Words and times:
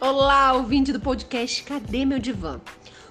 Olá, 0.00 0.52
ouvinte 0.52 0.92
do 0.92 1.00
podcast 1.00 1.64
Cadê 1.64 2.04
Meu 2.04 2.20
Divã? 2.20 2.60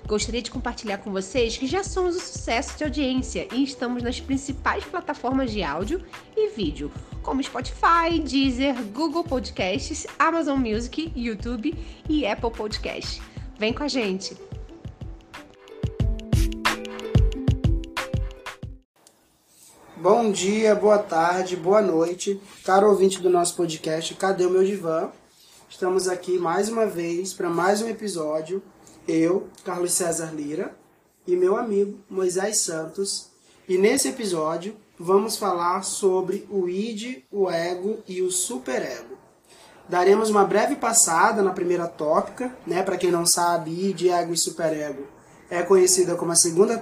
Gostaria 0.06 0.42
de 0.42 0.50
compartilhar 0.50 1.00
com 1.00 1.12
vocês 1.12 1.58
que 1.58 1.68
já 1.68 1.84
somos 1.84 2.16
um 2.16 2.20
sucesso 2.20 2.78
de 2.78 2.86
audiência 2.86 3.46
e 3.54 3.62
estamos 3.62 4.02
nas 4.02 4.22
principais 4.22 4.86
plataformas 4.86 5.52
de 5.52 5.62
áudio 5.62 6.02
e 6.34 6.48
vídeo, 6.48 6.90
como 7.22 7.44
Spotify, 7.44 8.18
Deezer, 8.24 8.74
Google 8.94 9.26
Podcasts, 9.26 10.08
Amazon 10.18 10.60
Music, 10.60 11.12
YouTube 11.14 11.76
e 12.08 12.26
Apple 12.26 12.52
Podcasts. 12.52 13.22
Vem 13.60 13.74
com 13.74 13.84
a 13.84 13.90
gente! 13.90 14.38
Bom 19.98 20.32
dia, 20.32 20.74
boa 20.74 21.00
tarde, 21.00 21.58
boa 21.58 21.82
noite, 21.82 22.40
caro 22.64 22.90
ouvinte 22.90 23.20
do 23.20 23.30
nosso 23.30 23.58
podcast 23.58 24.14
Cadê 24.16 24.46
o 24.46 24.50
Meu 24.50 24.64
Divã? 24.64 25.12
Estamos 25.70 26.08
aqui 26.08 26.40
mais 26.40 26.70
uma 26.70 26.86
vez 26.86 27.34
para 27.34 27.50
mais 27.50 27.82
um 27.82 27.88
episódio. 27.88 28.64
Eu, 29.08 29.48
Carlos 29.64 29.94
César 29.94 30.32
Lira, 30.34 30.76
e 31.26 31.36
meu 31.36 31.58
amigo 31.58 32.00
Moisés 32.10 32.60
Santos. 32.60 33.30
E 33.68 33.78
nesse 33.78 34.08
episódio 34.08 34.76
vamos 34.98 35.38
falar 35.38 35.84
sobre 35.84 36.48
o 36.50 36.68
id, 36.68 37.24
o 37.32 37.50
ego 37.50 38.00
e 38.08 38.22
o 38.22 38.32
superego. 38.32 39.18
Daremos 39.88 40.30
uma 40.30 40.44
breve 40.44 40.76
passada 40.76 41.42
na 41.42 41.52
primeira 41.52 41.88
tópica, 41.88 42.56
né? 42.66 42.82
Para 42.84 42.98
quem 42.98 43.12
não 43.12 43.26
sabe, 43.26 43.72
id, 43.72 44.08
ego 44.08 44.34
e 44.34 44.38
superego 44.38 45.18
é 45.50 45.64
conhecida 45.64 46.16
como 46.16 46.32
a 46.32 46.36
segunda 46.36 46.78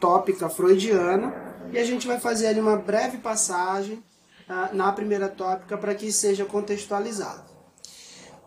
tópica 0.00 0.48
freudiana, 0.48 1.34
e 1.72 1.78
a 1.78 1.84
gente 1.84 2.06
vai 2.06 2.18
fazer 2.18 2.46
ali 2.46 2.60
uma 2.60 2.76
breve 2.76 3.18
passagem 3.18 4.02
uh, 4.48 4.74
na 4.74 4.90
primeira 4.92 5.28
tópica 5.28 5.76
para 5.76 5.94
que 5.94 6.10
seja 6.10 6.44
contextualizado. 6.44 7.57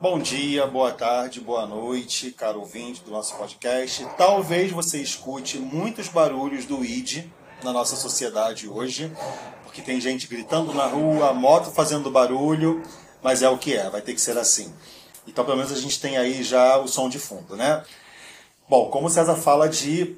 Bom 0.02 0.18
dia, 0.18 0.66
boa 0.66 0.92
tarde, 0.92 1.40
boa 1.40 1.68
noite, 1.68 2.32
caro 2.32 2.62
ouvinte 2.62 3.04
do 3.04 3.12
nosso 3.12 3.36
podcast. 3.36 4.04
Talvez 4.18 4.72
você 4.72 5.00
escute 5.00 5.60
muitos 5.60 6.08
barulhos 6.08 6.66
do 6.66 6.84
ID 6.84 7.26
na 7.64 7.72
nossa 7.72 7.96
sociedade 7.96 8.68
hoje, 8.68 9.12
porque 9.64 9.80
tem 9.80 10.02
gente 10.02 10.26
gritando 10.26 10.74
na 10.74 10.88
rua, 10.88 11.36
moto 11.36 11.70
fazendo 11.70 12.10
barulho, 12.10 12.82
mas 13.22 13.44
é 13.44 13.50
o 13.50 13.60
que 13.60 13.76
é, 13.76 13.92
vai 13.92 14.02
ter 14.02 14.16
que 14.16 14.22
ser 14.22 14.36
assim. 14.40 14.74
Então, 15.28 15.46
pelo 15.46 15.58
menos 15.58 15.72
a 15.72 15.80
gente 15.80 16.02
tem 16.02 16.18
aí 16.18 16.42
já 16.42 16.80
o 16.80 16.88
som 16.88 17.08
de 17.08 17.20
fundo, 17.20 17.56
né? 17.56 17.84
Bom, 18.68 18.90
como 18.90 19.06
o 19.06 19.10
César 19.12 19.36
fala 19.36 19.70
de 19.70 20.18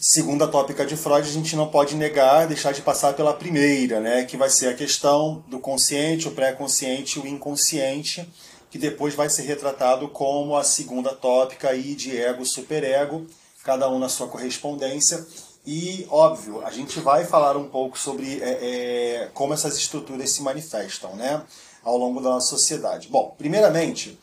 segunda 0.00 0.48
tópica 0.48 0.86
de 0.86 0.96
Freud, 0.96 1.28
a 1.28 1.32
gente 1.32 1.54
não 1.54 1.68
pode 1.68 1.94
negar, 1.94 2.46
deixar 2.46 2.72
de 2.72 2.80
passar 2.80 3.12
pela 3.12 3.34
primeira, 3.34 4.00
né? 4.00 4.24
Que 4.24 4.38
vai 4.38 4.48
ser 4.48 4.68
a 4.68 4.74
questão 4.74 5.44
do 5.46 5.58
consciente, 5.58 6.26
o 6.26 6.30
pré-consciente 6.30 7.18
e 7.18 7.22
o 7.22 7.26
inconsciente 7.26 8.26
que 8.74 8.78
depois 8.78 9.14
vai 9.14 9.30
ser 9.30 9.42
retratado 9.42 10.08
como 10.08 10.56
a 10.56 10.64
segunda 10.64 11.14
tópica 11.14 11.70
aí 11.70 11.94
de 11.94 12.20
ego 12.20 12.44
superego, 12.44 13.24
cada 13.62 13.88
um 13.88 14.00
na 14.00 14.08
sua 14.08 14.26
correspondência. 14.26 15.24
E, 15.64 16.04
óbvio, 16.10 16.60
a 16.66 16.72
gente 16.72 16.98
vai 16.98 17.24
falar 17.24 17.56
um 17.56 17.68
pouco 17.68 17.96
sobre 17.96 18.42
é, 18.42 18.48
é, 18.48 19.30
como 19.32 19.54
essas 19.54 19.76
estruturas 19.76 20.28
se 20.30 20.42
manifestam 20.42 21.14
né, 21.14 21.40
ao 21.84 21.96
longo 21.96 22.20
da 22.20 22.30
nossa 22.30 22.48
sociedade. 22.48 23.06
Bom, 23.06 23.32
primeiramente, 23.38 24.18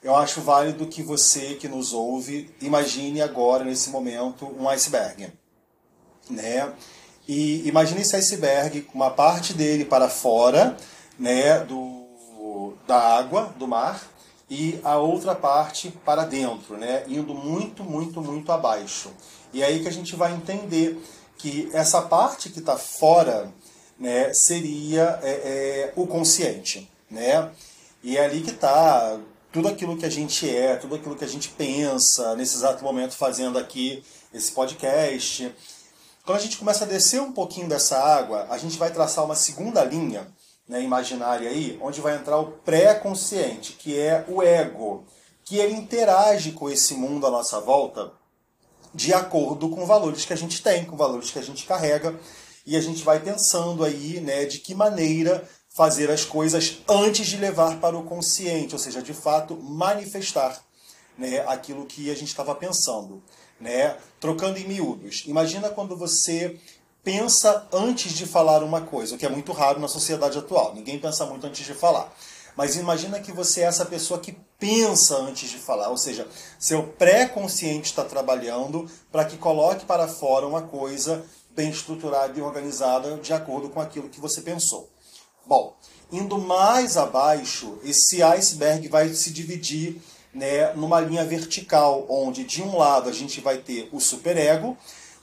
eu 0.00 0.14
acho 0.14 0.42
válido 0.42 0.86
que 0.86 1.02
você 1.02 1.56
que 1.56 1.66
nos 1.66 1.92
ouve 1.92 2.54
imagine 2.60 3.20
agora, 3.20 3.64
nesse 3.64 3.90
momento, 3.90 4.46
um 4.60 4.68
iceberg. 4.68 5.32
Né? 6.30 6.72
E 7.26 7.66
imagine 7.66 8.02
esse 8.02 8.14
iceberg 8.14 8.86
uma 8.94 9.10
parte 9.10 9.52
dele 9.54 9.84
para 9.84 10.08
fora 10.08 10.76
né, 11.18 11.58
do, 11.64 11.97
da 12.88 12.98
água, 12.98 13.54
do 13.58 13.68
mar, 13.68 14.02
e 14.48 14.80
a 14.82 14.96
outra 14.96 15.34
parte 15.34 15.90
para 16.06 16.24
dentro, 16.24 16.78
né? 16.78 17.04
indo 17.06 17.34
muito, 17.34 17.84
muito, 17.84 18.22
muito 18.22 18.50
abaixo. 18.50 19.10
E 19.52 19.62
é 19.62 19.66
aí 19.66 19.80
que 19.80 19.88
a 19.88 19.92
gente 19.92 20.16
vai 20.16 20.32
entender 20.32 20.98
que 21.36 21.68
essa 21.74 22.00
parte 22.00 22.48
que 22.48 22.60
está 22.60 22.78
fora 22.78 23.52
né, 23.98 24.32
seria 24.32 25.20
é, 25.22 25.30
é, 25.30 25.92
o 25.96 26.06
consciente. 26.06 26.90
Né? 27.10 27.50
E 28.02 28.16
é 28.16 28.24
ali 28.24 28.40
que 28.40 28.50
está 28.50 29.20
tudo 29.52 29.68
aquilo 29.68 29.98
que 29.98 30.06
a 30.06 30.10
gente 30.10 30.48
é, 30.48 30.76
tudo 30.76 30.94
aquilo 30.94 31.14
que 31.14 31.24
a 31.24 31.28
gente 31.28 31.50
pensa 31.50 32.34
nesse 32.36 32.56
exato 32.56 32.82
momento 32.82 33.14
fazendo 33.14 33.58
aqui 33.58 34.02
esse 34.32 34.50
podcast. 34.52 35.54
Quando 36.24 36.38
a 36.38 36.42
gente 36.42 36.56
começa 36.56 36.84
a 36.84 36.88
descer 36.88 37.20
um 37.20 37.32
pouquinho 37.32 37.68
dessa 37.68 37.98
água, 37.98 38.46
a 38.48 38.56
gente 38.56 38.78
vai 38.78 38.90
traçar 38.90 39.24
uma 39.26 39.34
segunda 39.34 39.84
linha 39.84 40.26
né, 40.68 40.82
imaginária 40.82 41.48
aí, 41.48 41.78
onde 41.80 42.00
vai 42.00 42.14
entrar 42.14 42.38
o 42.38 42.52
pré-consciente, 42.52 43.72
que 43.72 43.98
é 43.98 44.24
o 44.28 44.42
ego, 44.42 45.04
que 45.44 45.56
ele 45.56 45.74
interage 45.74 46.52
com 46.52 46.68
esse 46.68 46.94
mundo 46.94 47.26
à 47.26 47.30
nossa 47.30 47.58
volta 47.60 48.12
de 48.94 49.14
acordo 49.14 49.68
com 49.70 49.86
valores 49.86 50.24
que 50.24 50.32
a 50.32 50.36
gente 50.36 50.62
tem, 50.62 50.84
com 50.84 50.96
valores 50.96 51.30
que 51.30 51.38
a 51.38 51.42
gente 51.42 51.66
carrega, 51.66 52.18
e 52.66 52.76
a 52.76 52.80
gente 52.80 53.02
vai 53.02 53.20
pensando 53.20 53.84
aí, 53.84 54.20
né, 54.20 54.44
de 54.44 54.58
que 54.58 54.74
maneira 54.74 55.48
fazer 55.70 56.10
as 56.10 56.24
coisas 56.24 56.78
antes 56.88 57.26
de 57.26 57.36
levar 57.36 57.80
para 57.80 57.96
o 57.96 58.02
consciente, 58.02 58.74
ou 58.74 58.78
seja, 58.78 59.00
de 59.00 59.14
fato 59.14 59.56
manifestar 59.56 60.60
né, 61.16 61.40
aquilo 61.46 61.86
que 61.86 62.10
a 62.10 62.14
gente 62.14 62.28
estava 62.28 62.54
pensando. 62.54 63.22
Né? 63.60 63.96
Trocando 64.20 64.58
em 64.58 64.68
miúdos. 64.68 65.24
Imagina 65.26 65.68
quando 65.68 65.96
você 65.96 66.60
pensa 67.08 67.66
antes 67.72 68.12
de 68.12 68.26
falar 68.26 68.62
uma 68.62 68.82
coisa, 68.82 69.14
o 69.14 69.18
que 69.18 69.24
é 69.24 69.30
muito 69.30 69.50
raro 69.50 69.80
na 69.80 69.88
sociedade 69.88 70.36
atual. 70.36 70.74
Ninguém 70.74 70.98
pensa 70.98 71.24
muito 71.24 71.46
antes 71.46 71.64
de 71.64 71.72
falar. 71.72 72.14
Mas 72.54 72.76
imagina 72.76 73.18
que 73.18 73.32
você 73.32 73.62
é 73.62 73.64
essa 73.64 73.86
pessoa 73.86 74.20
que 74.20 74.36
pensa 74.58 75.16
antes 75.16 75.48
de 75.48 75.56
falar, 75.56 75.88
ou 75.88 75.96
seja, 75.96 76.28
seu 76.58 76.82
pré-consciente 76.82 77.86
está 77.86 78.04
trabalhando 78.04 78.86
para 79.10 79.24
que 79.24 79.38
coloque 79.38 79.86
para 79.86 80.06
fora 80.06 80.46
uma 80.46 80.60
coisa 80.60 81.24
bem 81.56 81.70
estruturada 81.70 82.38
e 82.38 82.42
organizada 82.42 83.16
de 83.16 83.32
acordo 83.32 83.70
com 83.70 83.80
aquilo 83.80 84.10
que 84.10 84.20
você 84.20 84.42
pensou. 84.42 84.90
Bom, 85.46 85.74
indo 86.12 86.36
mais 86.36 86.98
abaixo, 86.98 87.78
esse 87.84 88.22
iceberg 88.22 88.86
vai 88.86 89.14
se 89.14 89.30
dividir 89.30 89.98
né, 90.34 90.74
numa 90.74 91.00
linha 91.00 91.24
vertical, 91.24 92.04
onde 92.06 92.44
de 92.44 92.62
um 92.62 92.76
lado 92.76 93.08
a 93.08 93.12
gente 93.14 93.40
vai 93.40 93.56
ter 93.56 93.88
o 93.92 93.98
superego 93.98 94.76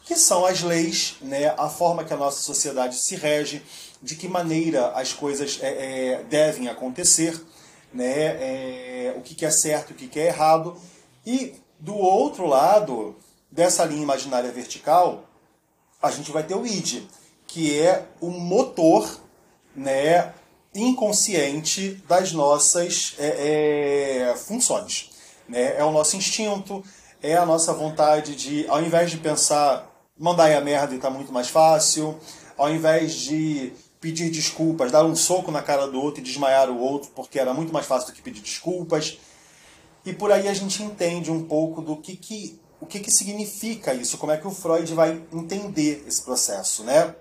que 0.05 0.16
são 0.16 0.45
as 0.45 0.61
leis, 0.61 1.16
né, 1.19 1.53
a 1.57 1.67
forma 1.67 2.03
que 2.03 2.13
a 2.13 2.17
nossa 2.17 2.41
sociedade 2.41 2.95
se 2.95 3.16
rege, 3.16 3.63
de 4.01 4.16
que 4.16 4.27
maneira 4.27 4.89
as 4.91 5.11
coisas 5.11 5.59
é, 5.61 5.67
é, 6.13 6.23
devem 6.25 6.67
acontecer, 6.67 7.43
né, 7.91 8.13
é, 8.13 9.15
o 9.17 9.21
que, 9.21 9.33
que 9.33 9.45
é 9.45 9.49
certo, 9.49 9.91
o 9.91 9.94
que, 9.95 10.07
que 10.07 10.19
é 10.19 10.27
errado. 10.27 10.77
E 11.25 11.55
do 11.79 11.95
outro 11.95 12.45
lado 12.45 13.15
dessa 13.51 13.83
linha 13.83 14.03
imaginária 14.03 14.51
vertical, 14.51 15.25
a 15.99 16.11
gente 16.11 16.31
vai 16.31 16.44
ter 16.44 16.55
o 16.55 16.67
id, 16.67 17.01
que 17.47 17.79
é 17.79 18.05
o 18.21 18.29
motor 18.29 19.19
né, 19.75 20.33
inconsciente 20.73 22.03
das 22.07 22.31
nossas 22.31 23.15
é, 23.17 24.27
é, 24.29 24.35
funções. 24.35 25.09
Né? 25.49 25.75
É 25.77 25.83
o 25.83 25.91
nosso 25.91 26.15
instinto, 26.15 26.83
é 27.23 27.35
a 27.35 27.45
nossa 27.45 27.73
vontade 27.73 28.35
de, 28.35 28.67
ao 28.67 28.83
invés 28.83 29.09
de 29.09 29.17
pensar 29.17 29.94
mandar 30.17 30.45
aí 30.45 30.55
a 30.55 30.61
merda 30.61 30.95
e 30.95 30.99
tá 30.99 31.09
muito 31.09 31.31
mais 31.31 31.49
fácil, 31.49 32.17
ao 32.57 32.69
invés 32.69 33.13
de 33.15 33.73
pedir 33.99 34.29
desculpas, 34.29 34.91
dar 34.91 35.03
um 35.03 35.15
soco 35.15 35.51
na 35.51 35.61
cara 35.61 35.87
do 35.87 35.99
outro 35.99 36.21
e 36.21 36.23
desmaiar 36.23 36.69
o 36.69 36.79
outro, 36.79 37.09
porque 37.15 37.39
era 37.39 37.53
muito 37.53 37.73
mais 37.73 37.85
fácil 37.85 38.07
do 38.07 38.13
que 38.13 38.21
pedir 38.21 38.41
desculpas. 38.41 39.17
E 40.05 40.13
por 40.13 40.31
aí 40.31 40.47
a 40.47 40.53
gente 40.53 40.83
entende 40.83 41.31
um 41.31 41.43
pouco 41.43 41.81
do 41.81 41.97
que, 41.97 42.15
que 42.15 42.59
o 42.79 42.85
que, 42.85 42.99
que 42.99 43.11
significa 43.11 43.93
isso, 43.93 44.17
como 44.17 44.31
é 44.31 44.37
que 44.37 44.47
o 44.47 44.51
Freud 44.51 44.93
vai 44.93 45.21
entender 45.33 46.03
esse 46.07 46.21
processo, 46.21 46.83
né? 46.83 47.15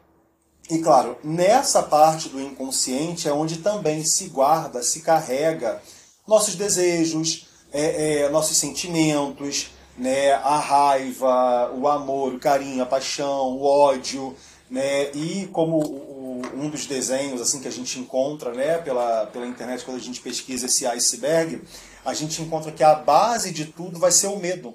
E 0.71 0.79
claro, 0.79 1.17
nessa 1.23 1.83
parte 1.83 2.29
do 2.29 2.41
inconsciente 2.41 3.29
é 3.29 3.33
onde 3.33 3.59
também 3.59 4.05
se 4.05 4.29
guarda, 4.29 4.83
se 4.83 5.01
carrega 5.01 5.81
nossos 6.27 6.55
desejos, 6.55 7.47
é, 7.73 8.23
é, 8.23 8.29
nossos 8.31 8.57
sentimentos, 8.57 9.71
né, 9.97 10.33
a 10.33 10.59
raiva, 10.59 11.73
o 11.73 11.87
amor, 11.89 12.35
o 12.35 12.39
carinho, 12.39 12.83
a 12.83 12.87
paixão, 12.87 13.57
o 13.57 13.65
ódio, 13.65 14.37
né, 14.69 15.11
e 15.13 15.47
como 15.53 15.79
o, 15.79 16.43
um 16.55 16.69
dos 16.69 16.87
desenhos 16.87 17.41
assim 17.41 17.61
que 17.61 17.69
a 17.69 17.73
gente 17.73 17.99
encontra, 17.99 18.53
né, 18.53 18.79
pela, 18.79 19.27
pela 19.27 19.47
internet 19.47 19.85
quando 19.85 19.99
a 19.99 20.01
gente 20.01 20.21
pesquisa 20.21 20.67
esse 20.67 20.87
iceberg, 20.87 21.63
a 22.05 22.13
gente 22.13 22.43
encontra 22.43 22.73
que 22.73 22.83
a 22.83 22.95
base 22.95 23.53
de 23.53 23.67
tudo 23.67 23.99
vai 23.99 24.11
ser 24.11 24.27
o 24.27 24.37
medo, 24.37 24.75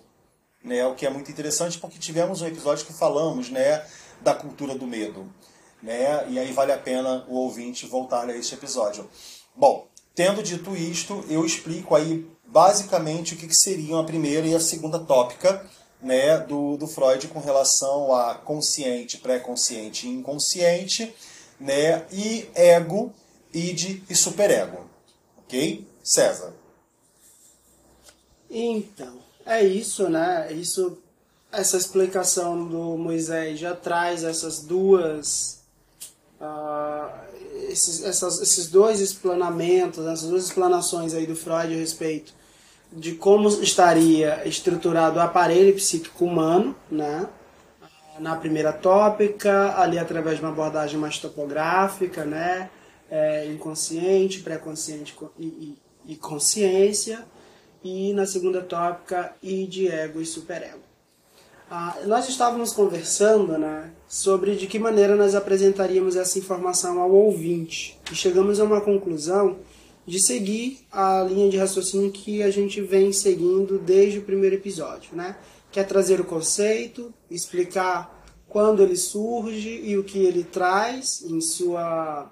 né, 0.64 0.86
o 0.86 0.96
que 0.96 1.06
é 1.06 1.10
muito 1.10 1.30
interessante 1.30 1.78
porque 1.78 2.00
tivemos 2.00 2.42
um 2.42 2.48
episódio 2.48 2.86
que 2.86 2.94
falamos, 2.94 3.50
né, 3.50 3.86
da 4.22 4.34
cultura 4.34 4.76
do 4.76 4.88
medo, 4.88 5.32
né, 5.84 6.26
e 6.30 6.40
aí 6.40 6.52
vale 6.54 6.72
a 6.72 6.78
pena 6.78 7.26
o 7.28 7.36
ouvinte 7.36 7.86
voltar 7.86 8.30
a 8.30 8.38
este 8.38 8.54
episódio. 8.54 9.10
Bom, 9.56 9.88
tendo 10.16 10.42
dito 10.42 10.76
isto, 10.76 11.26
eu 11.30 11.46
explico 11.46 11.96
aí 11.96 12.26
basicamente 12.52 13.34
o 13.34 13.38
que, 13.38 13.48
que 13.48 13.56
seriam 13.56 14.00
a 14.00 14.04
primeira 14.04 14.48
e 14.48 14.56
a 14.56 14.60
segunda 14.60 15.00
tópica 15.00 15.66
né, 16.02 16.38
do, 16.40 16.78
do 16.78 16.88
Freud 16.88 17.28
com 17.28 17.40
relação 17.40 18.14
a 18.14 18.36
consciente, 18.36 19.18
pré-consciente 19.18 20.08
e 20.08 20.12
inconsciente, 20.12 21.14
né, 21.60 22.06
e 22.12 22.50
ego, 22.56 23.14
id 23.54 24.02
e 24.10 24.16
superego. 24.16 24.90
Ok? 25.38 25.86
César. 26.04 26.54
Então, 28.50 29.20
é 29.46 29.64
isso, 29.64 30.10
né? 30.10 30.52
Isso, 30.54 30.98
essa 31.52 31.78
explicação 31.78 32.68
do 32.68 32.98
Moisés 32.98 33.60
já 33.60 33.76
traz 33.76 34.24
essas 34.24 34.62
duas, 34.62 35.62
uh, 36.40 37.12
esses, 37.70 38.04
essas, 38.04 38.42
esses 38.42 38.70
dois 38.70 39.02
explanamentos, 39.02 40.06
essas 40.06 40.30
duas 40.30 40.46
explanações 40.46 41.14
aí 41.14 41.28
do 41.28 41.36
Freud 41.36 41.74
a 41.74 41.78
respeito 41.78 42.39
de 42.92 43.14
como 43.14 43.48
estaria 43.48 44.48
estruturado 44.48 45.20
o 45.20 45.22
aparelho 45.22 45.74
psíquico 45.76 46.26
humano, 46.26 46.76
né? 46.90 47.28
Na 48.20 48.36
primeira 48.36 48.74
tópica, 48.74 49.80
ali 49.80 49.98
através 49.98 50.38
de 50.38 50.44
uma 50.44 50.52
abordagem 50.52 51.00
mais 51.00 51.18
topográfica, 51.18 52.26
né? 52.26 52.70
É, 53.10 53.46
inconsciente, 53.48 54.42
pré-consciente 54.42 55.16
e, 55.38 55.46
e, 55.46 55.78
e 56.14 56.16
consciência 56.16 57.26
e 57.84 58.14
na 58.14 58.26
segunda 58.26 58.62
tópica 58.62 59.34
e 59.42 59.66
de 59.66 59.88
ego 59.88 60.22
e 60.22 60.26
superego. 60.26 60.90
Ah, 61.72 61.96
nós 62.06 62.28
estávamos 62.28 62.74
conversando 62.74 63.58
né, 63.58 63.92
sobre 64.08 64.56
de 64.56 64.66
que 64.66 64.80
maneira 64.80 65.16
nós 65.16 65.36
apresentaríamos 65.36 66.16
essa 66.16 66.40
informação 66.40 67.00
ao 67.00 67.12
ouvinte 67.12 68.00
e 68.12 68.16
chegamos 68.16 68.60
a 68.60 68.64
uma 68.64 68.82
conclusão 68.82 69.58
de 70.10 70.20
seguir 70.20 70.80
a 70.92 71.22
linha 71.22 71.52
de 71.52 71.58
raciocínio 71.58 72.12
que 72.12 72.42
a 72.42 72.50
gente 72.50 72.82
vem 72.82 73.14
seguindo 73.14 73.78
desde 73.78 74.18
o 74.18 74.24
primeiro 74.24 74.56
episódio, 74.56 75.16
né? 75.16 75.38
Que 75.72 75.80
é 75.80 75.84
trazer 75.84 76.20
o 76.20 76.26
conceito, 76.26 77.14
explicar 77.30 78.26
quando 78.48 78.82
ele 78.82 78.96
surge 78.96 79.70
e 79.70 79.96
o 80.00 80.04
que 80.04 80.18
ele 80.18 80.44
traz 80.44 81.22
em 81.22 81.40
sua 81.40 82.32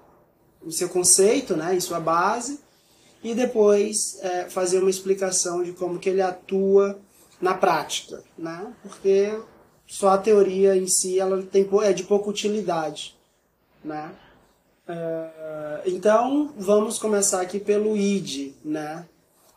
em 0.66 0.72
seu 0.72 0.88
conceito, 0.88 1.56
né, 1.56 1.76
em 1.76 1.78
sua 1.80 2.00
base, 2.00 2.58
e 3.22 3.32
depois 3.32 4.18
é, 4.22 4.50
fazer 4.50 4.80
uma 4.80 4.90
explicação 4.90 5.62
de 5.62 5.70
como 5.70 6.00
que 6.00 6.08
ele 6.08 6.20
atua 6.20 6.98
na 7.40 7.54
prática, 7.54 8.24
né? 8.36 8.74
Porque 8.82 9.38
só 9.86 10.08
a 10.08 10.18
teoria 10.18 10.76
em 10.76 10.88
si 10.88 11.20
ela 11.20 11.40
tem, 11.44 11.66
é 11.84 11.92
de 11.92 12.02
pouca 12.02 12.28
utilidade, 12.28 13.16
né? 13.84 14.12
É, 14.88 15.82
então 15.84 16.54
vamos 16.56 16.98
começar 16.98 17.42
aqui 17.42 17.60
pelo 17.60 17.94
id, 17.94 18.54
né? 18.64 19.06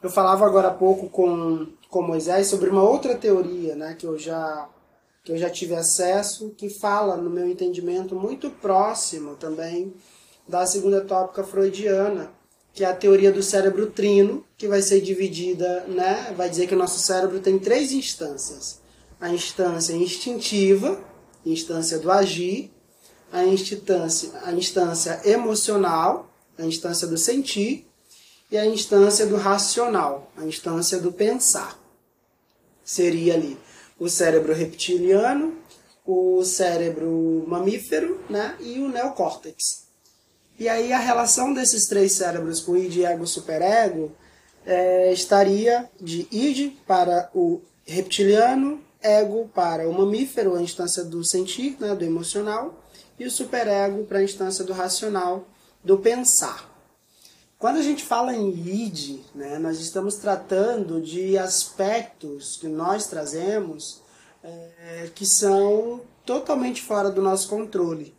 Eu 0.03 0.09
falava 0.09 0.45
agora 0.45 0.67
há 0.67 0.73
pouco 0.73 1.09
com, 1.09 1.67
com 1.89 2.01
Moisés 2.01 2.47
sobre 2.47 2.69
uma 2.69 2.83
outra 2.83 3.15
teoria, 3.15 3.75
né? 3.75 3.95
Que 3.97 4.05
eu 4.05 4.17
já 4.17 4.67
que 5.23 5.31
eu 5.31 5.37
já 5.37 5.51
tive 5.51 5.75
acesso, 5.75 6.49
que 6.57 6.67
fala, 6.67 7.15
no 7.15 7.29
meu 7.29 7.47
entendimento, 7.47 8.15
muito 8.15 8.49
próximo 8.49 9.35
também 9.35 9.93
da 10.47 10.65
segunda 10.65 11.01
tópica 11.01 11.43
freudiana, 11.43 12.31
que 12.73 12.83
é 12.83 12.87
a 12.87 12.95
teoria 12.95 13.31
do 13.31 13.43
cérebro 13.43 13.91
trino, 13.91 14.43
que 14.57 14.67
vai 14.67 14.81
ser 14.81 14.99
dividida, 14.99 15.85
né? 15.87 16.33
Vai 16.35 16.49
dizer 16.49 16.65
que 16.67 16.73
o 16.73 16.77
nosso 16.77 16.99
cérebro 16.99 17.39
tem 17.39 17.59
três 17.59 17.91
instâncias: 17.91 18.81
a 19.19 19.29
instância 19.29 19.93
instintiva, 19.93 20.99
instância 21.45 21.99
do 21.99 22.11
agir, 22.11 22.70
a 23.31 23.45
instância, 23.45 24.31
a 24.43 24.51
instância 24.51 25.21
emocional, 25.25 26.29
a 26.57 26.65
instância 26.65 27.07
do 27.07 27.17
sentir, 27.17 27.87
e 28.51 28.57
a 28.57 28.65
instância 28.65 29.25
do 29.25 29.37
racional, 29.37 30.29
a 30.35 30.43
instância 30.43 30.99
do 30.99 31.11
pensar. 31.11 31.79
Seria 32.83 33.35
ali 33.35 33.57
o 33.97 34.09
cérebro 34.09 34.53
reptiliano, 34.53 35.57
o 36.05 36.43
cérebro 36.43 37.45
mamífero, 37.47 38.19
né? 38.29 38.57
E 38.59 38.79
o 38.79 38.89
neocórtex. 38.89 39.85
E 40.59 40.67
aí 40.67 40.91
a 40.91 40.99
relação 40.99 41.53
desses 41.53 41.87
três 41.87 42.11
cérebros 42.11 42.59
com 42.59 42.75
id, 42.75 43.03
ego, 43.03 43.25
superego 43.25 44.11
é, 44.65 45.13
estaria 45.13 45.89
de 45.99 46.27
id 46.31 46.73
para 46.85 47.29
o 47.33 47.61
reptiliano, 47.85 48.81
ego 49.01 49.49
para 49.53 49.87
o 49.89 49.93
mamífero, 49.93 50.55
a 50.55 50.61
instância 50.61 51.03
do 51.03 51.23
sentir, 51.23 51.77
né, 51.79 51.95
do 51.95 52.03
emocional, 52.03 52.80
e 53.21 53.25
o 53.27 53.29
superego 53.29 54.03
para 54.05 54.17
a 54.17 54.23
instância 54.23 54.65
do 54.65 54.73
racional, 54.73 55.47
do 55.83 55.99
pensar. 55.99 56.67
Quando 57.59 57.77
a 57.77 57.83
gente 57.83 58.03
fala 58.03 58.33
em 58.33 58.49
id, 58.49 59.19
né, 59.35 59.59
nós 59.59 59.79
estamos 59.79 60.15
tratando 60.15 60.99
de 60.99 61.37
aspectos 61.37 62.57
que 62.57 62.67
nós 62.67 63.05
trazemos 63.05 64.01
é, 64.43 65.11
que 65.13 65.23
são 65.23 66.01
totalmente 66.25 66.81
fora 66.81 67.11
do 67.11 67.21
nosso 67.21 67.47
controle. 67.47 68.15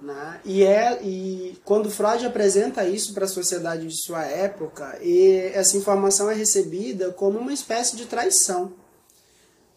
Né? 0.00 0.40
E, 0.44 0.62
é, 0.62 1.02
e 1.02 1.60
quando 1.64 1.90
Freud 1.90 2.24
apresenta 2.24 2.84
isso 2.84 3.12
para 3.12 3.24
a 3.24 3.28
sociedade 3.28 3.88
de 3.88 4.04
sua 4.04 4.24
época, 4.24 5.00
essa 5.52 5.76
informação 5.76 6.30
é 6.30 6.34
recebida 6.34 7.10
como 7.10 7.40
uma 7.40 7.52
espécie 7.52 7.96
de 7.96 8.06
traição. 8.06 8.72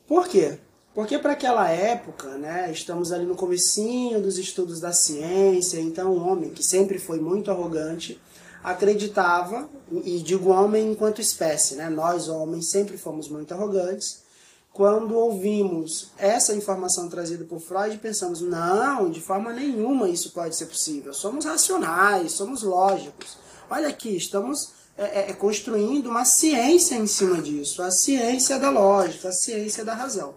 Por 0.08 0.28
quê? 0.28 0.60
Porque 0.94 1.18
para 1.20 1.34
aquela 1.34 1.70
época, 1.70 2.38
né, 2.38 2.72
estamos 2.72 3.12
ali 3.12 3.26
no 3.26 3.36
comecinho 3.36 4.22
dos 4.22 4.38
estudos 4.38 4.80
da 4.80 4.92
ciência, 4.92 5.80
então 5.80 6.12
o 6.12 6.28
homem, 6.28 6.50
que 6.50 6.64
sempre 6.64 6.98
foi 6.98 7.20
muito 7.20 7.52
arrogante, 7.52 8.20
acreditava, 8.64 9.70
e 10.04 10.20
digo 10.20 10.50
homem 10.50 10.92
enquanto 10.92 11.22
espécie, 11.22 11.76
né, 11.76 11.90
nós 11.90 12.28
homens 12.28 12.70
sempre 12.70 12.98
fomos 12.98 13.30
muito 13.30 13.54
arrogantes, 13.54 14.24
quando 14.72 15.16
ouvimos 15.16 16.12
essa 16.18 16.54
informação 16.54 17.10
trazida 17.10 17.44
por 17.44 17.60
Freud, 17.60 17.98
pensamos: 17.98 18.40
não, 18.40 19.10
de 19.10 19.20
forma 19.20 19.52
nenhuma 19.52 20.08
isso 20.08 20.32
pode 20.32 20.56
ser 20.56 20.68
possível. 20.68 21.14
Somos 21.14 21.46
racionais, 21.46 22.34
somos 22.34 22.64
lógicos. 22.64 23.38
Olha 23.70 23.90
aqui, 23.90 24.16
estamos 24.16 24.72
é, 24.98 25.04
é, 25.04 25.30
é, 25.32 25.34
construindo 25.34 26.08
uma 26.08 26.24
ciência 26.24 26.96
em 26.96 27.08
cima 27.08 27.42
disso 27.42 27.82
a 27.82 27.92
ciência 27.92 28.60
da 28.60 28.70
lógica, 28.70 29.30
a 29.30 29.34
ciência 29.34 29.84
da 29.84 29.94
razão. 29.94 30.34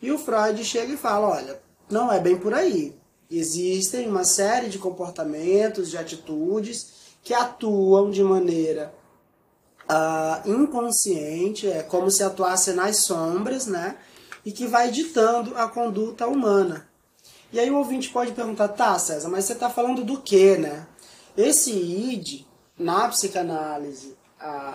E 0.00 0.10
o 0.10 0.18
Freud 0.18 0.64
chega 0.64 0.92
e 0.92 0.96
fala: 0.96 1.28
olha, 1.28 1.60
não 1.90 2.12
é 2.12 2.20
bem 2.20 2.38
por 2.38 2.54
aí. 2.54 2.96
Existem 3.30 4.08
uma 4.08 4.24
série 4.24 4.68
de 4.68 4.78
comportamentos, 4.78 5.90
de 5.90 5.98
atitudes 5.98 6.98
que 7.22 7.34
atuam 7.34 8.10
de 8.10 8.22
maneira 8.22 8.94
uh, 9.88 10.48
inconsciente, 10.48 11.68
é 11.68 11.82
como 11.82 12.10
se 12.10 12.22
atuasse 12.22 12.72
nas 12.72 13.04
sombras, 13.04 13.66
né? 13.66 13.96
E 14.44 14.52
que 14.52 14.66
vai 14.66 14.90
ditando 14.90 15.56
a 15.56 15.68
conduta 15.68 16.26
humana. 16.26 16.88
E 17.52 17.58
aí 17.58 17.70
o 17.70 17.76
ouvinte 17.76 18.10
pode 18.10 18.32
perguntar, 18.32 18.68
tá, 18.68 18.98
César, 18.98 19.28
mas 19.28 19.44
você 19.46 19.54
está 19.54 19.70
falando 19.70 20.04
do 20.04 20.20
que, 20.20 20.56
né? 20.56 20.86
Esse 21.36 21.72
id, 21.72 22.46
na 22.78 23.08
psicanálise, 23.08 24.16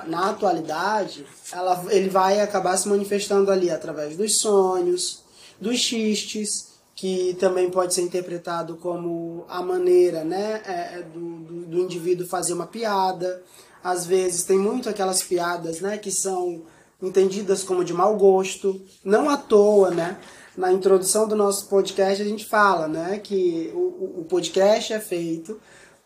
na 0.08 0.29
atualidade, 0.29 1.25
ela, 1.51 1.86
ele 1.89 2.10
vai 2.10 2.41
acabar 2.41 2.75
se 2.77 2.88
manifestando 2.88 3.51
ali 3.51 3.70
através 3.70 4.17
dos 4.17 4.39
sonhos, 4.39 5.24
dos 5.60 5.79
xistes, 5.79 6.74
que 6.96 7.36
também 7.39 7.70
pode 7.70 7.93
ser 7.93 8.01
interpretado 8.01 8.75
como 8.77 9.46
a 9.48 9.62
maneira 9.62 10.24
né, 10.24 10.62
é, 10.65 11.00
é 11.00 11.01
do, 11.01 11.20
do, 11.20 11.65
do 11.65 11.79
indivíduo 11.79 12.27
fazer 12.27 12.53
uma 12.53 12.67
piada, 12.67 13.41
às 13.84 14.05
vezes 14.05 14.43
tem 14.43 14.58
muito 14.58 14.89
aquelas 14.89 15.24
piadas, 15.24 15.82
né, 15.82 15.98
que 15.98 16.12
são 16.12 16.63
entendidas 17.01 17.63
como 17.63 17.84
de 17.84 17.93
mau 17.93 18.15
gosto, 18.15 18.82
não 19.03 19.29
à 19.29 19.36
toa, 19.36 19.91
né? 19.91 20.17
Na 20.55 20.72
introdução 20.72 21.27
do 21.27 21.36
nosso 21.36 21.67
podcast 21.67 22.22
a 22.22 22.25
gente 22.25 22.46
fala, 22.46 22.88
né, 22.88 23.20
que 23.22 23.72
o, 23.74 24.22
o 24.22 24.25
podcast 24.29 24.93
é 24.93 25.00
feito 25.00 25.60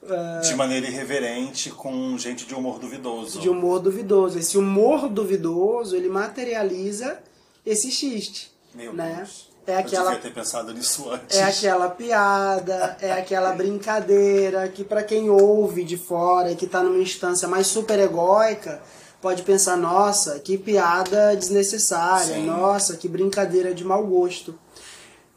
uh, 0.04 0.42
de 0.42 0.56
maneira 0.56 0.88
irreverente 0.88 1.70
com 1.70 2.18
gente 2.18 2.46
de 2.46 2.54
humor 2.54 2.80
duvidoso. 2.80 3.40
De 3.40 3.50
humor 3.50 3.80
duvidoso. 3.80 4.38
Esse 4.40 4.58
humor 4.58 5.10
duvidoso, 5.10 5.96
ele 5.96 6.10
materializa 6.10 7.20
esse 7.66 7.92
xiste, 7.92 8.52
Meu 8.74 8.94
né? 8.94 9.16
Deus. 9.18 9.48
É 9.68 9.76
aquela, 9.76 10.12
Eu 10.12 10.16
devia 10.16 10.22
ter 10.22 10.34
pensado 10.34 10.74
nisso 10.74 11.10
antes. 11.10 11.38
é 11.38 11.44
aquela 11.44 11.90
piada, 11.90 12.98
é 13.02 13.12
aquela 13.12 13.52
brincadeira 13.52 14.70
que 14.70 14.82
para 14.82 15.04
quem 15.04 15.30
ouve 15.30 15.84
de 15.84 15.98
fora 15.98 16.54
e 16.54 16.56
que 16.56 16.64
está 16.64 16.82
numa 16.82 17.02
instância 17.02 17.50
mais 17.50 17.68
super 17.68 18.00
egóica, 18.00 18.82
pode 19.22 19.44
pensar, 19.44 19.76
nossa, 19.76 20.40
que 20.40 20.58
piada 20.58 21.36
desnecessária, 21.36 22.36
Sim. 22.36 22.46
nossa, 22.46 22.96
que 22.96 23.10
brincadeira 23.10 23.74
de 23.74 23.84
mau 23.84 24.06
gosto. 24.06 24.58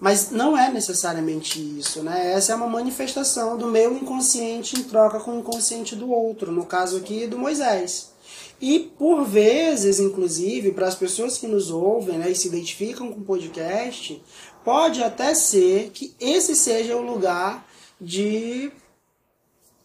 Mas 0.00 0.30
não 0.30 0.57
é 0.57 0.73
necessariamente 0.73 1.61
isso, 1.78 2.02
né? 2.02 2.33
Essa 2.33 2.52
é 2.52 2.54
uma 2.54 2.66
manifestação 2.66 3.59
do 3.59 3.66
meu 3.66 3.95
inconsciente 3.95 4.80
em 4.80 4.83
troca 4.83 5.21
com 5.21 5.33
o 5.33 5.40
inconsciente 5.40 5.95
do 5.95 6.11
outro, 6.11 6.50
no 6.50 6.64
caso 6.64 6.97
aqui 6.97 7.26
do 7.26 7.38
Moisés. 7.38 8.11
E 8.61 8.78
por 8.78 9.25
vezes, 9.25 10.00
inclusive, 10.00 10.73
para 10.73 10.87
as 10.87 10.95
pessoas 10.95 11.37
que 11.37 11.47
nos 11.47 11.71
ouvem 11.71 12.19
né, 12.19 12.30
e 12.30 12.35
se 12.35 12.49
identificam 12.49 13.12
com 13.12 13.21
o 13.21 13.25
podcast, 13.25 14.23
pode 14.64 15.02
até 15.02 15.35
ser 15.35 15.90
que 15.90 16.14
esse 16.19 16.57
seja 16.57 16.97
o 16.97 17.02
lugar 17.02 17.66
de, 18.00 18.71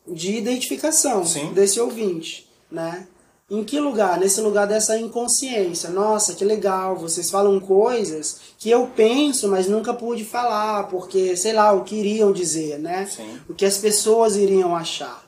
de 0.08 0.38
identificação 0.38 1.26
Sim. 1.26 1.54
desse 1.54 1.80
ouvinte, 1.80 2.50
né? 2.72 3.08
Em 3.50 3.64
que 3.64 3.80
lugar? 3.80 4.20
Nesse 4.20 4.42
lugar 4.42 4.66
dessa 4.66 4.98
inconsciência. 4.98 5.92
Nossa, 5.92 6.34
que 6.34 6.44
legal, 6.44 6.98
vocês 6.98 7.30
falam 7.30 7.60
coisas 7.60 8.38
que 8.58 8.72
eu 8.72 8.88
penso, 8.88 9.48
mas 9.48 9.68
nunca 9.68 9.94
pude 9.94 10.26
falar, 10.26 10.88
porque, 10.88 11.38
sei 11.38 11.54
lá, 11.54 11.72
o 11.72 11.84
que 11.84 11.96
iriam 11.96 12.32
dizer, 12.32 12.80
né? 12.80 13.06
Sim. 13.06 13.40
O 13.48 13.54
que 13.54 13.64
as 13.64 13.78
pessoas 13.78 14.36
iriam 14.36 14.76
achar. 14.76 15.24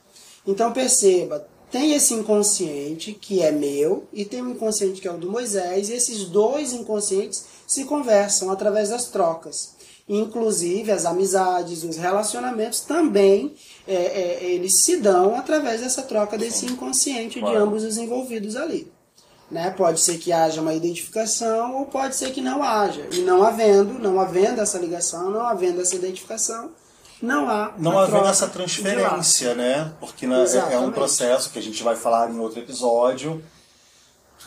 Então 0.47 0.73
perceba, 0.73 1.47
tem 1.69 1.93
esse 1.93 2.15
inconsciente 2.15 3.13
que 3.13 3.43
é 3.43 3.51
meu 3.51 4.07
e 4.11 4.25
tem 4.25 4.41
um 4.41 4.49
inconsciente 4.49 4.99
que 4.99 5.07
é 5.07 5.11
o 5.11 5.17
do 5.17 5.31
Moisés, 5.31 5.89
e 5.89 5.93
esses 5.93 6.23
dois 6.25 6.73
inconscientes 6.73 7.45
se 7.67 7.83
conversam 7.83 8.49
através 8.49 8.89
das 8.89 9.09
trocas. 9.09 9.76
Inclusive 10.09 10.91
as 10.91 11.05
amizades, 11.05 11.83
os 11.83 11.97
relacionamentos 11.97 12.79
também 12.79 13.53
é, 13.85 13.93
é, 13.93 14.43
eles 14.43 14.81
se 14.83 14.97
dão 14.97 15.35
através 15.35 15.81
dessa 15.81 16.01
troca 16.01 16.37
desse 16.37 16.65
inconsciente 16.65 17.41
de 17.41 17.55
ambos 17.55 17.83
os 17.83 17.97
envolvidos 17.97 18.55
ali. 18.55 18.89
Né? 19.51 19.69
Pode 19.71 19.99
ser 19.99 20.17
que 20.17 20.31
haja 20.31 20.61
uma 20.61 20.73
identificação 20.73 21.77
ou 21.77 21.85
pode 21.85 22.15
ser 22.15 22.31
que 22.31 22.41
não 22.41 22.63
haja. 22.63 23.07
E 23.11 23.19
não 23.19 23.43
havendo, 23.43 23.99
não 23.99 24.19
havendo 24.19 24.61
essa 24.61 24.77
ligação, 24.77 25.29
não 25.29 25.45
havendo 25.45 25.81
essa 25.81 25.95
identificação, 25.95 26.71
não 27.21 27.49
há. 27.49 27.73
Não 27.77 27.97
havendo 27.97 28.27
essa 28.27 28.47
transferência, 28.47 29.55
né? 29.55 29.91
Porque 29.99 30.27
né, 30.27 30.45
é 30.71 30.77
um 30.77 30.91
processo 30.91 31.49
que 31.49 31.59
a 31.59 31.61
gente 31.61 31.81
vai 31.83 31.95
falar 31.95 32.29
em 32.29 32.39
outro 32.39 32.59
episódio 32.59 33.43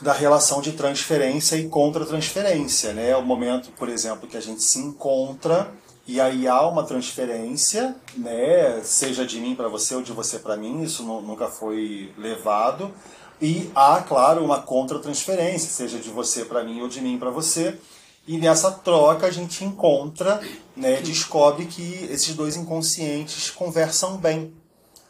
da 0.00 0.12
relação 0.12 0.60
de 0.60 0.72
transferência 0.72 1.56
e 1.56 1.68
contra-transferência, 1.68 2.92
né? 2.92 3.10
É 3.10 3.16
o 3.16 3.22
momento, 3.22 3.70
por 3.72 3.88
exemplo, 3.88 4.28
que 4.28 4.36
a 4.36 4.40
gente 4.40 4.62
se 4.62 4.78
encontra 4.78 5.70
e 6.06 6.20
aí 6.20 6.48
há 6.48 6.66
uma 6.66 6.84
transferência, 6.84 7.94
né? 8.16 8.80
Seja 8.82 9.26
de 9.26 9.40
mim 9.40 9.54
para 9.54 9.68
você 9.68 9.94
ou 9.94 10.02
de 10.02 10.12
você 10.12 10.38
para 10.38 10.56
mim, 10.56 10.82
isso 10.82 11.02
nunca 11.02 11.46
foi 11.46 12.12
levado. 12.16 12.92
E 13.40 13.70
há, 13.74 14.02
claro, 14.02 14.44
uma 14.44 14.60
contra-transferência, 14.60 15.70
seja 15.70 15.98
de 15.98 16.10
você 16.10 16.44
para 16.44 16.64
mim 16.64 16.80
ou 16.80 16.88
de 16.88 17.00
mim 17.00 17.18
para 17.18 17.30
você. 17.30 17.78
E 18.26 18.38
nessa 18.38 18.70
troca 18.70 19.26
a 19.26 19.30
gente 19.30 19.64
encontra, 19.64 20.40
né, 20.76 21.00
descobre 21.00 21.66
que 21.66 22.08
esses 22.10 22.34
dois 22.34 22.56
inconscientes 22.56 23.50
conversam 23.50 24.16
bem. 24.16 24.52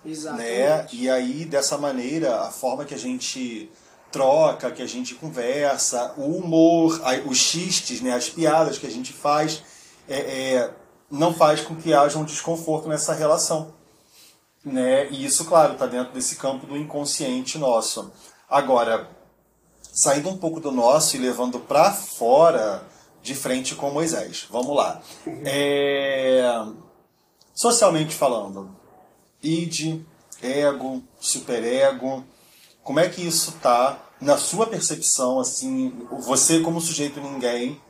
Exatamente. 0.05 0.49
Né? 0.49 0.87
E 0.93 1.11
aí, 1.11 1.45
dessa 1.45 1.77
maneira, 1.77 2.43
a 2.43 2.51
forma 2.51 2.85
que 2.85 2.95
a 2.95 2.99
gente 2.99 3.71
troca, 4.11 4.71
que 4.71 4.83
a 4.83 4.87
gente 4.87 5.14
conversa, 5.14 6.14
o 6.17 6.37
humor, 6.37 7.00
os 7.26 7.38
xistes, 7.38 8.00
né, 8.00 8.12
as 8.12 8.29
piadas 8.29 8.79
que 8.79 8.87
a 8.87 8.90
gente 8.90 9.12
faz, 9.12 9.62
é, 10.09 10.19
é, 10.19 10.75
não 11.11 11.33
faz 11.33 11.61
com 11.61 11.76
que 11.76 11.95
haja 11.95 12.19
um 12.19 12.25
desconforto 12.25 12.88
nessa 12.88 13.12
relação. 13.12 13.73
Né? 14.64 15.11
E 15.11 15.25
isso, 15.25 15.45
claro, 15.45 15.73
está 15.73 15.87
dentro 15.87 16.12
desse 16.12 16.37
campo 16.37 16.67
do 16.67 16.76
inconsciente 16.76 17.57
nosso. 17.57 18.12
Agora, 18.49 19.09
saindo 19.93 20.29
um 20.29 20.37
pouco 20.37 20.61
do 20.61 20.71
nosso 20.71 21.17
e 21.17 21.19
levando 21.19 21.59
para 21.61 21.93
fora 21.93 22.85
de 23.23 23.35
frente 23.35 23.75
com 23.75 23.90
Moisés. 23.90 24.47
Vamos 24.50 24.75
lá. 24.75 25.00
É... 25.45 26.43
Socialmente 27.55 28.14
falando, 28.14 28.75
id, 29.43 30.00
ego, 30.43 31.02
superego, 31.19 32.25
como 32.83 33.01
é 33.01 33.09
que 33.09 33.27
isso 33.27 33.53
tá 33.63 33.99
na 34.21 34.37
sua 34.37 34.67
percepção, 34.67 35.41
assim, 35.41 36.07
você 36.21 36.61
como 36.61 36.81
sujeito 36.81 37.21
ninguém, 37.21 37.81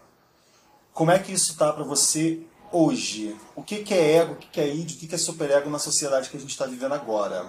como 0.93 1.11
é 1.11 1.19
que 1.19 1.33
isso 1.33 1.57
tá 1.57 1.73
para 1.73 1.85
você 1.85 2.41
hoje? 2.73 3.37
O 3.57 3.63
que, 3.63 3.83
que 3.83 3.95
é 3.95 4.17
ego, 4.19 4.35
o 4.35 4.37
que, 4.37 4.49
que 4.49 4.61
é 4.61 4.69
id, 4.69 4.93
o 4.93 4.99
que, 4.99 5.09
que 5.09 5.15
é 5.15 5.19
superego 5.19 5.69
na 5.69 5.79
sociedade 5.79 6.31
que 6.31 6.37
a 6.37 6.41
gente 6.41 6.51
está 6.51 6.67
vivendo 6.67 6.93
agora? 6.93 7.47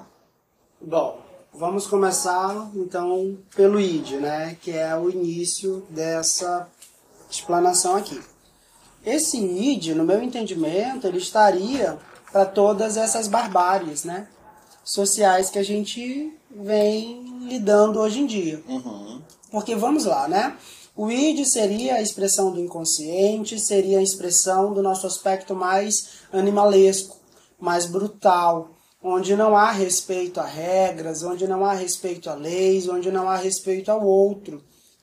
Bom, 0.79 1.21
vamos 1.53 1.85
começar 1.85 2.69
então 2.75 3.37
pelo 3.55 3.79
id, 3.79 4.13
né, 4.13 4.57
que 4.61 4.71
é 4.71 4.95
o 4.95 5.09
início 5.09 5.85
dessa 5.89 6.67
explanação 7.29 7.95
aqui. 7.95 8.21
Esse 9.05 9.37
id, 9.37 9.95
no 9.95 10.03
meu 10.03 10.21
entendimento, 10.21 11.07
ele 11.07 11.17
estaria 11.17 11.97
para 12.31 12.45
todas 12.45 12.97
essas 12.97 13.27
barbáries, 13.27 14.03
né? 14.03 14.27
Sociais 14.83 15.49
que 15.49 15.59
a 15.59 15.63
gente 15.63 16.33
vem 16.49 17.30
lidando 17.41 17.99
hoje 17.99 18.19
em 18.19 18.25
dia. 18.25 18.63
Uhum. 18.67 19.21
Porque 19.51 19.75
vamos 19.75 20.05
lá, 20.05 20.27
né? 20.27 20.57
O 20.95 21.09
id 21.09 21.45
seria 21.45 21.95
a 21.95 22.01
expressão 22.01 22.51
do 22.51 22.59
inconsciente, 22.59 23.59
seria 23.59 23.99
a 23.99 24.03
expressão 24.03 24.73
do 24.73 24.83
nosso 24.83 25.07
aspecto 25.07 25.55
mais 25.55 26.21
animalesco, 26.31 27.17
mais 27.59 27.85
brutal, 27.85 28.71
onde 29.01 29.35
não 29.35 29.55
há 29.55 29.71
respeito 29.71 30.39
a 30.39 30.45
regras, 30.45 31.23
onde 31.23 31.47
não 31.47 31.65
há 31.65 31.73
respeito 31.73 32.29
a 32.29 32.35
leis, 32.35 32.87
onde 32.87 33.11
não 33.11 33.29
há 33.29 33.37
respeito 33.37 33.89
ao 33.89 34.05
outro 34.05 34.61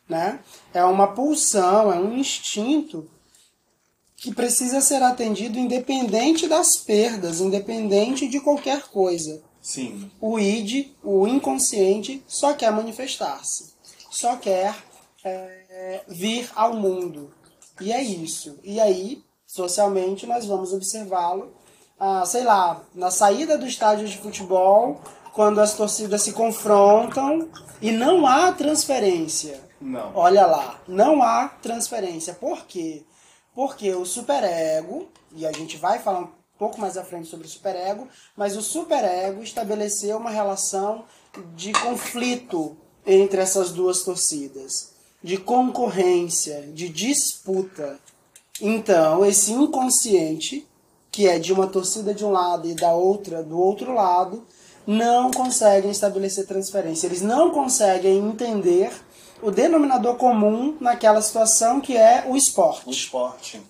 né? 0.08 0.40
É 0.72 0.82
uma 0.84 1.08
pulsão, 1.08 1.92
é 1.92 1.98
um 1.98 2.16
instinto 2.16 3.08
que 4.16 4.34
precisa 4.34 4.80
ser 4.80 5.02
atendido 5.02 5.58
independente 5.58 6.48
das 6.48 6.76
perdas, 6.78 7.40
independente 7.40 8.26
de 8.26 8.40
qualquer 8.40 8.82
coisa. 8.88 9.40
Sim. 9.60 10.10
O 10.20 10.38
id, 10.38 10.88
o 11.02 11.26
inconsciente, 11.26 12.22
só 12.26 12.54
quer 12.54 12.72
manifestar-se, 12.72 13.74
só 14.10 14.36
quer 14.36 14.74
é, 15.24 16.02
vir 16.08 16.50
ao 16.54 16.74
mundo. 16.74 17.32
E 17.80 17.92
é 17.92 18.02
isso. 18.02 18.58
E 18.62 18.80
aí, 18.80 19.22
socialmente, 19.46 20.26
nós 20.26 20.46
vamos 20.46 20.72
observá-lo, 20.72 21.52
ah, 21.98 22.24
sei 22.24 22.44
lá, 22.44 22.82
na 22.94 23.10
saída 23.10 23.58
do 23.58 23.66
estádio 23.66 24.08
de 24.08 24.18
futebol, 24.18 25.00
quando 25.32 25.60
as 25.60 25.74
torcidas 25.74 26.22
se 26.22 26.32
confrontam 26.32 27.48
e 27.80 27.92
não 27.92 28.26
há 28.26 28.52
transferência 28.52 29.68
não. 29.80 30.12
Olha 30.14 30.46
lá, 30.46 30.80
não 30.86 31.22
há 31.22 31.48
transferência. 31.48 32.34
Por 32.34 32.64
quê? 32.66 33.04
Porque 33.54 33.92
o 33.94 34.04
superego, 34.04 35.08
e 35.32 35.46
a 35.46 35.52
gente 35.52 35.76
vai 35.76 35.98
falar 35.98 36.20
um 36.20 36.28
pouco 36.58 36.80
mais 36.80 36.96
à 36.96 37.04
frente 37.04 37.28
sobre 37.28 37.46
o 37.46 37.50
superego, 37.50 38.08
mas 38.36 38.56
o 38.56 38.62
superego 38.62 39.42
estabeleceu 39.42 40.16
uma 40.16 40.30
relação 40.30 41.04
de 41.54 41.72
conflito 41.72 42.76
entre 43.06 43.40
essas 43.40 43.70
duas 43.70 44.02
torcidas, 44.02 44.92
de 45.22 45.36
concorrência, 45.36 46.62
de 46.72 46.88
disputa. 46.88 47.98
Então, 48.60 49.24
esse 49.24 49.52
inconsciente, 49.52 50.66
que 51.10 51.26
é 51.28 51.38
de 51.38 51.52
uma 51.52 51.66
torcida 51.66 52.12
de 52.12 52.24
um 52.24 52.30
lado 52.30 52.68
e 52.68 52.74
da 52.74 52.92
outra 52.92 53.42
do 53.42 53.58
outro 53.58 53.94
lado, 53.94 54.44
não 54.86 55.30
conseguem 55.30 55.90
estabelecer 55.90 56.46
transferência. 56.46 57.06
Eles 57.06 57.22
não 57.22 57.50
conseguem 57.50 58.18
entender 58.18 58.90
o 59.42 59.50
denominador 59.50 60.16
comum 60.16 60.76
naquela 60.80 61.22
situação 61.22 61.80
que 61.80 61.96
é 61.96 62.24
o 62.26 62.36
esporte. 62.36 62.88
O 62.88 62.90
esporte. 62.90 63.62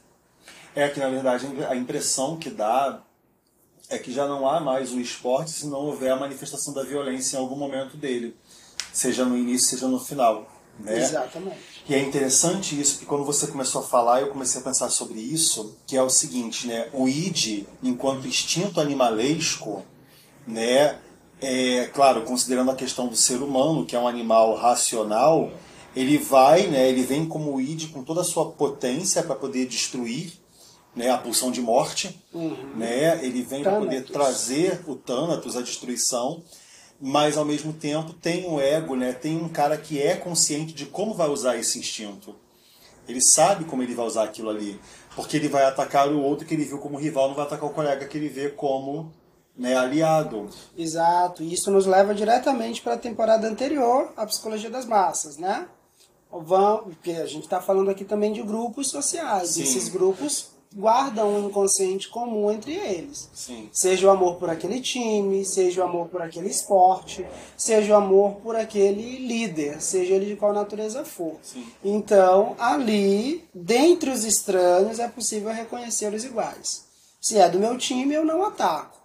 É 0.78 0.88
que, 0.88 1.00
na 1.00 1.08
verdade, 1.08 1.46
a 1.68 1.74
impressão 1.74 2.36
que 2.36 2.50
dá 2.50 3.02
é 3.90 3.98
que 3.98 4.12
já 4.12 4.28
não 4.28 4.48
há 4.48 4.60
mais 4.60 4.92
o 4.92 5.00
esporte 5.00 5.50
se 5.50 5.66
não 5.66 5.80
houver 5.80 6.12
a 6.12 6.16
manifestação 6.16 6.72
da 6.72 6.82
violência 6.82 7.36
em 7.36 7.40
algum 7.40 7.56
momento 7.56 7.96
dele, 7.96 8.36
seja 8.92 9.24
no 9.24 9.36
início, 9.36 9.68
seja 9.68 9.88
no 9.88 9.98
final. 9.98 10.46
Né? 10.78 10.98
Exatamente. 10.98 11.58
E 11.88 11.94
é 11.94 11.98
interessante 11.98 12.78
isso, 12.78 12.92
porque 12.92 13.06
quando 13.06 13.24
você 13.24 13.46
começou 13.48 13.80
a 13.80 13.84
falar, 13.84 14.20
eu 14.20 14.28
comecei 14.28 14.60
a 14.60 14.64
pensar 14.64 14.90
sobre 14.90 15.18
isso, 15.18 15.76
que 15.86 15.96
é 15.96 16.02
o 16.02 16.10
seguinte, 16.10 16.66
né? 16.66 16.88
O 16.92 17.08
id, 17.08 17.66
enquanto 17.82 18.28
instinto 18.28 18.80
animalesco, 18.80 19.82
né? 20.46 20.98
é, 21.40 21.86
claro, 21.94 22.22
considerando 22.22 22.70
a 22.70 22.76
questão 22.76 23.08
do 23.08 23.16
ser 23.16 23.42
humano, 23.42 23.84
que 23.84 23.94
é 23.94 23.98
um 23.98 24.08
animal 24.08 24.54
racional, 24.54 25.50
ele 25.94 26.18
vai, 26.18 26.66
né, 26.66 26.88
ele 26.88 27.02
vem 27.02 27.26
como 27.26 27.60
id 27.60 27.90
com 27.90 28.02
toda 28.02 28.20
a 28.20 28.24
sua 28.24 28.50
potência 28.50 29.22
para 29.22 29.34
poder 29.34 29.66
destruir 29.66 30.32
né, 30.98 31.10
a 31.10 31.16
pulsão 31.16 31.52
de 31.52 31.60
morte, 31.60 32.20
uhum. 32.34 32.74
né, 32.74 33.24
ele 33.24 33.40
vem 33.42 33.62
para 33.62 33.78
poder 33.78 34.04
trazer 34.04 34.80
o 34.84 34.96
Thanatos, 34.96 35.56
a 35.56 35.62
destruição, 35.62 36.42
mas 37.00 37.38
ao 37.38 37.44
mesmo 37.44 37.72
tempo 37.72 38.12
tem 38.12 38.48
um 38.48 38.58
ego, 38.58 38.96
né, 38.96 39.12
tem 39.12 39.36
um 39.36 39.48
cara 39.48 39.78
que 39.78 40.02
é 40.02 40.16
consciente 40.16 40.74
de 40.74 40.86
como 40.86 41.14
vai 41.14 41.28
usar 41.28 41.56
esse 41.56 41.78
instinto. 41.78 42.34
Ele 43.08 43.20
sabe 43.22 43.64
como 43.64 43.80
ele 43.80 43.94
vai 43.94 44.04
usar 44.04 44.24
aquilo 44.24 44.50
ali, 44.50 44.78
porque 45.14 45.36
ele 45.36 45.48
vai 45.48 45.64
atacar 45.64 46.08
o 46.08 46.20
outro 46.20 46.44
que 46.44 46.52
ele 46.52 46.64
viu 46.64 46.78
como 46.78 46.98
rival, 46.98 47.28
não 47.28 47.36
vai 47.36 47.46
atacar 47.46 47.70
o 47.70 47.72
colega 47.72 48.04
que 48.04 48.18
ele 48.18 48.28
vê 48.28 48.48
como 48.48 49.12
né, 49.56 49.76
aliado. 49.76 50.50
Exato, 50.76 51.44
e 51.44 51.54
isso 51.54 51.70
nos 51.70 51.86
leva 51.86 52.12
diretamente 52.12 52.82
para 52.82 52.94
a 52.94 52.98
temporada 52.98 53.48
anterior, 53.48 54.12
a 54.16 54.26
psicologia 54.26 54.68
das 54.68 54.84
massas, 54.84 55.36
né? 55.36 55.68
Vão, 56.28 56.82
porque 56.82 57.12
a 57.12 57.26
gente 57.26 57.44
está 57.44 57.60
falando 57.60 57.88
aqui 57.88 58.04
também 58.04 58.32
de 58.32 58.42
grupos 58.42 58.90
sociais. 58.90 59.50
Sim. 59.50 59.62
Esses 59.62 59.88
grupos 59.88 60.57
guardam 60.74 61.28
um 61.34 61.48
inconsciente 61.48 62.08
comum 62.08 62.50
entre 62.50 62.74
eles. 62.74 63.28
Sim. 63.32 63.68
Seja 63.72 64.06
o 64.06 64.10
amor 64.10 64.36
por 64.36 64.50
aquele 64.50 64.80
time, 64.80 65.44
seja 65.44 65.80
o 65.80 65.84
amor 65.84 66.08
por 66.08 66.22
aquele 66.22 66.48
esporte, 66.48 67.26
seja 67.56 67.92
o 67.92 67.96
amor 67.96 68.36
por 68.36 68.54
aquele 68.54 69.26
líder, 69.26 69.80
seja 69.80 70.14
ele 70.14 70.26
de 70.26 70.36
qual 70.36 70.52
natureza 70.52 71.04
for. 71.04 71.36
Sim. 71.42 71.66
Então, 71.84 72.54
ali, 72.58 73.44
dentre 73.54 74.10
os 74.10 74.24
estranhos, 74.24 74.98
é 74.98 75.08
possível 75.08 75.50
reconhecer 75.50 76.12
os 76.12 76.24
iguais. 76.24 76.84
Se 77.20 77.38
é 77.38 77.48
do 77.48 77.58
meu 77.58 77.76
time, 77.76 78.14
eu 78.14 78.24
não 78.24 78.44
ataco. 78.44 78.98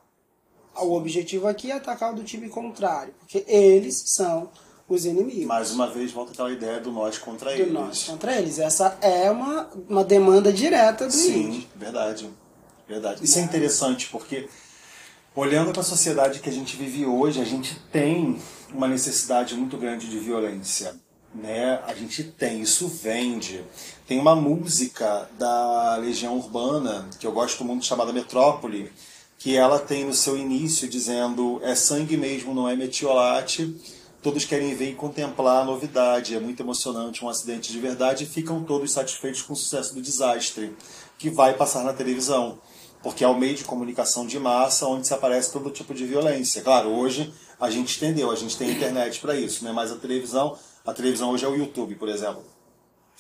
O 0.75 0.93
objetivo 0.93 1.48
aqui 1.48 1.72
é 1.72 1.75
atacar 1.75 2.13
o 2.13 2.15
do 2.15 2.24
time 2.24 2.50
contrário, 2.50 3.13
porque 3.20 3.46
eles 3.48 4.03
são 4.08 4.50
os 4.87 5.05
inimigos. 5.05 5.45
Mais 5.45 5.71
uma 5.71 5.89
vez, 5.89 6.11
volta 6.11 6.31
aquela 6.31 6.51
ideia 6.51 6.79
do 6.79 6.91
nós 6.91 7.17
contra 7.17 7.51
do 7.53 7.61
eles. 7.61 7.73
nós 7.73 8.03
contra 8.03 8.37
eles. 8.37 8.59
Essa 8.59 8.97
é 9.01 9.29
uma, 9.31 9.69
uma 9.89 10.03
demanda 10.03 10.51
direta 10.51 11.07
do 11.07 11.13
Sim, 11.13 11.47
índio. 11.47 11.67
verdade. 11.75 12.29
Verdade. 12.87 13.23
Isso 13.23 13.39
é 13.39 13.41
interessante 13.41 14.09
porque 14.09 14.49
Olhando 15.35 15.71
para 15.71 15.81
a 15.81 15.83
sociedade 15.83 16.41
que 16.41 16.49
a 16.49 16.53
gente 16.53 16.77
vive 16.77 17.07
hoje, 17.07 17.41
a 17.41 17.43
gente 17.43 17.75
tem 17.91 18.39
uma 18.71 18.87
necessidade 18.87 19.55
muito 19.55 19.77
grande 19.77 20.07
de 20.07 20.19
violência. 20.19 20.95
Né? 21.33 21.81
A 21.87 21.93
gente 21.95 22.23
tem, 22.23 22.61
isso 22.61 22.87
vende. 22.87 23.63
Tem 24.07 24.19
uma 24.19 24.35
música 24.35 25.27
da 25.39 25.95
Legião 25.95 26.37
Urbana, 26.37 27.09
que 27.19 27.25
eu 27.25 27.31
gosto 27.31 27.65
muito, 27.65 27.83
chamada 27.83 28.13
Metrópole, 28.13 28.91
que 29.39 29.55
ela 29.55 29.79
tem 29.79 30.05
no 30.05 30.13
seu 30.13 30.37
início 30.37 30.87
dizendo: 30.87 31.59
é 31.63 31.73
sangue 31.73 32.15
mesmo, 32.15 32.53
não 32.53 32.69
é 32.69 32.75
metiolate. 32.75 33.75
Todos 34.24 34.46
querem 34.46 34.74
ver 34.74 34.92
e 34.92 34.96
contemplar 34.96 35.62
a 35.62 35.65
novidade. 35.65 36.36
É 36.36 36.39
muito 36.39 36.63
emocionante 36.63 37.24
um 37.24 37.30
acidente 37.30 37.72
de 37.72 37.80
verdade 37.80 38.24
e 38.24 38.27
ficam 38.27 38.63
todos 38.63 38.92
satisfeitos 38.92 39.42
com 39.42 39.53
o 39.53 39.56
sucesso 39.56 39.94
do 39.94 40.01
desastre, 40.01 40.75
que 41.20 41.30
vai 41.30 41.53
passar 41.53 41.84
na 41.84 41.94
televisão 41.94 42.58
porque 43.03 43.24
é 43.24 43.27
o 43.27 43.38
meio 43.38 43.53
de 43.53 43.65
comunicação 43.65 44.25
de 44.25 44.39
massa 44.39 44.88
onde 44.88 45.06
se 45.06 45.13
aparece 45.13 45.51
todo 45.51 45.70
tipo 45.70 45.94
de 45.94 46.06
violência. 46.06 46.62
Claro, 46.62 46.89
hoje 46.89 47.34
a 47.60 47.70
gente 47.70 47.98
entendeu, 47.98 48.32
a 48.32 48.36
gente 48.36 48.58
tem 48.58 48.72
internet 48.72 49.20
para 49.20 49.36
isso, 49.36 49.63
né? 49.65 49.74
mas 49.74 49.92
a 49.92 49.96
televisão, 49.96 50.58
a 50.86 50.94
televisão 50.94 51.30
hoje 51.30 51.44
é 51.44 51.48
o 51.48 51.53
YouTube, 51.53 51.96
por 51.96 52.08
exemplo. 52.08 52.42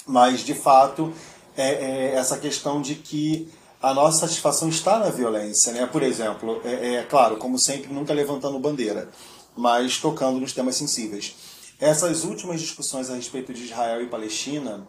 Mas, 0.07 0.39
de 0.39 0.53
fato, 0.53 1.13
é, 1.55 1.73
é 1.73 2.15
essa 2.15 2.37
questão 2.37 2.81
de 2.81 2.95
que 2.95 3.49
a 3.81 3.93
nossa 3.93 4.19
satisfação 4.19 4.69
está 4.69 4.97
na 4.97 5.09
violência. 5.09 5.73
Né? 5.73 5.85
Por 5.85 6.01
exemplo, 6.01 6.61
é, 6.63 6.95
é 6.95 7.03
claro, 7.03 7.35
como 7.35 7.59
sempre, 7.59 7.91
nunca 7.93 8.13
levantando 8.13 8.57
bandeira, 8.57 9.09
mas 9.55 9.97
tocando 9.97 10.39
nos 10.39 10.53
temas 10.53 10.75
sensíveis. 10.75 11.35
Essas 11.79 12.23
últimas 12.23 12.61
discussões 12.61 13.09
a 13.09 13.15
respeito 13.15 13.53
de 13.53 13.65
Israel 13.65 14.01
e 14.01 14.07
Palestina, 14.07 14.87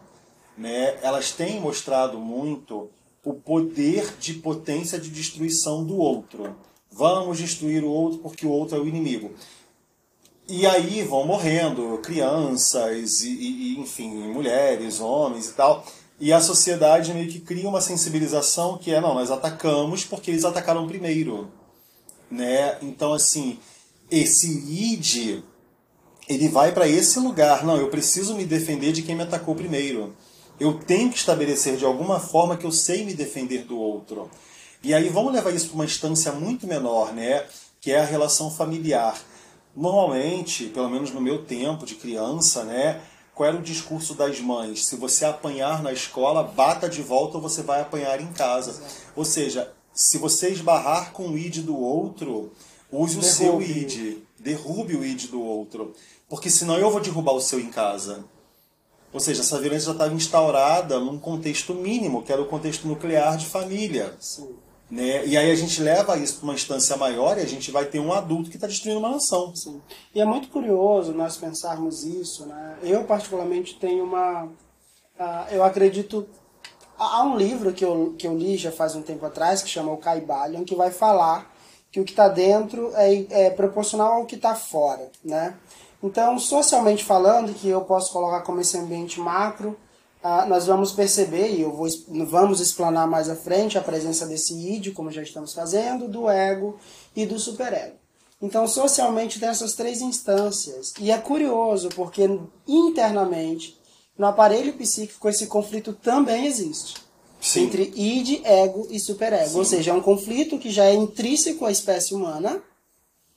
né, 0.57 0.97
elas 1.01 1.31
têm 1.31 1.59
mostrado 1.59 2.17
muito 2.19 2.89
o 3.23 3.33
poder 3.33 4.15
de 4.19 4.35
potência 4.35 4.99
de 4.99 5.09
destruição 5.09 5.83
do 5.83 5.97
outro. 5.97 6.55
Vamos 6.91 7.39
destruir 7.39 7.83
o 7.83 7.89
outro 7.89 8.19
porque 8.19 8.45
o 8.45 8.51
outro 8.51 8.77
é 8.77 8.79
o 8.79 8.87
inimigo. 8.87 9.33
E 10.47 10.65
aí 10.67 11.01
vão 11.01 11.25
morrendo 11.25 11.97
crianças, 12.03 13.21
e, 13.23 13.29
e, 13.29 13.79
enfim, 13.79 14.09
mulheres, 14.09 14.99
homens 14.99 15.49
e 15.49 15.53
tal. 15.53 15.83
E 16.19 16.31
a 16.31 16.39
sociedade 16.39 17.13
meio 17.13 17.29
que 17.29 17.39
cria 17.39 17.67
uma 17.67 17.81
sensibilização 17.81 18.77
que 18.77 18.93
é, 18.93 19.01
não, 19.01 19.15
nós 19.15 19.31
atacamos 19.31 20.05
porque 20.05 20.29
eles 20.29 20.45
atacaram 20.45 20.87
primeiro. 20.87 21.51
Né? 22.29 22.77
Então, 22.81 23.11
assim, 23.11 23.59
esse 24.09 24.47
id, 24.47 25.43
ele 26.27 26.47
vai 26.49 26.71
para 26.71 26.87
esse 26.87 27.19
lugar. 27.19 27.65
Não, 27.65 27.77
eu 27.77 27.89
preciso 27.89 28.35
me 28.35 28.45
defender 28.45 28.91
de 28.91 29.01
quem 29.01 29.15
me 29.15 29.23
atacou 29.23 29.55
primeiro. 29.55 30.15
Eu 30.59 30.79
tenho 30.79 31.09
que 31.09 31.17
estabelecer 31.17 31.77
de 31.77 31.85
alguma 31.85 32.19
forma 32.19 32.57
que 32.57 32.65
eu 32.65 32.71
sei 32.71 33.03
me 33.03 33.13
defender 33.13 33.65
do 33.65 33.77
outro. 33.77 34.29
E 34.83 34.93
aí 34.93 35.09
vamos 35.09 35.33
levar 35.33 35.53
isso 35.53 35.67
para 35.67 35.75
uma 35.75 35.85
instância 35.85 36.31
muito 36.31 36.67
menor, 36.67 37.13
né? 37.13 37.45
Que 37.81 37.91
é 37.91 37.99
a 37.99 38.05
relação 38.05 38.49
familiar. 38.49 39.19
Normalmente, 39.75 40.65
pelo 40.67 40.89
menos 40.89 41.11
no 41.11 41.19
meu 41.19 41.43
tempo 41.43 41.85
de 41.85 41.95
criança, 41.95 42.63
né? 42.63 43.01
Qual 43.33 43.49
era 43.49 43.57
o 43.57 43.61
discurso 43.61 44.13
das 44.13 44.39
mães? 44.39 44.85
Se 44.85 44.95
você 44.95 45.25
apanhar 45.25 45.83
na 45.83 45.91
escola, 45.91 46.41
bata 46.41 46.87
de 46.87 47.01
volta 47.01 47.35
ou 47.35 47.43
você 47.43 47.61
vai 47.61 47.81
apanhar 47.81 48.21
em 48.21 48.31
casa. 48.31 48.81
Ou 49.13 49.25
seja, 49.25 49.73
se 49.93 50.17
você 50.17 50.49
esbarrar 50.49 51.11
com 51.11 51.27
o 51.27 51.37
id 51.37 51.57
do 51.57 51.77
outro, 51.77 52.53
use 52.99 53.19
derrube. 53.19 53.27
o 53.27 53.33
seu 53.33 53.61
id. 53.61 54.17
Derrube 54.39 54.95
o 54.95 55.05
id 55.05 55.27
do 55.27 55.41
outro. 55.41 55.93
Porque 56.29 56.49
senão 56.49 56.77
eu 56.77 56.91
vou 56.91 57.01
derrubar 57.01 57.33
o 57.33 57.41
seu 57.41 57.59
em 57.59 57.69
casa. 57.69 58.25
Ou 59.13 59.19
seja, 59.19 59.41
essa 59.41 59.59
violência 59.59 59.85
já 59.85 59.91
estava 59.93 60.13
instaurada 60.13 60.99
num 60.99 61.17
contexto 61.17 61.73
mínimo, 61.73 62.21
que 62.21 62.33
era 62.33 62.41
o 62.41 62.47
contexto 62.47 62.85
nuclear 62.85 63.37
de 63.37 63.45
família. 63.45 64.13
Sim. 64.19 64.55
Né? 64.91 65.25
E 65.25 65.37
aí 65.37 65.49
a 65.49 65.55
gente 65.55 65.81
leva 65.81 66.17
isso 66.17 66.35
para 66.35 66.43
uma 66.43 66.53
instância 66.53 66.97
maior 66.97 67.37
e 67.37 67.41
a 67.41 67.47
gente 67.47 67.71
vai 67.71 67.85
ter 67.85 67.99
um 67.99 68.11
adulto 68.11 68.49
que 68.49 68.57
está 68.57 68.67
destruindo 68.67 68.99
uma 68.99 69.09
nação. 69.09 69.55
Sim. 69.55 69.81
E 70.13 70.19
é 70.19 70.25
muito 70.25 70.49
curioso 70.49 71.13
nós 71.13 71.37
pensarmos 71.37 72.03
isso. 72.03 72.45
Né? 72.45 72.77
Eu, 72.83 73.05
particularmente, 73.05 73.79
tenho 73.79 74.03
uma. 74.03 74.43
Uh, 74.43 75.51
eu 75.51 75.63
acredito. 75.63 76.27
Há 76.97 77.23
um 77.23 77.37
livro 77.37 77.73
que 77.73 77.83
eu, 77.83 78.15
que 78.17 78.27
eu 78.27 78.37
li 78.37 78.57
já 78.57 78.71
faz 78.71 78.95
um 78.95 79.01
tempo 79.01 79.25
atrás, 79.25 79.61
que 79.61 79.69
chama 79.69 79.91
O 79.91 79.97
Caibalion, 79.97 80.63
que 80.63 80.75
vai 80.75 80.91
falar 80.91 81.54
que 81.95 82.01
o 82.01 82.03
que 82.03 82.11
está 82.11 82.27
dentro 82.27 82.91
é, 82.95 83.45
é 83.45 83.49
proporcional 83.49 84.15
ao 84.15 84.25
que 84.25 84.35
está 84.35 84.53
fora. 84.53 85.09
Né? 85.23 85.55
Então, 86.03 86.37
socialmente 86.37 87.05
falando, 87.05 87.53
que 87.53 87.69
eu 87.69 87.79
posso 87.85 88.11
colocar 88.11 88.41
como 88.41 88.59
esse 88.59 88.77
ambiente 88.77 89.17
macro, 89.17 89.77
ah, 90.21 90.45
nós 90.45 90.67
vamos 90.67 90.91
perceber, 90.91 91.51
e 91.51 91.61
eu 91.61 91.71
vou, 91.71 91.87
vamos 92.27 92.59
explanar 92.59 93.07
mais 93.07 93.29
à 93.29 93.35
frente, 93.35 93.77
a 93.77 93.81
presença 93.81 94.25
desse 94.25 94.53
id, 94.53 94.93
como 94.93 95.09
já 95.09 95.21
estamos 95.21 95.53
fazendo, 95.53 96.09
do 96.09 96.29
ego 96.29 96.77
e 97.15 97.25
do 97.25 97.39
superego. 97.39 97.95
Então, 98.41 98.67
socialmente 98.67 99.39
tem 99.39 99.47
essas 99.47 99.73
três 99.73 100.01
instâncias. 100.01 100.93
E 100.99 101.11
é 101.11 101.17
curioso, 101.17 101.87
porque 101.95 102.23
internamente, 102.67 103.79
no 104.17 104.27
aparelho 104.27 104.73
psíquico, 104.73 105.29
esse 105.29 105.47
conflito 105.47 105.93
também 105.93 106.45
existe. 106.45 107.04
Sim. 107.45 107.65
Entre 107.65 107.93
id, 107.95 108.41
ego 108.43 108.87
e 108.89 108.99
superego. 108.99 109.49
Sim. 109.51 109.57
Ou 109.59 109.65
seja, 109.65 109.91
é 109.91 109.93
um 109.93 110.01
conflito 110.01 110.57
que 110.57 110.71
já 110.71 110.85
é 110.85 110.95
intrínseco 110.95 111.63
à 111.63 111.71
espécie 111.71 112.15
humana, 112.15 112.59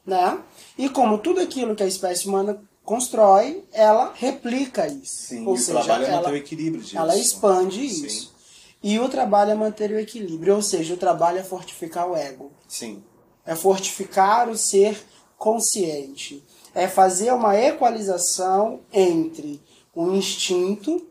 né? 0.07 0.42
E 0.79 0.88
como 0.88 1.18
tudo 1.18 1.40
aquilo 1.40 1.77
que 1.77 1.83
a 1.83 1.87
espécie 1.87 2.27
humana 2.27 2.59
constrói, 2.83 3.64
ela 3.71 4.14
replica 4.16 4.87
isso. 4.87 5.27
Sim, 5.27 5.47
Ou 5.47 5.55
e 5.55 5.59
seja, 5.59 5.79
o 5.79 5.85
trabalho 5.85 6.07
é 6.07 6.11
manter 6.11 6.31
o 6.31 6.37
equilíbrio 6.37 6.83
disso. 6.83 6.97
Ela 6.97 7.16
expande 7.18 7.85
isso. 7.85 8.35
E 8.83 8.99
o 8.99 9.11
trabalho 9.11 9.51
é 9.51 9.55
manter 9.55 9.90
o 9.90 9.99
equilíbrio, 9.99 10.55
ou 10.55 10.62
seja, 10.62 10.94
o 10.94 10.97
trabalho 10.97 11.38
é 11.38 11.44
fortificar 11.44 12.09
o 12.09 12.16
ego. 12.16 12.51
Sim. 12.66 13.05
É 13.44 13.55
fortificar 13.55 14.49
o 14.49 14.57
ser 14.57 14.99
consciente. 15.37 16.42
É 16.75 16.88
fazer 16.88 17.31
uma 17.35 17.55
equalização 17.61 18.81
entre 18.90 19.61
o 19.94 20.14
instinto 20.14 21.07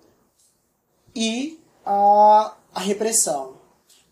e 1.16 1.60
a, 1.86 2.57
a 2.74 2.80
repressão 2.80 3.58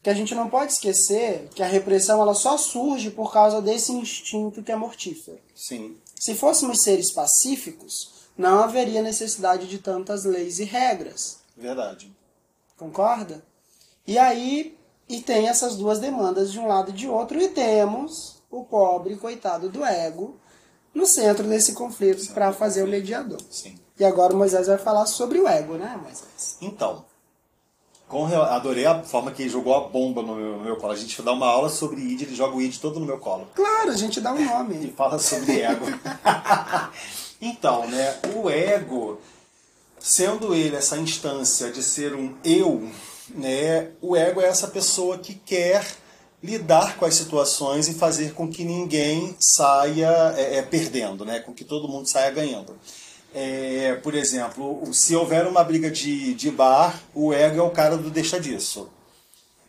que 0.05 0.09
a 0.11 0.13
gente 0.13 0.35
não 0.35 0.47
pode 0.47 0.73
esquecer 0.73 1.49
que 1.55 1.63
a 1.63 1.67
repressão 1.67 2.21
ela 2.21 2.35
só 2.35 2.57
surge 2.57 3.09
por 3.09 3.33
causa 3.33 3.59
desse 3.59 3.91
instinto 3.91 4.61
que 4.61 4.71
é 4.71 4.75
mortífero. 4.75 5.39
Sim. 5.55 5.97
Se 6.19 6.35
fôssemos 6.35 6.83
seres 6.83 7.11
pacíficos, 7.11 8.13
não 8.37 8.59
haveria 8.59 9.01
necessidade 9.01 9.67
de 9.67 9.79
tantas 9.79 10.23
leis 10.23 10.59
e 10.59 10.63
regras. 10.63 11.39
Verdade. 11.57 12.15
Concorda? 12.77 13.43
E 14.05 14.15
aí, 14.19 14.77
e 15.09 15.21
tem 15.21 15.47
essas 15.47 15.75
duas 15.75 15.97
demandas 15.97 16.51
de 16.51 16.59
um 16.59 16.67
lado 16.67 16.91
e 16.91 16.93
de 16.93 17.07
outro, 17.07 17.41
e 17.41 17.47
temos 17.47 18.43
o 18.51 18.63
pobre 18.63 19.15
coitado 19.15 19.69
do 19.69 19.83
ego 19.83 20.39
no 20.93 21.07
centro 21.07 21.47
desse 21.47 21.73
conflito 21.73 22.31
para 22.31 22.53
fazer 22.53 22.83
o 22.83 22.87
mediador. 22.87 23.41
Sim. 23.49 23.79
E 23.99 24.05
agora 24.05 24.33
o 24.33 24.37
Moisés 24.37 24.67
vai 24.67 24.77
falar 24.77 25.07
sobre 25.07 25.39
o 25.39 25.47
ego, 25.47 25.77
né, 25.77 25.99
Moisés? 26.01 26.57
Então, 26.61 27.03
com, 28.07 28.25
adorei 28.25 28.85
a 28.85 29.01
forma 29.03 29.31
que 29.31 29.41
ele 29.43 29.49
jogou 29.49 29.75
a 29.75 29.87
bomba 29.87 30.21
no 30.21 30.35
meu, 30.35 30.57
no 30.57 30.63
meu, 30.63 30.75
colo. 30.75 30.93
A 30.93 30.95
gente 30.95 31.21
dá 31.21 31.31
uma 31.31 31.47
aula 31.47 31.69
sobre 31.69 32.01
id, 32.01 32.21
ele 32.21 32.35
joga 32.35 32.55
o 32.55 32.61
id 32.61 32.77
todo 32.77 32.99
no 32.99 33.05
meu 33.05 33.17
colo. 33.17 33.47
Claro, 33.55 33.89
a 33.89 33.95
gente 33.95 34.21
dá 34.21 34.31
um 34.31 34.43
nome. 34.43 34.75
e 34.85 34.91
fala 34.91 35.17
sobre 35.17 35.61
ego. 35.61 35.85
então, 37.41 37.87
né, 37.87 38.19
o 38.35 38.49
ego, 38.49 39.19
sendo 39.99 40.53
ele 40.53 40.75
essa 40.75 40.97
instância 40.97 41.71
de 41.71 41.81
ser 41.81 42.13
um 42.13 42.35
eu, 42.43 42.87
né, 43.29 43.91
o 44.01 44.15
ego 44.15 44.39
é 44.39 44.45
essa 44.45 44.67
pessoa 44.67 45.17
que 45.17 45.33
quer 45.33 45.85
lidar 46.43 46.97
com 46.97 47.05
as 47.05 47.15
situações 47.15 47.87
e 47.87 47.95
fazer 47.95 48.33
com 48.33 48.47
que 48.47 48.63
ninguém 48.63 49.35
saia 49.39 50.33
é, 50.37 50.57
é, 50.57 50.61
perdendo, 50.61 51.25
né, 51.25 51.39
com 51.39 51.53
que 51.53 51.63
todo 51.63 51.87
mundo 51.87 52.07
saia 52.07 52.29
ganhando. 52.29 52.77
É, 53.37 53.95
por 54.01 54.15
exemplo, 54.15 54.81
se 54.93 55.13
houver 55.13 55.45
uma 55.45 55.61
briga 55.61 55.91
de, 55.91 56.33
de 56.33 56.49
bar, 56.49 56.97
o 57.13 57.33
ego 57.33 57.59
é 57.59 57.61
o 57.61 57.69
cara 57.69 57.97
do 57.97 58.09
deixa 58.09 58.39
disso. 58.39 58.89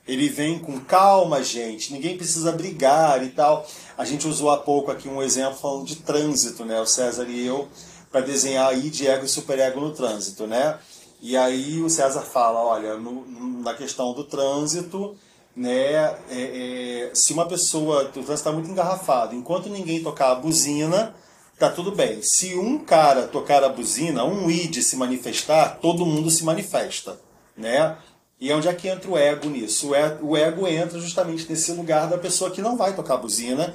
Ele 0.07 0.29
vem 0.29 0.57
com 0.57 0.79
calma, 0.79 1.43
gente, 1.43 1.93
ninguém 1.93 2.17
precisa 2.17 2.53
brigar 2.53 3.25
e 3.25 3.31
tal. 3.31 3.67
A 3.99 4.05
gente 4.05 4.29
usou 4.29 4.51
há 4.51 4.57
pouco 4.57 4.93
aqui 4.93 5.09
um 5.09 5.21
exemplo 5.21 5.59
falando 5.59 5.85
de 5.85 5.97
trânsito, 5.97 6.65
né? 6.65 6.81
O 6.81 6.87
César 6.87 7.27
e 7.29 7.45
eu, 7.45 7.67
para 8.13 8.21
desenhar 8.21 8.69
aí 8.69 8.89
de 8.89 9.09
ego 9.09 9.25
e 9.25 9.29
superego 9.29 9.81
no 9.81 9.91
trânsito, 9.91 10.47
né? 10.47 10.79
E 11.21 11.37
aí 11.37 11.83
o 11.83 11.91
César 11.91 12.23
fala, 12.23 12.61
olha, 12.61 12.97
no, 12.97 13.27
na 13.65 13.75
questão 13.75 14.13
do 14.13 14.23
trânsito, 14.23 15.17
né, 15.57 15.73
é, 15.73 16.21
é, 16.31 17.11
se 17.15 17.33
uma 17.33 17.49
pessoa, 17.49 18.05
o 18.05 18.09
trânsito 18.13 18.33
está 18.35 18.53
muito 18.53 18.71
engarrafado, 18.71 19.35
enquanto 19.35 19.69
ninguém 19.69 20.03
tocar 20.03 20.31
a 20.31 20.35
buzina, 20.37 21.17
tá 21.59 21.71
tudo 21.71 21.93
bem. 21.93 22.21
Se 22.23 22.55
um 22.55 22.79
cara 22.79 23.27
tocar 23.27 23.65
a 23.65 23.69
buzina, 23.69 24.25
um 24.25 24.51
id 24.51 24.83
se 24.83 24.97
manifestar, 24.97 25.79
todo 25.81 26.07
mundo 26.07 26.31
se 26.31 26.45
manifesta, 26.45 27.19
né? 27.57 27.97
E 28.39 28.53
onde 28.53 28.69
é 28.69 28.75
que 28.75 28.89
entra 28.89 29.11
o 29.11 29.17
ego 29.17 29.49
nisso? 29.49 29.93
O 30.21 30.37
ego 30.37 30.69
entra 30.69 31.01
justamente 31.01 31.49
nesse 31.49 31.73
lugar 31.73 32.09
da 32.09 32.19
pessoa 32.19 32.51
que 32.51 32.61
não 32.61 32.77
vai 32.77 32.95
tocar 32.95 33.15
a 33.15 33.19
buzina, 33.19 33.75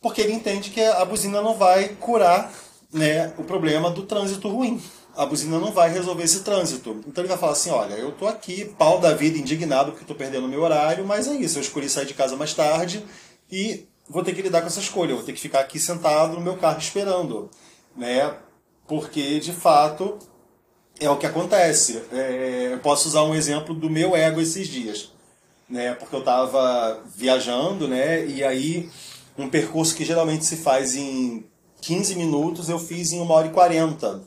porque 0.00 0.22
ele 0.22 0.32
entende 0.32 0.70
que 0.70 0.82
a 0.82 1.04
buzina 1.04 1.42
não 1.42 1.54
vai 1.54 1.90
curar 2.00 2.50
né, 2.90 3.32
o 3.36 3.44
problema 3.44 3.90
do 3.90 4.04
trânsito 4.04 4.48
ruim. 4.48 4.82
A 5.14 5.26
buzina 5.26 5.58
não 5.58 5.72
vai 5.72 5.92
resolver 5.92 6.22
esse 6.22 6.40
trânsito. 6.40 7.02
Então 7.06 7.22
ele 7.22 7.28
vai 7.28 7.36
falar 7.36 7.52
assim: 7.52 7.70
olha, 7.70 7.94
eu 7.94 8.12
tô 8.12 8.26
aqui, 8.26 8.64
pau 8.78 9.00
da 9.00 9.12
vida, 9.12 9.36
indignado 9.36 9.90
porque 9.90 10.04
estou 10.04 10.16
perdendo 10.16 10.48
meu 10.48 10.62
horário, 10.62 11.04
mas 11.04 11.26
é 11.26 11.34
isso, 11.34 11.58
eu 11.58 11.62
escolhi 11.62 11.90
sair 11.90 12.06
de 12.06 12.14
casa 12.14 12.36
mais 12.36 12.54
tarde 12.54 13.04
e 13.50 13.86
vou 14.08 14.22
ter 14.22 14.34
que 14.34 14.42
lidar 14.42 14.60
com 14.60 14.66
essa 14.66 14.80
escolha, 14.80 15.14
vou 15.14 15.24
ter 15.24 15.32
que 15.32 15.40
ficar 15.40 15.60
aqui 15.60 15.78
sentado 15.78 16.34
no 16.34 16.40
meu 16.40 16.56
carro 16.56 16.78
esperando, 16.78 17.50
né? 17.96 18.34
Porque 18.86 19.38
de 19.38 19.52
fato 19.52 20.18
é 20.98 21.08
o 21.10 21.16
que 21.16 21.26
acontece. 21.26 22.02
É, 22.12 22.70
eu 22.72 22.78
posso 22.78 23.08
usar 23.08 23.22
um 23.22 23.34
exemplo 23.34 23.74
do 23.74 23.90
meu 23.90 24.16
ego 24.16 24.40
esses 24.40 24.66
dias, 24.68 25.12
né? 25.68 25.94
Porque 25.94 26.14
eu 26.14 26.20
estava 26.20 27.02
viajando, 27.14 27.86
né? 27.86 28.24
E 28.26 28.42
aí 28.42 28.90
um 29.36 29.48
percurso 29.48 29.94
que 29.94 30.04
geralmente 30.04 30.44
se 30.44 30.56
faz 30.56 30.96
em 30.96 31.44
15 31.80 32.16
minutos 32.16 32.68
eu 32.68 32.78
fiz 32.78 33.12
em 33.12 33.20
1 33.20 33.30
hora 33.30 33.46
e 33.46 33.50
40, 33.50 34.22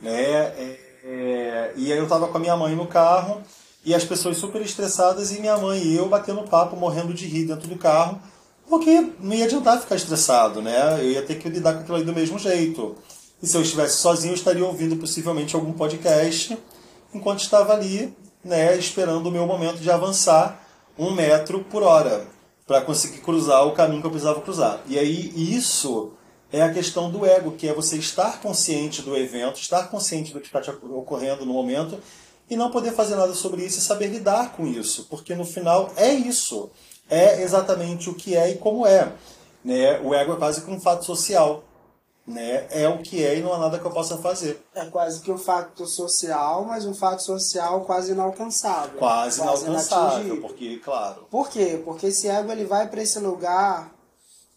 né? 0.00 0.22
É, 0.22 0.78
é, 1.04 1.72
e 1.76 1.92
aí 1.92 1.98
eu 1.98 2.04
estava 2.04 2.28
com 2.28 2.36
a 2.36 2.40
minha 2.40 2.56
mãe 2.56 2.76
no 2.76 2.86
carro 2.86 3.42
e 3.84 3.94
as 3.94 4.04
pessoas 4.04 4.36
super 4.36 4.60
estressadas 4.62 5.32
e 5.32 5.40
minha 5.40 5.56
mãe 5.56 5.82
e 5.82 5.96
eu 5.96 6.08
batendo 6.08 6.42
papo, 6.42 6.76
morrendo 6.76 7.14
de 7.14 7.26
rir 7.26 7.46
dentro 7.46 7.68
do 7.68 7.76
carro, 7.76 8.20
porque 8.68 9.12
não 9.20 9.34
ia 9.34 9.44
adiantar 9.44 9.80
ficar 9.80 9.96
estressado, 9.96 10.62
né? 10.62 11.00
Eu 11.00 11.10
ia 11.10 11.22
ter 11.22 11.38
que 11.38 11.48
lidar 11.48 11.74
com 11.74 11.80
aquilo 11.80 11.96
ali 11.96 12.04
do 12.04 12.12
mesmo 12.12 12.38
jeito. 12.38 12.96
E 13.42 13.46
se 13.46 13.56
eu 13.56 13.62
estivesse 13.62 13.98
sozinho, 13.98 14.32
eu 14.32 14.36
estaria 14.36 14.64
ouvindo 14.64 14.96
possivelmente 14.96 15.54
algum 15.54 15.72
podcast 15.72 16.56
enquanto 17.12 17.40
estava 17.40 17.72
ali, 17.72 18.16
né, 18.44 18.76
esperando 18.76 19.26
o 19.26 19.30
meu 19.30 19.46
momento 19.46 19.80
de 19.80 19.90
avançar 19.90 20.66
um 20.98 21.10
metro 21.10 21.64
por 21.64 21.82
hora 21.82 22.26
para 22.66 22.80
conseguir 22.80 23.18
cruzar 23.18 23.66
o 23.66 23.72
caminho 23.72 24.00
que 24.00 24.06
eu 24.06 24.10
precisava 24.10 24.40
cruzar. 24.40 24.80
E 24.86 24.98
aí 24.98 25.32
isso 25.36 26.12
é 26.52 26.62
a 26.62 26.72
questão 26.72 27.10
do 27.10 27.26
ego, 27.26 27.52
que 27.52 27.66
é 27.66 27.74
você 27.74 27.96
estar 27.96 28.40
consciente 28.40 29.02
do 29.02 29.16
evento, 29.16 29.60
estar 29.60 29.88
consciente 29.88 30.32
do 30.32 30.40
que 30.40 30.46
está 30.46 30.60
ocorrendo 30.90 31.44
no 31.44 31.52
momento 31.52 31.98
e 32.48 32.56
não 32.56 32.70
poder 32.70 32.92
fazer 32.92 33.16
nada 33.16 33.34
sobre 33.34 33.64
isso 33.64 33.78
e 33.78 33.82
saber 33.82 34.08
lidar 34.08 34.52
com 34.52 34.66
isso, 34.66 35.06
porque 35.08 35.34
no 35.34 35.44
final 35.44 35.90
é 35.96 36.12
isso, 36.12 36.70
é 37.12 37.42
exatamente 37.42 38.08
o 38.08 38.14
que 38.14 38.36
é 38.36 38.50
e 38.50 38.56
como 38.56 38.86
é. 38.86 39.12
Né? 39.64 40.00
O 40.00 40.14
ego 40.14 40.32
é 40.32 40.36
quase 40.36 40.62
que 40.62 40.70
um 40.70 40.80
fato 40.80 41.04
social 41.04 41.62
né? 42.26 42.66
É 42.70 42.88
o 42.88 42.98
que 42.98 43.24
é 43.24 43.38
e 43.38 43.42
não 43.42 43.52
há 43.52 43.58
nada 43.58 43.78
que 43.78 43.84
eu 43.84 43.90
possa 43.90 44.16
fazer. 44.18 44.62
É 44.74 44.84
quase 44.86 45.20
que 45.20 45.30
um 45.30 45.38
fato 45.38 45.86
social, 45.86 46.64
mas 46.64 46.86
um 46.86 46.94
fato 46.94 47.22
social 47.22 47.82
quase 47.82 48.12
inalcançável. 48.12 48.98
Quase, 48.98 49.40
quase 49.40 49.64
inalcançável, 49.64 50.40
porque, 50.40 50.78
claro. 50.78 51.26
Por 51.30 51.48
quê? 51.48 51.80
Porque 51.84 52.06
esse 52.06 52.28
ego 52.28 52.52
ele 52.52 52.64
vai 52.64 52.88
para 52.88 53.02
esse 53.02 53.18
lugar 53.18 53.92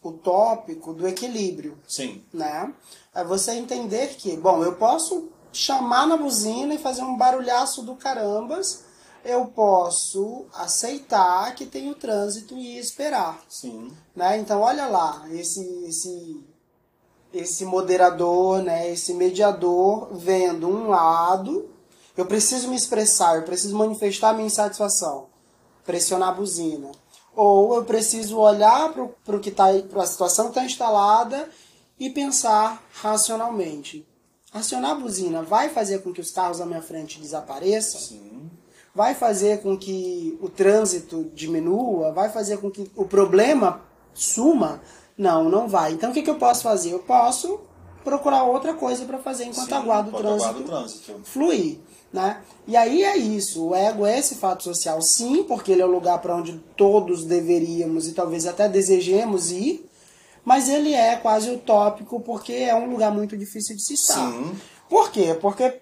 utópico 0.04 0.94
do 0.94 1.08
equilíbrio. 1.08 1.78
Sim. 1.88 2.24
Né? 2.32 2.72
É 3.14 3.24
você 3.24 3.54
entender 3.54 4.16
que, 4.16 4.38
bom, 4.38 4.64
eu 4.64 4.74
posso 4.74 5.30
chamar 5.52 6.06
na 6.06 6.18
buzina 6.18 6.76
e 6.76 6.78
fazer 6.80 7.02
um 7.02 7.18
barulhaço 7.18 7.82
do 7.82 7.96
carambas, 7.96 8.84
eu 9.26 9.48
posso 9.48 10.46
aceitar 10.54 11.54
que 11.56 11.66
tem 11.66 11.90
o 11.90 11.96
trânsito 11.96 12.56
e 12.56 12.78
esperar. 12.78 13.44
Sim. 13.50 13.92
Né? 14.16 14.38
Então, 14.38 14.62
olha 14.62 14.86
lá, 14.86 15.26
esse, 15.32 15.62
esse 15.86 16.46
esse 17.34 17.66
moderador, 17.66 18.62
né, 18.62 18.90
esse 18.90 19.14
mediador 19.14 20.08
vendo 20.14 20.70
um 20.70 20.88
lado, 20.88 21.70
eu 22.16 22.26
preciso 22.26 22.70
me 22.70 22.78
expressar, 22.78 23.36
eu 23.36 23.44
preciso 23.44 23.76
manifestar 23.76 24.34
minha 24.34 24.48
insatisfação, 24.48 25.28
pressionar 25.84 26.30
a 26.30 26.34
buzina. 26.34 26.92
Ou 27.36 27.76
eu 27.76 27.84
preciso 27.84 28.38
olhar 28.38 28.94
para 28.94 29.10
para 29.90 30.04
a 30.04 30.08
situação 30.08 30.46
que 30.46 30.52
está 30.52 30.64
instalada 30.64 31.50
e 32.00 32.10
pensar 32.10 32.82
racionalmente. 32.94 34.08
Acionar 34.54 34.92
a 34.92 34.96
buzina 34.96 35.42
vai 35.42 35.68
fazer 35.70 36.02
com 36.02 36.14
que 36.14 36.22
os 36.22 36.32
carros 36.32 36.62
à 36.62 36.66
minha 36.66 36.82
frente 36.82 37.20
desapareçam? 37.20 38.00
Sim. 38.00 38.35
Vai 38.96 39.14
fazer 39.14 39.62
com 39.62 39.78
que 39.78 40.38
o 40.42 40.48
trânsito 40.48 41.30
diminua? 41.34 42.14
Vai 42.14 42.30
fazer 42.30 42.58
com 42.58 42.72
que 42.72 42.90
o 42.96 43.04
problema 43.04 43.82
suma? 44.14 44.82
Não, 45.18 45.50
não 45.50 45.68
vai. 45.68 45.92
Então 45.92 46.12
o 46.12 46.14
que, 46.14 46.24
que 46.24 46.30
eu 46.30 46.36
posso 46.36 46.64
fazer? 46.64 46.94
Eu 46.94 47.00
posso 47.00 47.60
procurar 48.06 48.44
outra 48.44 48.74
coisa 48.74 49.04
para 49.04 49.18
fazer 49.18 49.46
enquanto 49.46 49.68
Sim, 49.68 49.74
aguardo 49.74 50.16
o 50.16 50.18
trânsito, 50.18 50.64
trânsito 50.64 51.20
fluir. 51.24 51.80
Né? 52.14 52.42
E 52.66 52.78
aí 52.78 53.04
é 53.04 53.18
isso, 53.18 53.68
o 53.68 53.76
ego 53.76 54.06
é 54.06 54.18
esse 54.18 54.36
fato 54.36 54.64
social, 54.64 55.02
sim, 55.02 55.44
porque 55.44 55.74
ele 55.74 55.82
é 55.82 55.86
o 55.86 55.92
lugar 55.92 56.22
para 56.22 56.34
onde 56.34 56.58
todos 56.78 57.26
deveríamos 57.26 58.08
e 58.08 58.14
talvez 58.14 58.48
até 58.48 58.70
desejemos 58.70 59.52
ir, 59.52 59.86
mas 60.46 60.70
ele 60.70 60.94
é 60.94 61.18
quase 61.18 61.52
utópico 61.52 62.22
porque 62.22 62.54
é 62.54 62.74
um 62.74 62.90
lugar 62.90 63.12
muito 63.12 63.36
difícil 63.36 63.76
de 63.76 63.84
se 63.84 63.96
estar. 63.96 64.32
Sim. 64.32 64.56
Por 64.88 65.12
quê? 65.12 65.38
Porque 65.42 65.82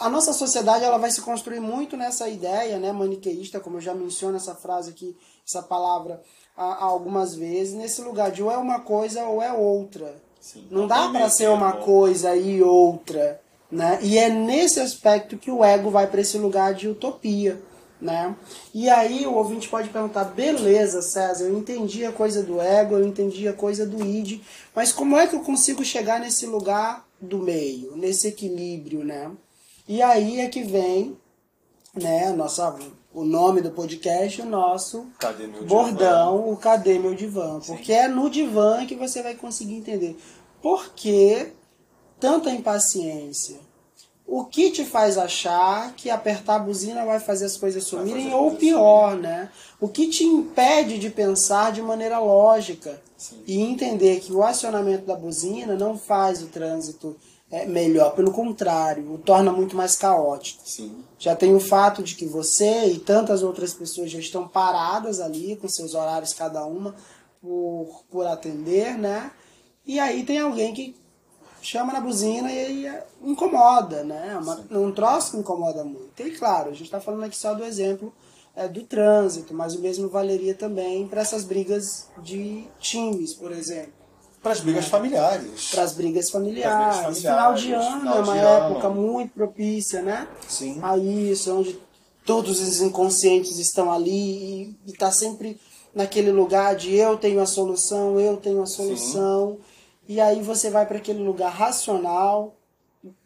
a 0.00 0.08
nossa 0.08 0.32
sociedade 0.32 0.84
ela 0.84 0.98
vai 0.98 1.10
se 1.10 1.20
construir 1.20 1.60
muito 1.60 1.96
nessa 1.96 2.28
ideia 2.28 2.78
né, 2.78 2.92
maniqueísta, 2.92 3.60
como 3.60 3.76
eu 3.76 3.80
já 3.80 3.94
menciono 3.94 4.36
essa 4.36 4.54
frase 4.54 4.90
aqui, 4.90 5.16
essa 5.46 5.62
palavra 5.62 6.20
algumas 6.56 7.34
vezes, 7.34 7.74
nesse 7.74 8.00
lugar 8.00 8.30
de 8.30 8.42
ou 8.42 8.50
é 8.50 8.56
uma 8.56 8.80
coisa 8.80 9.24
ou 9.24 9.42
é 9.42 9.52
outra. 9.52 10.14
Sim, 10.40 10.66
não, 10.70 10.86
dá 10.86 11.08
para 11.08 11.28
ser 11.28 11.48
uma 11.48 11.72
coisa 11.72 12.36
e 12.36 12.62
outra. 12.62 13.40
Né? 13.70 13.98
E 14.02 14.18
é 14.18 14.28
nesse 14.28 14.78
aspecto 14.78 15.36
que 15.36 15.50
o 15.50 15.64
ego 15.64 15.90
vai 15.90 16.06
para 16.06 16.20
esse 16.20 16.38
lugar 16.38 16.74
de 16.74 16.88
utopia. 16.88 17.60
Né? 18.00 18.36
E 18.72 18.88
aí 18.90 19.26
o 19.26 19.34
ouvinte 19.34 19.68
pode 19.68 19.88
perguntar, 19.88 20.24
beleza, 20.24 21.00
César, 21.00 21.44
eu 21.44 21.58
entendi 21.58 22.04
a 22.04 22.12
coisa 22.12 22.42
do 22.42 22.60
ego, 22.60 22.96
eu 22.96 23.06
entendi 23.06 23.48
a 23.48 23.52
coisa 23.52 23.86
do 23.86 24.04
id, 24.04 24.42
mas 24.74 24.92
como 24.92 25.16
é 25.16 25.26
que 25.26 25.34
eu 25.34 25.40
consigo 25.40 25.82
chegar 25.82 26.20
nesse 26.20 26.44
lugar 26.44 27.06
do 27.20 27.38
meio, 27.38 27.96
nesse 27.96 28.28
equilíbrio, 28.28 29.02
né? 29.02 29.30
E 29.86 30.00
aí 30.00 30.40
é 30.40 30.48
que 30.48 30.62
vem, 30.62 31.16
né, 31.94 32.28
a 32.28 32.32
nossa 32.32 32.74
o 33.12 33.24
nome 33.24 33.60
do 33.60 33.70
podcast, 33.70 34.42
o 34.42 34.46
nosso 34.46 35.06
bordão, 35.68 36.38
divã? 36.38 36.52
o 36.52 36.56
Cadê 36.56 36.98
Meu 36.98 37.14
Divã? 37.14 37.60
Porque 37.64 37.92
é 37.92 38.08
no 38.08 38.28
divã 38.28 38.84
que 38.86 38.96
você 38.96 39.22
vai 39.22 39.36
conseguir 39.36 39.76
entender 39.76 40.16
por 40.60 40.92
que 40.94 41.52
tanta 42.18 42.50
impaciência. 42.50 43.56
O 44.26 44.46
que 44.46 44.70
te 44.70 44.84
faz 44.84 45.18
achar 45.18 45.94
que 45.94 46.08
apertar 46.08 46.56
a 46.56 46.58
buzina 46.58 47.04
vai 47.04 47.20
fazer 47.20 47.44
as 47.44 47.58
coisas 47.58 47.84
sumirem 47.84 48.32
ou 48.32 48.56
pior, 48.56 49.14
né? 49.14 49.50
O 49.78 49.86
que 49.86 50.08
te 50.08 50.24
impede 50.24 50.98
de 50.98 51.10
pensar 51.10 51.70
de 51.70 51.82
maneira 51.82 52.18
lógica 52.18 53.00
Sim. 53.18 53.42
e 53.46 53.60
entender 53.60 54.20
que 54.20 54.32
o 54.32 54.42
acionamento 54.42 55.04
da 55.04 55.14
buzina 55.14 55.76
não 55.76 55.98
faz 55.98 56.42
o 56.42 56.46
trânsito 56.46 57.14
é, 57.54 57.66
melhor, 57.66 58.16
pelo 58.16 58.32
contrário, 58.32 59.12
o 59.12 59.18
torna 59.18 59.52
muito 59.52 59.76
mais 59.76 59.94
caótico. 59.94 60.68
Sim. 60.68 61.04
Já 61.16 61.36
tem 61.36 61.54
o 61.54 61.60
fato 61.60 62.02
de 62.02 62.16
que 62.16 62.26
você 62.26 62.86
e 62.86 62.98
tantas 62.98 63.44
outras 63.44 63.72
pessoas 63.72 64.10
já 64.10 64.18
estão 64.18 64.48
paradas 64.48 65.20
ali, 65.20 65.54
com 65.54 65.68
seus 65.68 65.94
horários 65.94 66.32
cada 66.32 66.66
uma, 66.66 66.96
por, 67.40 68.02
por 68.10 68.26
atender, 68.26 68.98
né? 68.98 69.30
E 69.86 70.00
aí 70.00 70.24
tem 70.24 70.40
alguém 70.40 70.74
que 70.74 70.96
chama 71.62 71.92
na 71.92 72.00
buzina 72.00 72.50
e 72.50 72.58
aí 72.58 72.86
é, 72.86 73.06
incomoda, 73.22 74.02
né? 74.02 74.30
É 74.32 74.36
uma, 74.36 74.60
um 74.72 74.90
troço 74.90 75.30
que 75.30 75.36
incomoda 75.36 75.84
muito. 75.84 76.20
E 76.20 76.32
claro, 76.32 76.70
a 76.70 76.72
gente 76.72 76.86
está 76.86 77.00
falando 77.00 77.22
aqui 77.22 77.36
só 77.36 77.54
do 77.54 77.64
exemplo 77.64 78.12
é, 78.56 78.66
do 78.66 78.82
trânsito, 78.82 79.54
mas 79.54 79.76
o 79.76 79.80
mesmo 79.80 80.08
valeria 80.08 80.56
também 80.56 81.06
para 81.06 81.20
essas 81.20 81.44
brigas 81.44 82.08
de 82.20 82.64
times, 82.80 83.32
por 83.32 83.52
exemplo. 83.52 84.03
Para 84.44 84.52
as 84.52 84.60
brigas 84.60 84.88
familiares. 84.88 85.70
Para 85.70 85.82
as 85.82 85.94
brigas 85.94 86.28
familiares. 86.28 86.96
familiares. 86.96 87.18
Final 87.18 87.54
de 87.54 87.72
ano 87.72 88.00
final 88.00 88.16
é 88.16 88.20
uma 88.20 88.36
época 88.36 88.86
ano. 88.88 89.00
muito 89.00 89.32
propícia, 89.32 90.02
né? 90.02 90.28
Sim. 90.46 90.78
A 90.82 90.98
isso, 90.98 91.58
onde 91.58 91.80
todos 92.26 92.60
os 92.60 92.82
inconscientes 92.82 93.58
estão 93.58 93.90
ali 93.90 94.76
e 94.86 94.92
está 94.92 95.10
sempre 95.10 95.58
naquele 95.94 96.30
lugar 96.30 96.76
de 96.76 96.94
eu 96.94 97.16
tenho 97.16 97.40
a 97.40 97.46
solução, 97.46 98.20
eu 98.20 98.36
tenho 98.36 98.60
a 98.60 98.66
solução. 98.66 99.52
Sim. 99.52 99.58
E 100.08 100.20
aí 100.20 100.42
você 100.42 100.68
vai 100.68 100.84
para 100.84 100.98
aquele 100.98 101.22
lugar 101.22 101.50
racional, 101.50 102.54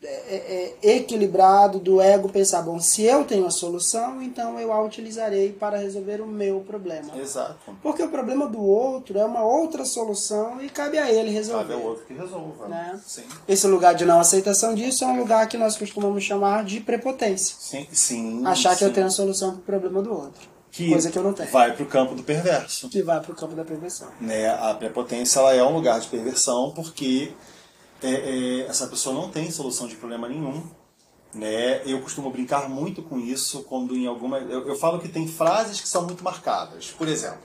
é, 0.02 0.06
é, 0.06 0.76
é, 0.82 0.96
equilibrado 0.96 1.78
do 1.78 2.00
ego 2.00 2.28
pensar, 2.28 2.62
bom, 2.62 2.80
se 2.80 3.02
eu 3.04 3.24
tenho 3.24 3.46
a 3.46 3.50
solução, 3.50 4.20
então 4.20 4.58
eu 4.58 4.72
a 4.72 4.82
utilizarei 4.82 5.52
para 5.52 5.78
resolver 5.78 6.20
o 6.20 6.26
meu 6.26 6.60
problema. 6.60 7.16
Exato. 7.16 7.76
Porque 7.80 8.02
o 8.02 8.08
problema 8.08 8.48
do 8.48 8.60
outro 8.60 9.16
é 9.16 9.24
uma 9.24 9.44
outra 9.44 9.84
solução 9.84 10.60
e 10.60 10.68
cabe 10.68 10.98
a 10.98 11.12
ele 11.12 11.30
resolver. 11.30 11.62
Cabe 11.62 11.74
ao 11.74 11.82
outro 11.82 12.04
que 12.06 12.14
resolva. 12.14 12.66
Né? 12.66 13.00
Sim. 13.06 13.22
Esse 13.46 13.68
lugar 13.68 13.94
de 13.94 14.04
não 14.04 14.18
aceitação 14.18 14.74
disso 14.74 15.04
é 15.04 15.06
um 15.06 15.18
lugar 15.18 15.48
que 15.48 15.56
nós 15.56 15.76
costumamos 15.76 16.24
chamar 16.24 16.64
de 16.64 16.80
prepotência. 16.80 17.54
Sim, 17.58 17.86
sim. 17.92 18.46
Achar 18.46 18.72
sim. 18.72 18.78
que 18.78 18.84
eu 18.84 18.92
tenho 18.92 19.06
a 19.06 19.10
solução 19.10 19.52
para 19.52 19.60
o 19.60 19.62
problema 19.62 20.02
do 20.02 20.12
outro. 20.12 20.58
Que 20.72 20.90
coisa 20.90 21.10
que 21.10 21.18
eu 21.18 21.22
não 21.22 21.32
tenho. 21.32 21.50
vai 21.50 21.72
para 21.72 21.82
o 21.82 21.86
campo 21.86 22.14
do 22.14 22.22
perverso. 22.22 22.88
Que 22.88 23.02
vai 23.02 23.20
para 23.20 23.32
o 23.32 23.34
campo 23.34 23.54
da 23.54 23.64
perversão. 23.64 24.08
Né? 24.20 24.48
A 24.48 24.74
prepotência 24.74 25.38
ela 25.38 25.54
é 25.54 25.62
um 25.62 25.74
lugar 25.74 26.00
de 26.00 26.08
perversão 26.08 26.72
porque 26.74 27.32
é, 28.02 28.10
é, 28.10 28.60
essa 28.66 28.86
pessoa 28.86 29.14
não 29.14 29.30
tem 29.30 29.50
solução 29.50 29.86
de 29.86 29.96
problema 29.96 30.28
nenhum. 30.28 30.62
Né? 31.34 31.82
Eu 31.84 32.00
costumo 32.00 32.30
brincar 32.30 32.68
muito 32.68 33.02
com 33.02 33.18
isso 33.18 33.62
quando 33.64 33.96
em 33.96 34.06
alguma. 34.06 34.38
Eu, 34.38 34.68
eu 34.68 34.76
falo 34.76 34.98
que 34.98 35.08
tem 35.08 35.28
frases 35.28 35.80
que 35.80 35.88
são 35.88 36.04
muito 36.04 36.24
marcadas. 36.24 36.90
Por 36.90 37.06
exemplo, 37.06 37.42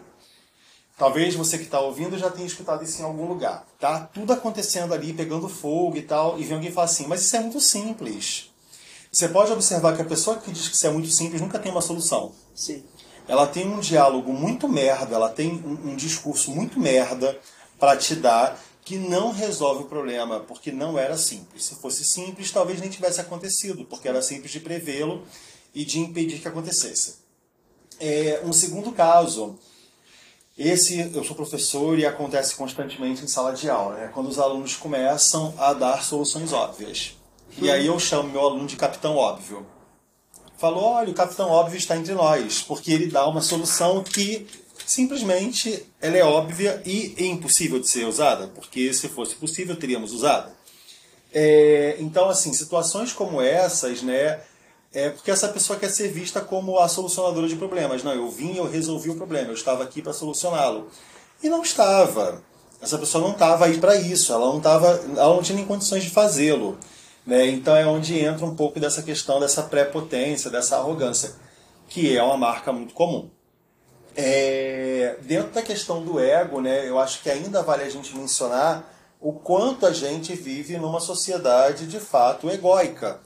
talvez 0.97 1.35
você 1.35 1.57
que 1.57 1.65
está 1.65 1.79
ouvindo 1.79 2.17
já 2.17 2.29
tenha 2.29 2.47
escutado 2.47 2.83
isso 2.83 3.01
em 3.01 3.05
algum 3.05 3.27
lugar. 3.27 3.65
Tá 3.79 3.99
tudo 4.01 4.31
acontecendo 4.31 4.93
ali, 4.93 5.11
pegando 5.11 5.49
fogo 5.49 5.97
e 5.97 6.01
tal, 6.01 6.39
e 6.39 6.43
vem 6.43 6.55
alguém 6.55 6.71
falar 6.71 6.85
assim, 6.85 7.07
mas 7.07 7.21
isso 7.21 7.35
é 7.35 7.39
muito 7.39 7.59
simples. 7.59 8.49
Você 9.11 9.27
pode 9.27 9.51
observar 9.51 9.95
que 9.95 10.01
a 10.01 10.05
pessoa 10.05 10.37
que 10.37 10.51
diz 10.51 10.69
que 10.69 10.75
isso 10.75 10.87
é 10.87 10.89
muito 10.89 11.09
simples 11.09 11.41
nunca 11.41 11.59
tem 11.59 11.71
uma 11.71 11.81
solução. 11.81 12.31
Sim. 12.55 12.83
ela 13.27 13.47
tem 13.47 13.67
um 13.67 13.79
diálogo 13.79 14.31
muito 14.31 14.67
merda, 14.67 15.15
ela 15.15 15.29
tem 15.29 15.51
um, 15.51 15.91
um 15.91 15.95
discurso 15.95 16.51
muito 16.51 16.79
merda 16.79 17.37
para 17.79 17.97
te 17.97 18.15
dar 18.15 18.59
que 18.83 18.97
não 18.97 19.31
resolve 19.31 19.83
o 19.83 19.87
problema, 19.87 20.41
porque 20.41 20.71
não 20.71 20.97
era 20.97 21.17
simples. 21.17 21.65
Se 21.65 21.75
fosse 21.75 22.03
simples, 22.03 22.51
talvez 22.51 22.79
nem 22.79 22.89
tivesse 22.89 23.21
acontecido, 23.21 23.85
porque 23.85 24.07
era 24.07 24.21
simples 24.21 24.51
de 24.51 24.59
prevê-lo 24.59 25.23
e 25.73 25.85
de 25.85 25.99
impedir 25.99 26.39
que 26.39 26.47
acontecesse. 26.47 27.15
É, 27.99 28.41
um 28.43 28.51
segundo 28.51 28.91
caso, 28.91 29.57
esse 30.57 30.99
eu 31.13 31.23
sou 31.23 31.35
professor 31.35 31.97
e 31.97 32.05
acontece 32.05 32.55
constantemente 32.55 33.23
em 33.23 33.27
sala 33.27 33.53
de 33.53 33.69
aula, 33.69 33.95
né? 33.95 34.11
quando 34.13 34.27
os 34.27 34.37
alunos 34.37 34.75
começam 34.75 35.53
a 35.57 35.73
dar 35.73 36.03
soluções 36.03 36.51
óbvias. 36.51 37.15
E 37.57 37.71
aí 37.71 37.87
eu 37.87 37.99
chamo 37.99 38.29
meu 38.29 38.41
aluno 38.41 38.67
de 38.67 38.75
capitão 38.75 39.15
óbvio. 39.15 39.65
Falou, 40.57 40.83
olha, 40.83 41.11
o 41.11 41.13
capitão 41.13 41.49
óbvio 41.49 41.77
está 41.77 41.95
entre 41.95 42.13
nós, 42.13 42.61
porque 42.61 42.91
ele 42.91 43.07
dá 43.07 43.27
uma 43.27 43.41
solução 43.41 44.03
que 44.03 44.47
simplesmente 44.85 45.85
ela 46.01 46.17
é 46.17 46.23
óbvia 46.23 46.81
e 46.85 47.15
é 47.17 47.25
impossível 47.25 47.79
de 47.79 47.89
ser 47.89 48.05
usada, 48.05 48.47
porque 48.47 48.93
se 48.93 49.07
fosse 49.09 49.35
possível 49.35 49.75
teríamos 49.75 50.11
usado. 50.11 50.51
É, 51.33 51.95
então, 51.99 52.29
assim, 52.29 52.53
situações 52.53 53.11
como 53.11 53.41
essas, 53.41 54.03
né, 54.03 54.41
é 54.93 55.09
porque 55.09 55.31
essa 55.31 55.47
pessoa 55.47 55.79
quer 55.79 55.89
ser 55.89 56.09
vista 56.09 56.39
como 56.39 56.77
a 56.77 56.87
solucionadora 56.87 57.47
de 57.47 57.55
problemas. 57.55 58.03
Não, 58.03 58.13
eu 58.13 58.29
vim, 58.29 58.55
eu 58.55 58.69
resolvi 58.69 59.09
o 59.09 59.15
problema, 59.15 59.49
eu 59.49 59.55
estava 59.55 59.83
aqui 59.83 60.01
para 60.01 60.13
solucioná-lo. 60.13 60.87
E 61.41 61.49
não 61.49 61.63
estava. 61.63 62.43
Essa 62.79 62.97
pessoa 62.97 63.23
não 63.23 63.31
estava 63.31 63.65
aí 63.65 63.79
para 63.79 63.95
isso, 63.95 64.31
ela 64.31 64.45
não, 64.45 64.57
estava, 64.57 64.87
ela 65.15 65.35
não 65.35 65.41
tinha 65.41 65.55
nem 65.55 65.65
condições 65.65 66.03
de 66.03 66.09
fazê-lo. 66.09 66.77
Né? 67.25 67.47
Então 67.47 67.75
é 67.75 67.87
onde 67.87 68.19
entra 68.19 68.45
um 68.45 68.55
pouco 68.55 68.79
dessa 68.79 69.01
questão 69.01 69.39
dessa 69.39 69.63
prepotência, 69.63 70.51
dessa 70.51 70.77
arrogância, 70.77 71.33
que 71.87 72.15
é 72.15 72.21
uma 72.21 72.37
marca 72.37 72.71
muito 72.71 72.93
comum. 72.93 73.29
É, 74.15 75.17
dentro 75.23 75.51
da 75.51 75.61
questão 75.61 76.03
do 76.03 76.19
ego, 76.19 76.61
né, 76.61 76.87
eu 76.87 76.99
acho 76.99 77.21
que 77.21 77.29
ainda 77.29 77.63
vale 77.63 77.83
a 77.83 77.89
gente 77.89 78.15
mencionar 78.15 78.91
o 79.19 79.31
quanto 79.31 79.85
a 79.85 79.93
gente 79.93 80.35
vive 80.35 80.77
numa 80.77 80.99
sociedade 80.99 81.87
de 81.87 81.99
fato 81.99 82.49
egóica. 82.49 83.21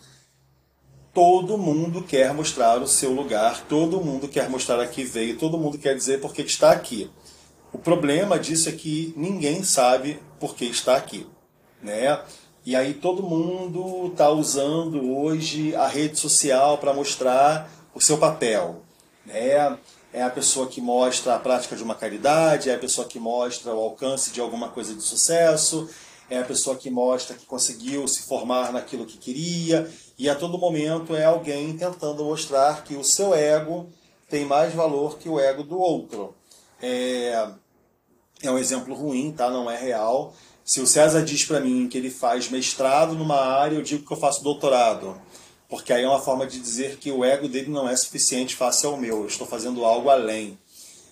Todo 1.14 1.58
mundo 1.58 2.04
quer 2.04 2.34
mostrar 2.34 2.80
o 2.82 2.88
seu 2.88 3.12
lugar, 3.12 3.66
todo 3.68 4.00
mundo 4.00 4.28
quer 4.28 4.48
mostrar 4.50 4.80
aqui 4.80 5.04
veio, 5.04 5.38
todo 5.38 5.58
mundo 5.58 5.78
quer 5.80 5.96
dizer 5.96 6.22
por 6.22 6.34
que 6.34 6.44
está 6.44 6.72
aqui. 6.72 7.10
O 7.74 7.80
problema 7.80 8.40
disso 8.40 8.70
é 8.70 8.72
que 8.72 9.14
ninguém 9.18 9.64
sabe 9.64 10.20
por 10.40 10.56
que 10.56 10.66
está 10.66 10.96
aqui. 10.96 11.28
Né? 11.82 12.20
E 12.64 12.76
aí 12.76 12.94
todo 12.94 13.24
mundo 13.24 14.08
está 14.12 14.30
usando 14.30 15.16
hoje 15.18 15.76
a 15.76 15.88
rede 15.88 16.20
social 16.20 16.78
para 16.78 16.94
mostrar 16.94 17.70
o 17.94 18.00
seu 18.00 18.18
papel. 18.18 18.84
Né? 19.26 19.76
É 20.14 20.24
a 20.24 20.30
pessoa 20.30 20.68
que 20.68 20.82
mostra 20.82 21.36
a 21.36 21.40
prática 21.40 21.76
de 21.76 21.84
uma 21.84 21.96
caridade, 21.96 22.70
é 22.70 22.76
a 22.76 22.80
pessoa 22.80 23.08
que 23.08 23.20
mostra 23.20 23.74
o 23.74 23.80
alcance 23.80 24.32
de 24.32 24.40
alguma 24.40 24.70
coisa 24.70 24.94
de 24.94 25.02
sucesso, 25.02 25.90
é 26.30 26.40
a 26.40 26.44
pessoa 26.44 26.76
que 26.76 26.90
mostra 26.90 27.36
que 27.36 27.46
conseguiu 27.46 28.08
se 28.08 28.24
formar 28.24 28.72
naquilo 28.72 29.06
que 29.06 29.18
queria, 29.18 29.90
e 30.18 30.30
a 30.30 30.36
todo 30.36 30.58
momento 30.58 31.16
é 31.16 31.26
alguém 31.26 31.78
tentando 31.78 32.24
mostrar 32.24 32.84
que 32.84 32.96
o 32.96 33.04
seu 33.04 33.34
ego 33.34 33.90
tem 34.30 34.46
mais 34.46 34.74
valor 34.74 35.18
que 35.18 35.30
o 35.30 35.40
ego 35.40 35.64
do 35.64 35.80
outro. 35.80 36.34
É, 36.82 37.50
é 38.42 38.52
um 38.52 38.58
exemplo 38.58 38.94
ruim, 38.94 39.32
tá? 39.32 39.50
não 39.50 39.70
é 39.70 39.78
real. 39.78 40.34
Se 40.66 40.82
o 40.82 40.88
César 40.88 41.24
diz 41.24 41.46
para 41.46 41.62
mim 41.62 41.88
que 41.88 41.98
ele 41.98 42.10
faz 42.10 42.50
mestrado 42.50 43.14
numa 43.14 43.40
área, 43.40 43.78
eu 43.78 43.82
digo 43.82 44.06
que 44.06 44.12
eu 44.12 44.18
faço 44.18 44.44
doutorado 44.44 45.16
porque 45.70 45.92
aí 45.92 46.04
é 46.04 46.08
uma 46.08 46.20
forma 46.20 46.48
de 46.48 46.60
dizer 46.60 46.98
que 46.98 47.12
o 47.12 47.26
ego 47.26 47.48
dele 47.48 47.70
não 47.70 47.88
é 47.88 47.96
suficiente 47.96 48.56
face 48.56 48.86
ao 48.86 48.98
meu, 48.98 49.22
eu 49.22 49.28
estou 49.28 49.46
fazendo 49.46 49.84
algo 49.84 50.10
além. 50.10 50.58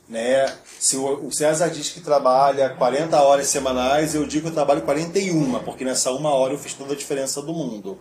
Né? 0.07 0.55
Se 0.79 0.95
o 0.97 1.31
César 1.31 1.69
diz 1.69 1.89
que 1.89 1.99
trabalha 1.99 2.69
40 2.69 3.19
horas 3.21 3.47
semanais, 3.47 4.13
eu 4.13 4.25
digo 4.25 4.43
que 4.43 4.49
eu 4.49 4.53
trabalho 4.53 4.83
41, 4.83 5.63
porque 5.63 5.83
nessa 5.83 6.11
uma 6.11 6.29
hora 6.29 6.53
eu 6.53 6.59
fiz 6.59 6.73
toda 6.73 6.93
a 6.93 6.97
diferença 6.97 7.41
do 7.41 7.53
mundo. 7.53 7.99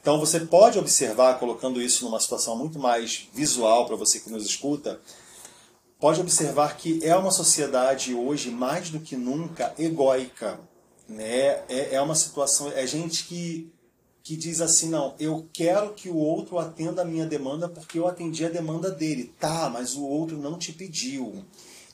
Então 0.00 0.20
você 0.20 0.40
pode 0.40 0.78
observar, 0.78 1.38
colocando 1.38 1.80
isso 1.80 2.04
numa 2.04 2.20
situação 2.20 2.56
muito 2.56 2.78
mais 2.78 3.28
visual 3.32 3.86
para 3.86 3.96
você 3.96 4.20
que 4.20 4.30
nos 4.30 4.44
escuta, 4.44 5.00
pode 5.98 6.20
observar 6.20 6.76
que 6.76 7.04
é 7.04 7.16
uma 7.16 7.30
sociedade 7.30 8.14
hoje, 8.14 8.50
mais 8.50 8.90
do 8.90 9.00
que 9.00 9.16
nunca, 9.16 9.74
egóica. 9.78 10.60
Né? 11.08 11.62
É, 11.68 11.94
é 11.94 12.00
uma 12.00 12.14
situação, 12.14 12.70
é 12.74 12.86
gente 12.86 13.24
que 13.24 13.72
que 14.28 14.36
diz 14.36 14.60
assim: 14.60 14.90
não, 14.90 15.14
eu 15.18 15.48
quero 15.54 15.94
que 15.94 16.10
o 16.10 16.16
outro 16.16 16.58
atenda 16.58 17.00
a 17.00 17.04
minha 17.04 17.24
demanda 17.24 17.66
porque 17.66 17.98
eu 17.98 18.06
atendi 18.06 18.44
a 18.44 18.50
demanda 18.50 18.90
dele. 18.90 19.32
Tá, 19.40 19.70
mas 19.72 19.94
o 19.94 20.04
outro 20.04 20.36
não 20.36 20.58
te 20.58 20.70
pediu. 20.70 21.42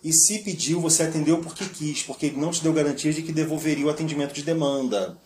E 0.02 0.12
se 0.12 0.40
pediu, 0.40 0.80
você 0.80 1.04
atendeu 1.04 1.38
porque 1.38 1.64
quis, 1.64 2.02
porque 2.02 2.26
ele 2.26 2.40
não 2.40 2.50
te 2.50 2.60
deu 2.60 2.72
garantia 2.72 3.12
de 3.12 3.22
que 3.22 3.32
devolveria 3.32 3.86
o 3.86 3.88
atendimento 3.88 4.34
de 4.34 4.42
demanda. 4.42 5.16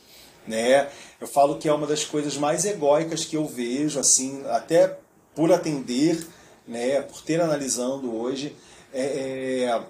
Né? 0.47 0.87
Eu 1.19 1.27
falo 1.27 1.57
que 1.57 1.67
é 1.67 1.73
uma 1.73 1.87
das 1.87 2.05
coisas 2.05 2.37
mais 2.37 2.67
egóicas 2.67 3.25
que 3.25 3.39
eu 3.39 3.47
vejo, 3.47 3.99
assim, 3.99 4.43
até 4.47 4.99
por 5.35 5.51
atender, 5.51 6.27
né, 6.67 7.01
por 7.01 7.23
ter 7.23 7.41
analisando 7.41 8.15
hoje, 8.15 8.55
é, 8.93 9.03
é, 9.03 9.83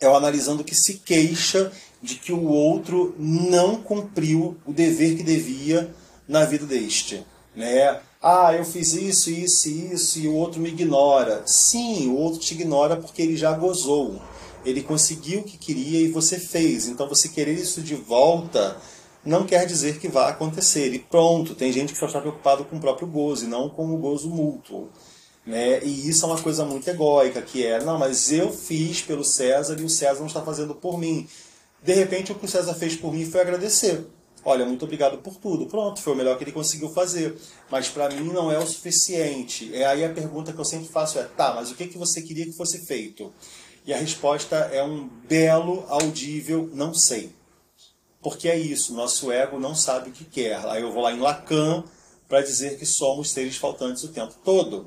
é 0.00 0.08
o 0.08 0.16
analisando 0.16 0.64
que 0.64 0.74
se 0.74 0.94
queixa 0.94 1.72
de 2.02 2.16
que 2.16 2.32
o 2.32 2.48
outro 2.48 3.14
não 3.16 3.76
cumpriu 3.80 4.56
o 4.66 4.72
dever 4.72 5.16
que 5.16 5.22
devia 5.22 5.94
na 6.32 6.44
vida 6.46 6.66
deste. 6.66 7.24
Né? 7.54 8.00
Ah, 8.20 8.54
eu 8.54 8.64
fiz 8.64 8.94
isso, 8.94 9.30
isso 9.30 9.68
e 9.68 9.92
isso 9.92 10.18
e 10.18 10.26
o 10.26 10.34
outro 10.34 10.60
me 10.60 10.70
ignora. 10.70 11.42
Sim, 11.44 12.08
o 12.08 12.16
outro 12.16 12.40
te 12.40 12.54
ignora 12.54 12.96
porque 12.96 13.20
ele 13.20 13.36
já 13.36 13.52
gozou. 13.52 14.20
Ele 14.64 14.82
conseguiu 14.82 15.40
o 15.40 15.44
que 15.44 15.58
queria 15.58 16.00
e 16.00 16.08
você 16.08 16.38
fez. 16.38 16.88
Então 16.88 17.08
você 17.08 17.28
querer 17.28 17.54
isso 17.54 17.82
de 17.82 17.94
volta 17.94 18.76
não 19.24 19.44
quer 19.44 19.66
dizer 19.66 19.98
que 19.98 20.08
vai 20.08 20.30
acontecer. 20.30 20.94
E 20.94 20.98
pronto, 20.98 21.54
tem 21.54 21.72
gente 21.72 21.92
que 21.92 21.98
só 21.98 22.06
está 22.06 22.20
preocupado 22.20 22.64
com 22.64 22.76
o 22.76 22.80
próprio 22.80 23.06
gozo 23.06 23.44
e 23.44 23.48
não 23.48 23.68
com 23.68 23.92
o 23.94 23.98
gozo 23.98 24.30
mútuo. 24.30 24.88
Né? 25.44 25.84
E 25.84 26.08
isso 26.08 26.24
é 26.24 26.28
uma 26.28 26.40
coisa 26.40 26.64
muito 26.64 26.88
egóica, 26.88 27.42
que 27.42 27.66
é, 27.66 27.82
não, 27.82 27.98
mas 27.98 28.30
eu 28.32 28.52
fiz 28.52 29.02
pelo 29.02 29.24
César 29.24 29.76
e 29.78 29.84
o 29.84 29.90
César 29.90 30.20
não 30.20 30.28
está 30.28 30.40
fazendo 30.40 30.74
por 30.74 30.96
mim. 30.96 31.28
De 31.82 31.92
repente 31.92 32.30
o 32.32 32.34
que 32.36 32.46
o 32.46 32.48
César 32.48 32.74
fez 32.74 32.96
por 32.96 33.12
mim 33.12 33.26
foi 33.26 33.40
agradecer. 33.40 34.06
Olha, 34.44 34.66
muito 34.66 34.84
obrigado 34.84 35.18
por 35.18 35.36
tudo. 35.36 35.66
Pronto, 35.66 36.00
foi 36.00 36.12
o 36.14 36.16
melhor 36.16 36.36
que 36.36 36.44
ele 36.44 36.52
conseguiu 36.52 36.88
fazer. 36.90 37.36
Mas 37.70 37.88
para 37.88 38.08
mim 38.10 38.32
não 38.32 38.50
é 38.50 38.58
o 38.58 38.66
suficiente. 38.66 39.74
É 39.74 39.84
aí 39.84 40.04
a 40.04 40.12
pergunta 40.12 40.52
que 40.52 40.58
eu 40.58 40.64
sempre 40.64 40.88
faço 40.88 41.18
é: 41.18 41.24
tá, 41.24 41.54
mas 41.54 41.70
o 41.70 41.74
que, 41.74 41.86
que 41.86 41.98
você 41.98 42.20
queria 42.22 42.44
que 42.44 42.52
fosse 42.52 42.84
feito? 42.86 43.32
E 43.86 43.92
a 43.92 43.96
resposta 43.96 44.56
é 44.56 44.82
um 44.82 45.08
belo, 45.28 45.84
audível, 45.88 46.70
não 46.72 46.94
sei. 46.94 47.32
Porque 48.20 48.48
é 48.48 48.56
isso, 48.56 48.94
nosso 48.94 49.32
ego 49.32 49.58
não 49.58 49.74
sabe 49.74 50.10
o 50.10 50.12
que 50.12 50.24
quer. 50.24 50.64
Aí 50.66 50.82
eu 50.82 50.92
vou 50.92 51.02
lá 51.02 51.12
em 51.12 51.18
Lacan 51.18 51.82
para 52.28 52.40
dizer 52.40 52.78
que 52.78 52.86
somos 52.86 53.30
seres 53.30 53.56
faltantes 53.56 54.04
o 54.04 54.08
tempo 54.08 54.34
todo. 54.44 54.86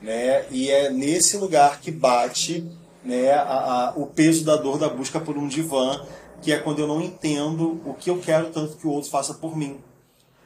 Né? 0.00 0.44
E 0.50 0.68
é 0.68 0.90
nesse 0.90 1.36
lugar 1.36 1.80
que 1.80 1.92
bate 1.92 2.68
né, 3.04 3.32
a, 3.32 3.42
a, 3.90 3.92
o 3.96 4.06
peso 4.06 4.44
da 4.44 4.56
dor 4.56 4.78
da 4.78 4.88
busca 4.88 5.20
por 5.20 5.38
um 5.38 5.46
divã 5.46 6.04
que 6.42 6.52
é 6.52 6.58
quando 6.58 6.80
eu 6.80 6.86
não 6.86 7.00
entendo 7.00 7.80
o 7.86 7.94
que 7.94 8.10
eu 8.10 8.18
quero 8.18 8.50
tanto 8.50 8.76
que 8.76 8.86
o 8.86 8.90
outro 8.90 9.10
faça 9.10 9.34
por 9.34 9.56
mim, 9.56 9.80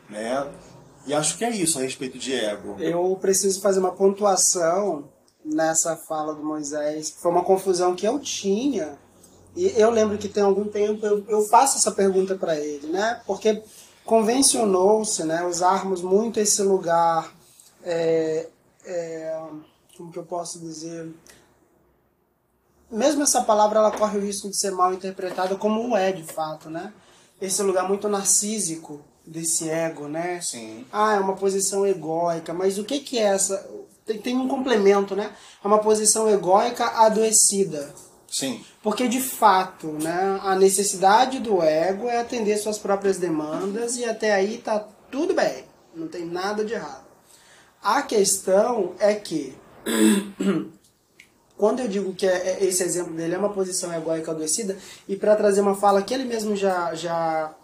né? 0.09 0.47
E 1.07 1.15
acho 1.15 1.39
que 1.39 1.45
é 1.45 1.51
isso 1.51 1.79
a 1.79 1.83
respeito 1.83 2.19
de 2.19 2.35
ego. 2.35 2.77
Eu 2.79 3.17
preciso 3.21 3.61
fazer 3.61 3.81
uma 3.81 3.93
pontuação 3.93 5.09
nessa 5.45 5.97
fala 5.97 6.35
do 6.35 6.45
Moisés. 6.45 7.11
Foi 7.11 7.31
uma 7.31 7.45
confusão 7.45 7.95
que 7.95 8.07
eu 8.07 8.19
tinha. 8.19 8.99
E 9.55 9.73
eu 9.81 9.91
lembro 9.91 10.19
que 10.19 10.29
tem 10.29 10.43
algum 10.43 10.67
tempo 10.67 11.07
eu, 11.07 11.25
eu 11.29 11.43
faço 11.43 11.79
essa 11.79 11.91
pergunta 11.91 12.35
para 12.35 12.57
ele, 12.57 12.89
né? 12.89 13.23
Porque 13.27 13.63
convencionou-se, 14.05 15.25
né, 15.25 15.45
usarmos 15.45 16.01
muito 16.01 16.39
esse 16.39 16.63
lugar, 16.63 17.35
é, 17.83 18.49
é, 18.85 19.41
como 19.97 20.13
que 20.13 20.19
eu 20.19 20.25
posso 20.25 20.61
dizer, 20.61 21.13
mesmo 22.91 23.23
essa 23.23 23.43
palavra 23.43 23.79
ela 23.79 23.91
corre 23.91 24.19
o 24.19 24.23
risco 24.23 24.49
de 24.49 24.59
ser 24.59 24.71
mal 24.71 24.93
interpretada 24.93 25.57
como 25.57 25.97
é 25.97 26.13
de 26.13 26.23
fato, 26.23 26.71
né? 26.71 26.93
Esse 27.41 27.63
lugar 27.63 27.89
muito 27.89 28.09
narcísico 28.09 29.01
desse 29.27 29.69
ego, 29.69 30.09
né? 30.09 30.41
Sim. 30.41 30.87
Ah, 30.93 31.15
é 31.15 31.21
uma 31.21 31.35
posição 31.35 31.87
egóica, 31.87 32.55
mas 32.55 32.79
o 32.79 32.85
que 32.85 33.01
que 33.01 33.19
é 33.19 33.23
essa? 33.23 33.69
Tem, 34.05 34.19
tem 34.19 34.37
um 34.37 34.49
complemento, 34.49 35.17
né? 35.17 35.33
É 35.63 35.67
uma 35.67 35.79
posição 35.79 36.29
egóica 36.29 36.85
adoecida. 36.85 37.93
Sim. 38.29 38.65
Porque 38.83 39.09
de 39.09 39.21
fato, 39.21 39.89
né, 39.89 40.41
a 40.43 40.55
necessidade 40.55 41.39
do 41.41 41.63
ego 41.63 42.09
é 42.09 42.21
atender 42.21 42.57
suas 42.59 42.79
próprias 42.79 43.19
demandas 43.19 43.97
e 43.97 44.05
até 44.05 44.35
aí 44.35 44.59
tá 44.59 44.87
tudo 45.11 45.35
bem, 45.35 45.65
não 45.95 46.09
tem 46.09 46.25
nada 46.25 46.65
de 46.65 46.75
errado. 46.75 47.07
A 47.83 48.03
questão 48.03 48.95
é 48.99 49.15
que 49.15 49.57
quando 51.57 51.81
eu 51.81 51.89
digo 51.89 52.15
que 52.15 52.27
é, 52.27 52.59
é, 52.61 52.65
esse 52.65 52.83
exemplo 52.83 53.15
dele 53.15 53.35
é 53.35 53.39
uma 53.39 53.53
posição 53.53 53.93
egóica 53.95 54.31
adoecida, 54.31 54.77
e 55.09 55.17
para 55.17 55.37
trazer 55.37 55.61
uma 55.61 55.75
fala 55.75 56.03
que 56.03 56.13
ele 56.13 56.25
mesmo 56.25 56.55
já, 56.55 56.95
já 56.95 57.55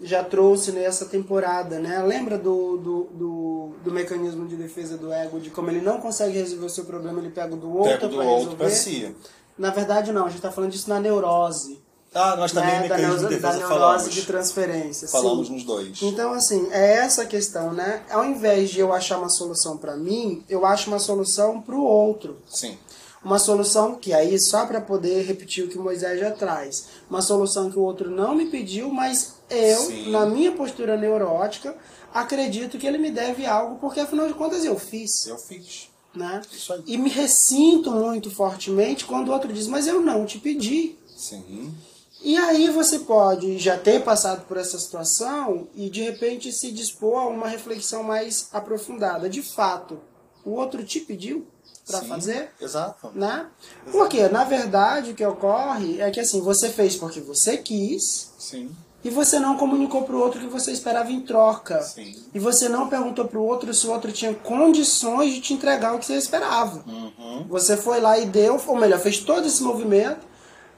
já 0.00 0.24
trouxe 0.24 0.72
nessa 0.72 1.06
temporada, 1.06 1.78
né? 1.78 2.02
Lembra 2.02 2.36
do, 2.36 2.76
do, 2.76 3.04
do, 3.12 3.72
do, 3.84 3.92
mecanismo 3.92 4.46
de 4.46 4.56
defesa 4.56 4.96
do 4.96 5.12
ego, 5.12 5.38
de 5.38 5.50
como 5.50 5.70
ele 5.70 5.80
não 5.80 6.00
consegue 6.00 6.36
resolver 6.36 6.66
o 6.66 6.70
seu 6.70 6.84
problema, 6.84 7.20
ele 7.20 7.30
pega 7.30 7.54
do 7.54 7.72
outro 7.72 8.08
para 8.08 8.24
outro 8.24 8.56
pra 8.56 8.66
resolver? 8.66 8.70
si. 8.70 9.16
Na 9.56 9.70
verdade, 9.70 10.12
não, 10.12 10.22
a 10.22 10.28
gente 10.28 10.38
está 10.38 10.50
falando 10.50 10.72
disso 10.72 10.90
na 10.90 10.98
neurose. 10.98 11.80
Ah, 12.12 12.36
nós 12.36 12.52
também, 12.52 12.80
né? 12.80 12.88
da, 12.88 12.96
de 12.96 13.02
da 13.38 13.52
neurose 13.52 13.60
falamos. 13.60 14.14
de 14.14 14.22
transferência. 14.22 15.08
Falamos 15.08 15.48
sim. 15.48 15.54
nos 15.54 15.64
dois. 15.64 16.02
Então, 16.02 16.32
assim, 16.32 16.68
é 16.70 16.96
essa 16.96 17.22
a 17.22 17.26
questão, 17.26 17.72
né? 17.72 18.02
Ao 18.10 18.24
invés 18.24 18.70
de 18.70 18.80
eu 18.80 18.92
achar 18.92 19.18
uma 19.18 19.28
solução 19.28 19.76
para 19.76 19.96
mim, 19.96 20.44
eu 20.48 20.64
acho 20.66 20.88
uma 20.88 20.98
solução 20.98 21.60
para 21.60 21.74
o 21.74 21.82
outro. 21.82 22.38
Sim. 22.48 22.76
Uma 23.24 23.38
solução 23.38 23.94
que 23.94 24.12
aí, 24.12 24.38
só 24.38 24.66
para 24.66 24.80
poder 24.80 25.24
repetir 25.24 25.64
o 25.64 25.68
que 25.68 25.78
Moisés 25.78 26.20
já 26.20 26.30
traz, 26.30 26.88
uma 27.08 27.22
solução 27.22 27.70
que 27.70 27.78
o 27.78 27.82
outro 27.82 28.10
não 28.10 28.34
me 28.34 28.46
pediu, 28.46 28.90
mas 28.90 29.36
eu, 29.48 29.78
Sim. 29.78 30.10
na 30.10 30.26
minha 30.26 30.52
postura 30.52 30.96
neurótica, 30.96 31.74
acredito 32.12 32.76
que 32.76 32.86
ele 32.86 32.98
me 32.98 33.10
deve 33.10 33.46
algo, 33.46 33.76
porque 33.76 34.00
afinal 34.00 34.28
de 34.28 34.34
contas 34.34 34.64
eu 34.64 34.78
fiz. 34.78 35.26
Eu 35.26 35.38
fiz. 35.38 35.88
Né? 36.14 36.42
E 36.86 36.96
me 36.96 37.08
ressinto 37.08 37.90
muito 37.90 38.30
fortemente 38.30 39.04
quando 39.04 39.28
o 39.28 39.32
outro 39.32 39.52
diz, 39.52 39.66
mas 39.66 39.86
eu 39.86 40.00
não 40.00 40.26
te 40.26 40.38
pedi. 40.38 40.96
Sim. 41.16 41.74
E 42.22 42.36
aí 42.36 42.70
você 42.70 43.00
pode 43.00 43.58
já 43.58 43.76
ter 43.76 44.02
passado 44.02 44.46
por 44.46 44.56
essa 44.56 44.78
situação 44.78 45.68
e 45.74 45.90
de 45.90 46.02
repente 46.02 46.52
se 46.52 46.70
dispor 46.70 47.18
a 47.18 47.26
uma 47.26 47.48
reflexão 47.48 48.02
mais 48.02 48.48
aprofundada. 48.52 49.28
De 49.28 49.42
fato, 49.42 49.98
o 50.44 50.52
outro 50.52 50.84
te 50.84 51.00
pediu 51.00 51.46
para 51.86 52.02
fazer? 52.02 52.50
Exato. 52.60 53.10
né? 53.14 53.46
Porque, 53.92 54.28
na 54.28 54.44
verdade, 54.44 55.10
o 55.10 55.14
que 55.14 55.24
ocorre 55.24 56.00
é 56.00 56.10
que 56.10 56.20
assim, 56.20 56.40
você 56.40 56.70
fez 56.70 56.96
porque 56.96 57.20
você 57.20 57.58
quis 57.58 58.32
Sim. 58.38 58.74
e 59.04 59.10
você 59.10 59.38
não 59.38 59.56
comunicou 59.56 60.02
pro 60.02 60.18
outro 60.18 60.40
que 60.40 60.46
você 60.46 60.72
esperava 60.72 61.10
em 61.12 61.20
troca. 61.20 61.82
Sim. 61.82 62.14
E 62.32 62.38
você 62.38 62.68
não 62.68 62.88
perguntou 62.88 63.26
pro 63.26 63.42
outro 63.42 63.72
se 63.74 63.86
o 63.86 63.92
outro 63.92 64.12
tinha 64.12 64.34
condições 64.34 65.34
de 65.34 65.40
te 65.40 65.52
entregar 65.52 65.94
o 65.94 65.98
que 65.98 66.06
você 66.06 66.16
esperava. 66.16 66.82
Uhum. 66.86 67.46
Você 67.48 67.76
foi 67.76 68.00
lá 68.00 68.18
e 68.18 68.26
deu, 68.26 68.60
ou 68.66 68.76
melhor, 68.76 68.98
fez 68.98 69.18
todo 69.18 69.46
esse 69.46 69.62
movimento 69.62 70.26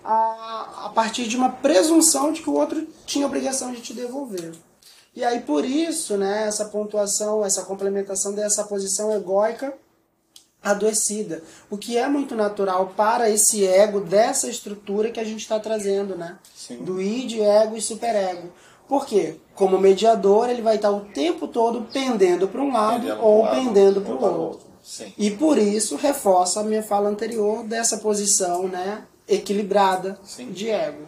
a, 0.04 0.86
a 0.86 0.88
partir 0.94 1.28
de 1.28 1.36
uma 1.36 1.50
presunção 1.50 2.32
de 2.32 2.42
que 2.42 2.50
o 2.50 2.54
outro 2.54 2.86
tinha 3.06 3.26
obrigação 3.26 3.72
de 3.72 3.80
te 3.80 3.94
devolver. 3.94 4.52
E 5.14 5.24
aí, 5.24 5.40
por 5.40 5.64
isso, 5.64 6.16
né, 6.16 6.46
essa 6.46 6.66
pontuação, 6.66 7.44
essa 7.44 7.62
complementação 7.62 8.34
dessa 8.34 8.64
posição 8.64 9.12
egóica 9.14 9.72
adoecida. 10.70 11.42
O 11.70 11.78
que 11.78 11.96
é 11.96 12.08
muito 12.08 12.34
natural 12.34 12.92
para 12.96 13.30
esse 13.30 13.66
ego 13.66 14.00
dessa 14.00 14.48
estrutura 14.48 15.10
que 15.10 15.20
a 15.20 15.24
gente 15.24 15.40
está 15.40 15.60
trazendo, 15.60 16.16
né? 16.16 16.36
Sim. 16.54 16.78
Do 16.78 17.00
id, 17.00 17.40
ego 17.40 17.76
e 17.76 17.80
superego. 17.80 18.52
Por 18.88 19.06
quê? 19.06 19.36
Como 19.54 19.78
mediador, 19.78 20.48
ele 20.48 20.62
vai 20.62 20.76
estar 20.76 20.90
o 20.90 21.00
tempo 21.00 21.48
todo 21.48 21.86
pendendo 21.92 22.48
para 22.48 22.60
um 22.60 22.72
lado 22.72 23.00
Pendendo 23.02 23.22
ou 23.22 23.42
lado, 23.42 23.54
pendendo 23.56 24.00
para 24.00 24.12
o 24.14 24.22
outro. 24.22 24.40
outro. 24.40 24.66
E 25.18 25.30
por 25.32 25.58
isso 25.58 25.96
reforça 25.96 26.60
a 26.60 26.64
minha 26.64 26.82
fala 26.82 27.08
anterior 27.08 27.64
dessa 27.64 27.98
posição, 27.98 28.68
né, 28.68 29.04
equilibrada 29.26 30.18
Sim. 30.22 30.52
de 30.52 30.70
ego. 30.70 31.02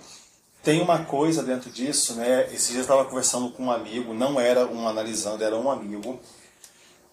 Tem 0.62 0.83
uma 0.83 1.05
coisa 1.05 1.42
dentro 1.42 1.71
disso, 1.71 2.14
né? 2.14 2.47
Esses 2.53 2.66
dias 2.66 2.77
eu 2.79 2.83
estava 2.83 3.05
conversando 3.05 3.51
com 3.51 3.66
um 3.66 3.71
amigo, 3.71 4.12
não 4.12 4.40
era 4.40 4.66
um 4.66 4.88
analisando, 4.88 5.44
era 5.44 5.57
um 5.57 5.71
amigo, 5.71 6.18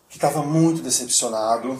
que 0.10 0.18
estava 0.18 0.42
muito 0.42 0.82
decepcionado 0.82 1.78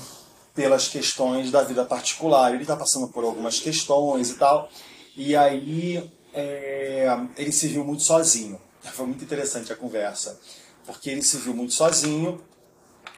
pelas 0.56 0.88
questões 0.88 1.52
da 1.52 1.62
vida 1.62 1.86
particular. 1.86 2.54
Ele 2.54 2.64
está 2.64 2.76
passando 2.76 3.10
por 3.10 3.24
algumas 3.24 3.60
questões 3.60 4.30
e 4.32 4.36
tal. 4.36 4.70
E 5.16 5.36
aí 5.36 6.10
é, 6.34 7.08
ele 7.38 7.52
se 7.52 7.68
viu 7.68 7.84
muito 7.84 8.02
sozinho. 8.02 8.60
Foi 8.82 9.06
muito 9.06 9.24
interessante 9.24 9.72
a 9.72 9.76
conversa. 9.76 10.40
Porque 10.86 11.10
ele 11.10 11.22
se 11.22 11.38
viu 11.38 11.54
muito 11.54 11.74
sozinho 11.74 12.42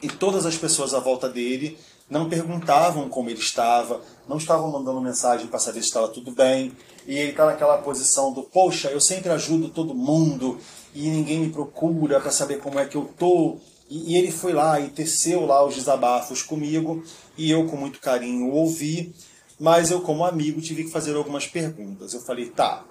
e 0.02 0.08
todas 0.08 0.45
as 0.45 0.56
pessoas 0.56 0.93
à 0.93 1.00
volta 1.00 1.30
dele 1.30 1.78
não 2.10 2.30
perguntavam 2.30 3.10
como 3.10 3.30
ele 3.30 3.39
estava, 3.39 4.02
não 4.28 4.38
estavam 4.38 4.71
mandando 4.71 5.02
mensagem 5.02 5.47
para 5.47 5.60
saber 5.60 5.82
se 5.82 5.88
estava 5.88 6.08
tudo 6.08 6.32
bem. 6.32 6.71
E 7.06 7.17
ele 7.17 7.32
está 7.32 7.45
naquela 7.45 7.78
posição 7.80 8.32
do, 8.32 8.43
poxa, 8.43 8.89
eu 8.89 9.02
sempre 9.02 9.30
ajudo 9.30 9.69
todo 9.69 9.93
mundo 9.93 10.58
e 10.93 11.10
ninguém 11.10 11.39
me 11.39 11.50
procura 11.50 12.19
para 12.19 12.32
saber 12.32 12.60
como 12.60 12.80
é 12.80 12.86
que 12.86 12.95
eu 12.95 13.10
tô. 13.17 13.58
E, 13.89 14.13
e 14.13 14.17
ele 14.17 14.32
foi 14.32 14.54
lá 14.54 14.80
e 14.80 14.89
teceu 14.89 15.45
lá 15.45 15.65
os 15.65 15.76
desabafos 15.76 16.41
comigo 16.41 17.04
e 17.38 17.52
eu 17.52 17.65
com 17.67 17.78
muito 17.78 18.00
carinho 18.00 18.50
ouvi, 18.52 19.13
mas 19.60 19.91
eu 19.91 20.02
como 20.02 20.26
amigo 20.26 20.62
tive 20.62 20.86
que 20.86 20.91
fazer 20.91 21.15
algumas 21.15 21.47
perguntas. 21.47 22.13
Eu 22.13 22.21
falei, 22.21 22.50
tá, 22.50 22.86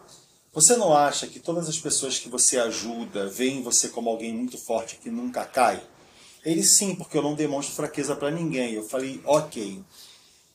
você 0.52 0.74
não 0.76 0.96
acha 0.96 1.26
que 1.26 1.38
todas 1.38 1.68
as 1.68 1.78
pessoas 1.78 2.18
que 2.18 2.28
você 2.28 2.58
ajuda 2.58 3.28
veem 3.28 3.62
você 3.62 3.88
como 3.88 4.08
alguém 4.08 4.32
muito 4.32 4.56
forte 4.56 4.96
que 4.96 5.10
nunca 5.10 5.44
cai? 5.44 5.82
Ele 6.44 6.62
sim, 6.62 6.94
porque 6.94 7.18
eu 7.18 7.22
não 7.22 7.34
demonstro 7.34 7.74
fraqueza 7.74 8.16
para 8.16 8.30
ninguém. 8.30 8.72
Eu 8.72 8.88
falei, 8.88 9.20
ok. 9.24 9.84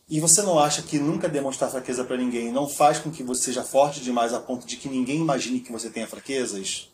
E 0.09 0.19
você 0.19 0.41
não 0.41 0.57
acha 0.57 0.81
que 0.81 0.97
nunca 0.97 1.29
demonstrar 1.29 1.69
fraqueza 1.69 2.03
para 2.03 2.17
ninguém 2.17 2.51
não 2.51 2.67
faz 2.67 2.97
com 2.97 3.11
que 3.11 3.21
você 3.21 3.43
seja 3.43 3.63
forte 3.63 4.01
demais 4.01 4.33
a 4.33 4.39
ponto 4.39 4.65
de 4.65 4.75
que 4.75 4.89
ninguém 4.89 5.17
imagine 5.17 5.59
que 5.59 5.71
você 5.71 5.89
tenha 5.89 6.07
fraquezas? 6.07 6.89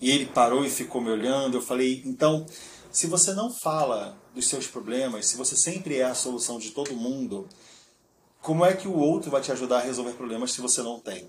E 0.00 0.10
ele 0.10 0.26
parou 0.26 0.64
e 0.64 0.70
ficou 0.70 1.00
me 1.00 1.10
olhando. 1.10 1.58
Eu 1.58 1.62
falei, 1.62 2.02
então, 2.06 2.46
se 2.90 3.06
você 3.06 3.32
não 3.32 3.52
fala 3.52 4.16
dos 4.34 4.48
seus 4.48 4.66
problemas, 4.66 5.26
se 5.26 5.36
você 5.36 5.56
sempre 5.56 5.98
é 5.98 6.04
a 6.04 6.14
solução 6.14 6.58
de 6.58 6.70
todo 6.70 6.94
mundo, 6.94 7.48
como 8.42 8.64
é 8.64 8.74
que 8.74 8.88
o 8.88 8.96
outro 8.96 9.30
vai 9.30 9.40
te 9.40 9.52
ajudar 9.52 9.78
a 9.78 9.82
resolver 9.82 10.12
problemas 10.12 10.52
se 10.52 10.60
você 10.60 10.82
não 10.82 10.98
tem? 10.98 11.28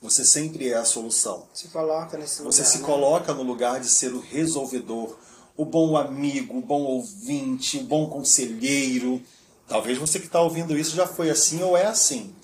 Você 0.00 0.24
sempre 0.24 0.68
é 0.68 0.76
a 0.76 0.84
solução. 0.84 1.48
Se 1.54 1.68
coloca 1.68 2.18
nesse 2.18 2.38
lugar. 2.38 2.52
Você 2.52 2.64
se 2.64 2.78
né? 2.78 2.84
coloca 2.84 3.32
no 3.32 3.42
lugar 3.42 3.80
de 3.80 3.88
ser 3.88 4.12
o 4.12 4.20
resolvedor, 4.20 5.16
o 5.56 5.64
bom 5.64 5.96
amigo, 5.96 6.58
o 6.58 6.62
bom 6.62 6.82
ouvinte, 6.82 7.78
o 7.78 7.84
bom 7.84 8.08
conselheiro. 8.08 9.22
Talvez 9.66 9.98
você 9.98 10.20
que 10.20 10.26
está 10.26 10.40
ouvindo 10.40 10.78
isso 10.78 10.94
já 10.94 11.06
foi 11.06 11.30
assim 11.30 11.62
ou 11.62 11.76
é 11.76 11.86
assim. 11.86 12.34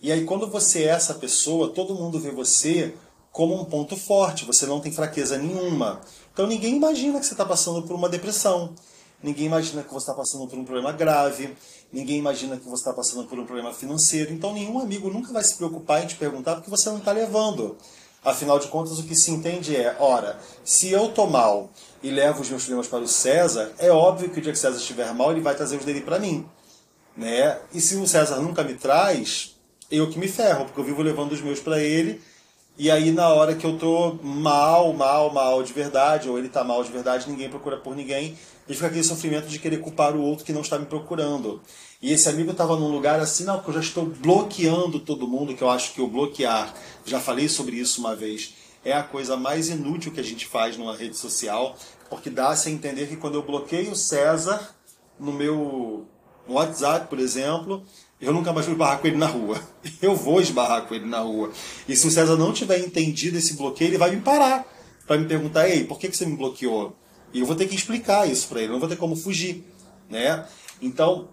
E 0.00 0.12
aí, 0.12 0.24
quando 0.24 0.48
você 0.48 0.84
é 0.84 0.88
essa 0.88 1.14
pessoa, 1.14 1.72
todo 1.72 1.94
mundo 1.94 2.20
vê 2.20 2.30
você 2.30 2.94
como 3.32 3.54
um 3.54 3.64
ponto 3.64 3.96
forte, 3.96 4.44
você 4.44 4.66
não 4.66 4.80
tem 4.80 4.92
fraqueza 4.92 5.38
nenhuma. 5.38 6.00
Então, 6.38 6.46
ninguém 6.46 6.76
imagina 6.76 7.18
que 7.18 7.26
você 7.26 7.34
está 7.34 7.44
passando 7.44 7.82
por 7.82 7.96
uma 7.96 8.08
depressão. 8.08 8.72
Ninguém 9.20 9.46
imagina 9.46 9.82
que 9.82 9.92
você 9.92 10.04
está 10.04 10.14
passando 10.14 10.46
por 10.46 10.56
um 10.56 10.64
problema 10.64 10.92
grave. 10.92 11.56
Ninguém 11.92 12.16
imagina 12.16 12.56
que 12.56 12.62
você 12.62 12.76
está 12.76 12.92
passando 12.92 13.26
por 13.26 13.36
um 13.40 13.44
problema 13.44 13.74
financeiro. 13.74 14.32
Então, 14.32 14.54
nenhum 14.54 14.78
amigo 14.78 15.10
nunca 15.10 15.32
vai 15.32 15.42
se 15.42 15.56
preocupar 15.56 16.04
em 16.04 16.06
te 16.06 16.14
perguntar 16.14 16.54
porque 16.54 16.70
você 16.70 16.90
não 16.90 16.98
está 16.98 17.10
levando. 17.10 17.76
Afinal 18.24 18.60
de 18.60 18.68
contas, 18.68 19.00
o 19.00 19.02
que 19.02 19.16
se 19.16 19.32
entende 19.32 19.74
é: 19.74 19.96
ora, 19.98 20.38
se 20.64 20.92
eu 20.92 21.06
estou 21.06 21.28
mal 21.28 21.70
e 22.04 22.08
levo 22.08 22.40
os 22.42 22.48
meus 22.48 22.62
problemas 22.62 22.86
para 22.86 23.00
o 23.00 23.08
César, 23.08 23.72
é 23.76 23.90
óbvio 23.90 24.30
que 24.30 24.38
o 24.38 24.40
dia 24.40 24.52
que 24.52 24.58
o 24.58 24.60
César 24.60 24.76
estiver 24.76 25.12
mal, 25.12 25.32
ele 25.32 25.40
vai 25.40 25.56
trazer 25.56 25.76
os 25.76 25.84
dele 25.84 26.02
para 26.02 26.20
mim. 26.20 26.46
Né? 27.16 27.58
E 27.74 27.80
se 27.80 27.96
o 27.96 28.06
César 28.06 28.36
nunca 28.36 28.62
me 28.62 28.74
traz, 28.74 29.56
eu 29.90 30.08
que 30.08 30.20
me 30.20 30.28
ferro, 30.28 30.66
porque 30.66 30.78
eu 30.78 30.84
vivo 30.84 31.02
levando 31.02 31.32
os 31.32 31.40
meus 31.40 31.58
para 31.58 31.80
ele. 31.80 32.22
E 32.78 32.92
aí, 32.92 33.10
na 33.10 33.28
hora 33.30 33.56
que 33.56 33.66
eu 33.66 33.76
tô 33.76 34.20
mal, 34.22 34.92
mal, 34.92 35.32
mal 35.32 35.64
de 35.64 35.72
verdade, 35.72 36.28
ou 36.28 36.38
ele 36.38 36.48
tá 36.48 36.62
mal 36.62 36.84
de 36.84 36.92
verdade, 36.92 37.28
ninguém 37.28 37.50
procura 37.50 37.76
por 37.76 37.96
ninguém, 37.96 38.38
e 38.68 38.72
fica 38.72 38.86
aquele 38.86 39.02
sofrimento 39.02 39.48
de 39.48 39.58
querer 39.58 39.80
culpar 39.80 40.14
o 40.14 40.22
outro 40.22 40.44
que 40.44 40.52
não 40.52 40.60
está 40.60 40.78
me 40.78 40.86
procurando. 40.86 41.60
E 42.00 42.12
esse 42.12 42.28
amigo 42.28 42.52
estava 42.52 42.76
num 42.76 42.92
lugar 42.92 43.18
assim, 43.18 43.42
não, 43.42 43.56
porque 43.56 43.70
eu 43.70 43.74
já 43.74 43.80
estou 43.80 44.06
bloqueando 44.06 45.00
todo 45.00 45.26
mundo, 45.26 45.56
que 45.56 45.62
eu 45.62 45.68
acho 45.68 45.92
que 45.92 46.00
o 46.00 46.06
bloquear, 46.06 46.72
já 47.04 47.18
falei 47.18 47.48
sobre 47.48 47.74
isso 47.74 47.98
uma 47.98 48.14
vez, 48.14 48.54
é 48.84 48.92
a 48.92 49.02
coisa 49.02 49.36
mais 49.36 49.68
inútil 49.68 50.12
que 50.12 50.20
a 50.20 50.24
gente 50.24 50.46
faz 50.46 50.76
numa 50.76 50.96
rede 50.96 51.16
social, 51.16 51.74
porque 52.08 52.30
dá-se 52.30 52.68
a 52.68 52.72
entender 52.72 53.08
que 53.08 53.16
quando 53.16 53.34
eu 53.34 53.42
bloqueio 53.42 53.90
o 53.90 53.96
César 53.96 54.76
no 55.18 55.32
meu 55.32 56.06
WhatsApp, 56.48 57.08
por 57.08 57.18
exemplo, 57.18 57.82
eu 58.20 58.32
nunca 58.32 58.52
mais 58.52 58.66
vou 58.66 58.74
esbarrar 58.74 58.98
com 58.98 59.06
ele 59.06 59.16
na 59.16 59.26
rua. 59.26 59.60
Eu 60.02 60.14
vou 60.14 60.40
esbarrar 60.40 60.86
com 60.86 60.94
ele 60.94 61.06
na 61.06 61.20
rua. 61.20 61.52
E 61.88 61.96
se 61.96 62.06
o 62.06 62.10
César 62.10 62.36
não 62.36 62.52
tiver 62.52 62.78
entendido 62.80 63.38
esse 63.38 63.54
bloqueio, 63.54 63.90
ele 63.90 63.98
vai 63.98 64.10
me 64.10 64.20
parar 64.20 64.66
para 65.06 65.18
me 65.18 65.26
perguntar: 65.26 65.68
ei, 65.68 65.84
por 65.84 65.98
que, 65.98 66.08
que 66.08 66.16
você 66.16 66.26
me 66.26 66.36
bloqueou? 66.36 66.96
E 67.32 67.40
eu 67.40 67.46
vou 67.46 67.54
ter 67.54 67.68
que 67.68 67.74
explicar 67.74 68.28
isso 68.28 68.48
para 68.48 68.60
ele, 68.60 68.72
não 68.72 68.80
vou 68.80 68.88
ter 68.88 68.96
como 68.96 69.14
fugir. 69.14 69.64
Né? 70.08 70.46
Então, 70.80 71.28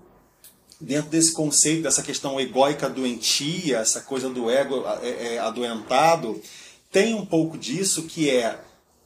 dentro 0.80 1.10
desse 1.10 1.33
conceito, 1.33 1.83
dessa 1.83 2.04
questão 2.04 2.40
egóica 2.40 2.90
doentia, 2.90 3.77
essa 3.77 4.02
coisa 4.02 4.29
do 4.29 4.50
ego 4.50 4.83
é, 5.02 5.36
é, 5.36 5.40
adoentado, 5.40 6.40
tem 6.92 7.13
um 7.13 7.25
pouco 7.25 7.58
disso 7.58 8.04
que 8.04 8.29
é. 8.29 8.60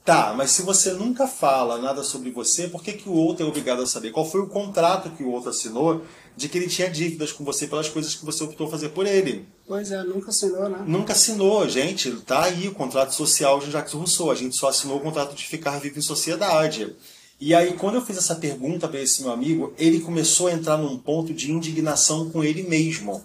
Tá, 0.09 0.33
mas 0.35 0.49
se 0.49 0.63
você 0.63 0.93
nunca 0.93 1.27
fala 1.27 1.77
nada 1.77 2.01
sobre 2.01 2.31
você, 2.31 2.67
por 2.67 2.81
que, 2.81 2.93
que 2.93 3.07
o 3.07 3.13
outro 3.13 3.45
é 3.45 3.47
obrigado 3.47 3.83
a 3.83 3.85
saber? 3.85 4.09
Qual 4.09 4.27
foi 4.27 4.41
o 4.41 4.47
contrato 4.47 5.11
que 5.11 5.21
o 5.21 5.29
outro 5.29 5.51
assinou 5.51 6.03
de 6.35 6.49
que 6.49 6.57
ele 6.57 6.65
tinha 6.65 6.89
dívidas 6.89 7.31
com 7.31 7.43
você 7.43 7.67
pelas 7.67 7.89
coisas 7.89 8.15
que 8.15 8.25
você 8.25 8.43
optou 8.43 8.67
fazer 8.67 8.89
por 8.89 9.05
ele? 9.05 9.45
Pois 9.67 9.91
é, 9.91 10.01
nunca 10.01 10.31
assinou, 10.31 10.67
né? 10.67 10.83
Nunca 10.87 11.13
assinou, 11.13 11.69
gente. 11.69 12.09
Tá 12.21 12.45
aí 12.45 12.67
o 12.67 12.73
contrato 12.73 13.13
social 13.13 13.59
de 13.59 13.69
Jacques 13.69 13.93
Rousseau. 13.93 14.31
A 14.31 14.33
gente 14.33 14.55
só 14.57 14.69
assinou 14.69 14.97
o 14.97 14.99
contrato 14.99 15.35
de 15.35 15.45
ficar 15.45 15.79
vivo 15.79 15.99
em 15.99 16.01
sociedade. 16.01 16.95
E 17.39 17.53
aí, 17.53 17.73
quando 17.73 17.93
eu 17.93 18.01
fiz 18.01 18.17
essa 18.17 18.33
pergunta 18.33 18.87
para 18.87 18.99
esse 18.99 19.21
meu 19.21 19.31
amigo, 19.31 19.75
ele 19.77 19.99
começou 19.99 20.47
a 20.47 20.53
entrar 20.53 20.77
num 20.77 20.97
ponto 20.97 21.35
de 21.35 21.51
indignação 21.51 22.31
com 22.31 22.43
ele 22.43 22.63
mesmo. 22.63 23.23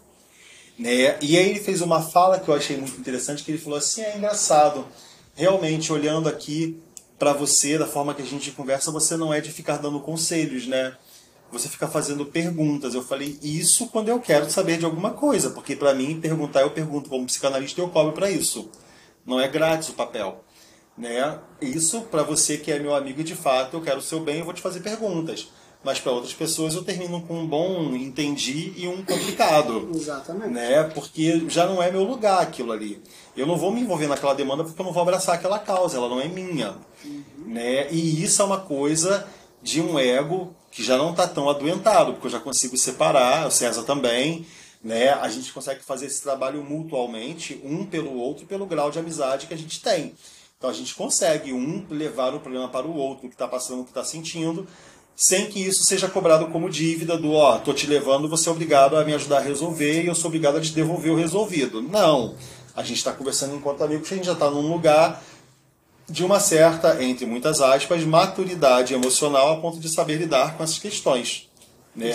Né? 0.78 1.16
E 1.22 1.38
aí 1.38 1.48
ele 1.48 1.60
fez 1.60 1.80
uma 1.80 2.02
fala 2.02 2.38
que 2.38 2.50
eu 2.50 2.54
achei 2.54 2.76
muito 2.76 3.00
interessante, 3.00 3.42
que 3.42 3.50
ele 3.50 3.56
falou 3.56 3.78
assim, 3.78 4.02
é 4.02 4.18
engraçado. 4.18 4.84
Realmente 5.34 5.92
olhando 5.92 6.28
aqui 6.28 6.80
para 7.18 7.32
você, 7.32 7.78
da 7.78 7.86
forma 7.86 8.14
que 8.14 8.22
a 8.22 8.24
gente 8.24 8.50
conversa, 8.50 8.90
você 8.90 9.16
não 9.16 9.32
é 9.32 9.40
de 9.40 9.50
ficar 9.50 9.78
dando 9.78 10.00
conselhos, 10.00 10.66
né? 10.66 10.96
Você 11.52 11.68
fica 11.68 11.86
fazendo 11.86 12.26
perguntas. 12.26 12.94
Eu 12.94 13.02
falei 13.02 13.38
isso 13.42 13.86
quando 13.88 14.08
eu 14.08 14.20
quero 14.20 14.50
saber 14.50 14.78
de 14.78 14.84
alguma 14.84 15.10
coisa, 15.10 15.50
porque 15.50 15.76
para 15.76 15.94
mim 15.94 16.20
perguntar 16.20 16.62
eu 16.62 16.70
pergunto 16.70 17.08
como 17.08 17.26
psicanalista 17.26 17.80
eu 17.80 17.88
cobro 17.88 18.12
para 18.12 18.30
isso. 18.30 18.68
Não 19.24 19.40
é 19.40 19.48
grátis 19.48 19.88
o 19.88 19.94
papel, 19.94 20.44
né? 20.98 21.38
Isso 21.60 22.02
para 22.02 22.22
você 22.22 22.58
que 22.58 22.72
é 22.72 22.78
meu 22.78 22.94
amigo 22.94 23.22
de 23.22 23.34
fato 23.34 23.76
eu 23.76 23.82
quero 23.82 23.98
o 23.98 24.02
seu 24.02 24.20
bem, 24.20 24.40
eu 24.40 24.44
vou 24.44 24.54
te 24.54 24.60
fazer 24.60 24.80
perguntas 24.80 25.48
mas 25.84 26.00
para 26.00 26.12
outras 26.12 26.32
pessoas 26.32 26.74
eu 26.74 26.82
termino 26.82 27.20
com 27.20 27.40
um 27.40 27.46
bom 27.46 27.94
entendi 27.94 28.72
e 28.74 28.88
um 28.88 29.04
complicado. 29.04 29.90
Exatamente. 29.94 30.50
Né? 30.50 30.82
Porque 30.82 31.44
já 31.48 31.66
não 31.66 31.82
é 31.82 31.92
meu 31.92 32.02
lugar 32.02 32.40
aquilo 32.40 32.72
ali. 32.72 33.02
Eu 33.36 33.46
não 33.46 33.56
vou 33.56 33.72
me 33.72 33.80
envolver 33.80 34.06
naquela 34.06 34.34
demanda 34.34 34.64
porque 34.64 34.80
eu 34.80 34.84
não 34.84 34.92
vou 34.92 35.02
abraçar 35.02 35.34
aquela 35.34 35.58
causa, 35.58 35.96
ela 35.96 36.08
não 36.08 36.20
é 36.20 36.28
minha. 36.28 36.76
Uhum. 37.04 37.24
Né? 37.46 37.90
E 37.90 38.22
isso 38.22 38.40
é 38.40 38.44
uma 38.44 38.60
coisa 38.60 39.26
de 39.62 39.80
um 39.80 39.98
ego 39.98 40.54
que 40.70 40.82
já 40.82 40.96
não 40.96 41.10
está 41.10 41.26
tão 41.26 41.48
adoentado, 41.48 42.12
porque 42.12 42.26
eu 42.26 42.30
já 42.32 42.40
consigo 42.40 42.76
separar, 42.76 43.46
o 43.46 43.50
César 43.50 43.82
também. 43.82 44.46
Né? 44.82 45.10
A 45.10 45.28
gente 45.28 45.52
consegue 45.52 45.82
fazer 45.82 46.06
esse 46.06 46.22
trabalho 46.22 46.62
mutualmente, 46.62 47.60
um 47.64 47.86
pelo 47.86 48.14
outro, 48.16 48.44
pelo 48.46 48.66
grau 48.66 48.90
de 48.90 48.98
amizade 48.98 49.46
que 49.46 49.54
a 49.54 49.58
gente 49.58 49.80
tem. 49.80 50.14
Então 50.58 50.70
a 50.70 50.72
gente 50.72 50.94
consegue 50.94 51.52
um 51.52 51.84
levar 51.90 52.34
o 52.34 52.40
problema 52.40 52.68
para 52.68 52.86
o 52.86 52.96
outro, 52.96 53.26
o 53.26 53.28
que 53.28 53.34
está 53.34 53.48
passando, 53.48 53.80
o 53.80 53.84
que 53.84 53.90
está 53.90 54.04
sentindo, 54.04 54.66
sem 55.16 55.46
que 55.46 55.60
isso 55.60 55.84
seja 55.84 56.08
cobrado 56.08 56.46
como 56.48 56.68
dívida 56.68 57.16
do 57.16 57.32
ó, 57.32 57.58
tô 57.58 57.72
te 57.72 57.86
levando, 57.86 58.28
você 58.28 58.48
é 58.48 58.52
obrigado 58.52 58.96
a 58.96 59.04
me 59.04 59.14
ajudar 59.14 59.38
a 59.38 59.42
resolver 59.42 60.02
e 60.02 60.06
eu 60.06 60.14
sou 60.14 60.28
obrigado 60.28 60.56
a 60.56 60.60
te 60.60 60.72
devolver 60.72 61.12
o 61.12 61.16
resolvido. 61.16 61.80
Não. 61.80 62.34
A 62.76 62.82
gente 62.82 62.98
está 62.98 63.12
conversando 63.12 63.54
enquanto 63.54 63.84
amigos, 63.84 64.10
a 64.10 64.14
gente 64.14 64.26
já 64.26 64.32
está 64.32 64.50
num 64.50 64.72
lugar 64.72 65.22
de 66.08 66.24
uma 66.24 66.38
certa, 66.40 67.02
entre 67.02 67.24
muitas 67.24 67.60
aspas, 67.60 68.04
maturidade 68.04 68.92
emocional 68.92 69.52
a 69.52 69.60
ponto 69.60 69.78
de 69.78 69.88
saber 69.88 70.16
lidar 70.16 70.56
com 70.56 70.62
essas 70.62 70.78
questões. 70.78 71.48
Né? 71.94 72.12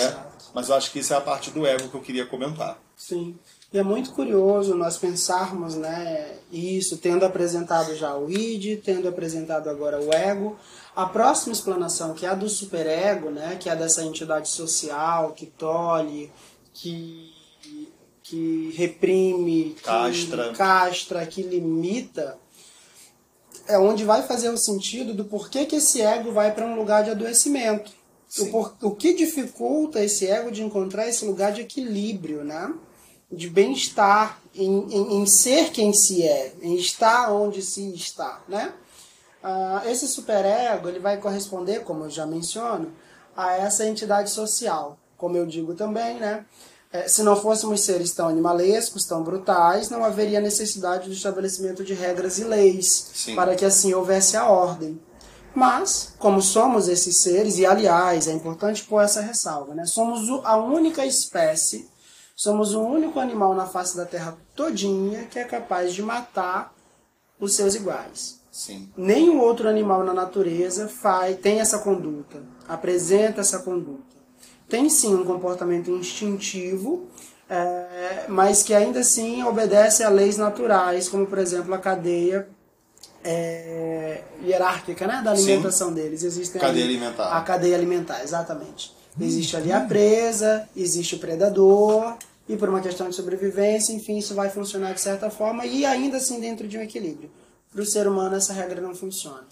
Mas 0.53 0.69
eu 0.69 0.75
acho 0.75 0.91
que 0.91 0.99
isso 0.99 1.13
é 1.13 1.17
a 1.17 1.21
parte 1.21 1.49
do 1.51 1.65
ego 1.65 1.89
que 1.89 1.95
eu 1.95 2.01
queria 2.01 2.25
comentar. 2.25 2.77
Sim. 2.95 3.35
E 3.71 3.77
é 3.77 3.83
muito 3.83 4.11
curioso 4.11 4.75
nós 4.75 4.97
pensarmos 4.97 5.75
né, 5.75 6.37
isso, 6.51 6.97
tendo 6.97 7.23
apresentado 7.23 7.95
já 7.95 8.15
o 8.15 8.29
id, 8.29 8.81
tendo 8.83 9.07
apresentado 9.07 9.69
agora 9.69 10.01
o 10.01 10.11
ego. 10.11 10.57
A 10.95 11.05
próxima 11.05 11.53
explanação, 11.53 12.15
que 12.15 12.25
é 12.25 12.29
a 12.29 12.33
do 12.33 12.49
superego, 12.49 13.29
né, 13.29 13.57
que 13.59 13.69
é 13.69 13.75
dessa 13.75 14.03
entidade 14.03 14.49
social 14.49 15.33
que 15.33 15.45
tolhe, 15.45 16.31
que, 16.73 17.28
que 18.29 18.71
reprime, 18.75 19.73
que 19.75 19.83
castra. 19.83 20.53
castra, 20.53 21.25
que 21.25 21.41
limita, 21.41 22.37
é 23.67 23.77
onde 23.77 24.03
vai 24.03 24.21
fazer 24.21 24.49
o 24.49 24.57
sentido 24.57 25.13
do 25.15 25.25
porquê 25.25 25.65
que 25.65 25.77
esse 25.77 26.01
ego 26.01 26.31
vai 26.31 26.53
para 26.53 26.65
um 26.65 26.75
lugar 26.75 27.03
de 27.03 27.09
adoecimento. 27.09 27.91
O, 28.37 28.45
por, 28.47 28.75
o 28.83 28.91
que 28.91 29.15
dificulta 29.15 30.03
esse 30.03 30.27
ego 30.27 30.51
de 30.51 30.61
encontrar 30.61 31.07
esse 31.07 31.25
lugar 31.25 31.51
de 31.51 31.61
equilíbrio, 31.61 32.43
né? 32.43 32.71
de 33.31 33.49
bem-estar, 33.49 34.39
em, 34.55 34.87
em, 34.89 35.21
em, 35.21 35.25
ser 35.27 35.71
quem 35.71 35.93
se 35.93 36.23
é, 36.23 36.53
em 36.61 36.75
estar 36.75 37.31
onde 37.31 37.61
se 37.61 37.93
está, 37.93 38.41
né? 38.47 38.73
Ah, 39.43 39.83
esse 39.85 40.07
superego 40.07 40.89
ele 40.89 40.99
vai 40.99 41.17
corresponder, 41.17 41.83
como 41.83 42.05
eu 42.05 42.09
já 42.09 42.25
menciono, 42.25 42.91
a 43.37 43.53
essa 43.53 43.85
entidade 43.85 44.31
social, 44.31 44.97
como 45.15 45.37
eu 45.37 45.45
digo 45.45 45.75
também, 45.75 46.15
né? 46.19 46.43
É, 46.91 47.07
se 47.07 47.21
não 47.21 47.35
fôssemos 47.35 47.81
seres 47.81 48.11
tão 48.11 48.27
animalescos, 48.27 49.05
tão 49.05 49.23
brutais, 49.23 49.89
não 49.89 50.03
haveria 50.03 50.41
necessidade 50.41 51.07
do 51.07 51.13
estabelecimento 51.13 51.83
de 51.83 51.93
regras 51.93 52.39
e 52.39 52.43
leis 52.43 53.11
Sim. 53.13 53.35
para 53.35 53.55
que 53.55 53.63
assim 53.63 53.93
houvesse 53.93 54.35
a 54.35 54.49
ordem. 54.49 54.99
Mas, 55.53 56.13
como 56.17 56.41
somos 56.41 56.87
esses 56.87 57.17
seres, 57.17 57.57
e 57.57 57.65
aliás, 57.65 58.27
é 58.27 58.31
importante 58.31 58.83
pôr 58.83 59.01
essa 59.01 59.21
ressalva, 59.21 59.73
né? 59.73 59.85
somos 59.85 60.29
a 60.45 60.57
única 60.57 61.05
espécie 61.05 61.89
Somos 62.39 62.73
o 62.73 62.79
único 62.79 63.19
animal 63.19 63.53
na 63.53 63.65
face 63.65 63.97
da 63.97 64.05
Terra 64.05 64.37
todinha 64.55 65.25
que 65.25 65.37
é 65.37 65.43
capaz 65.43 65.93
de 65.93 66.01
matar 66.01 66.73
os 67.37 67.53
seus 67.53 67.75
iguais. 67.75 68.39
Sim. 68.49 68.89
Nenhum 68.95 69.41
outro 69.41 69.67
animal 69.67 70.05
na 70.05 70.13
natureza 70.13 70.87
faz, 70.87 71.37
tem 71.41 71.59
essa 71.59 71.79
conduta, 71.79 72.41
apresenta 72.65 73.41
essa 73.41 73.59
conduta. 73.59 74.15
Tem 74.69 74.89
sim 74.89 75.15
um 75.15 75.25
comportamento 75.25 75.89
instintivo, 75.89 77.07
é, 77.49 78.25
mas 78.27 78.61
que 78.61 78.73
ainda 78.73 78.99
assim 78.99 79.43
obedece 79.43 80.03
a 80.03 80.09
leis 80.09 80.37
naturais, 80.37 81.09
como 81.09 81.25
por 81.25 81.39
exemplo 81.39 81.73
a 81.73 81.79
cadeia 81.79 82.47
é, 83.23 84.21
hierárquica 84.43 85.07
né, 85.07 85.21
da 85.23 85.31
alimentação 85.31 85.89
sim. 85.89 85.95
deles. 85.95 86.23
Existe 86.23 86.59
cadeia 86.59 86.85
alimentar. 86.85 87.35
A 87.35 87.41
cadeia 87.41 87.75
alimentar, 87.75 88.23
exatamente. 88.23 88.93
Existe 89.19 89.57
ali 89.57 89.71
a 89.71 89.81
presa, 89.81 90.69
existe 90.75 91.15
o 91.15 91.19
predador, 91.19 92.15
e 92.47 92.57
por 92.57 92.69
uma 92.69 92.81
questão 92.81 93.09
de 93.09 93.15
sobrevivência, 93.15 93.93
enfim, 93.93 94.17
isso 94.17 94.33
vai 94.33 94.49
funcionar 94.49 94.93
de 94.93 95.01
certa 95.01 95.29
forma 95.29 95.65
e 95.65 95.85
ainda 95.85 96.17
assim 96.17 96.39
dentro 96.39 96.67
de 96.67 96.77
um 96.77 96.81
equilíbrio. 96.81 97.29
Para 97.71 97.81
o 97.81 97.85
ser 97.85 98.07
humano 98.07 98.35
essa 98.35 98.53
regra 98.53 98.81
não 98.81 98.95
funciona. 98.95 99.45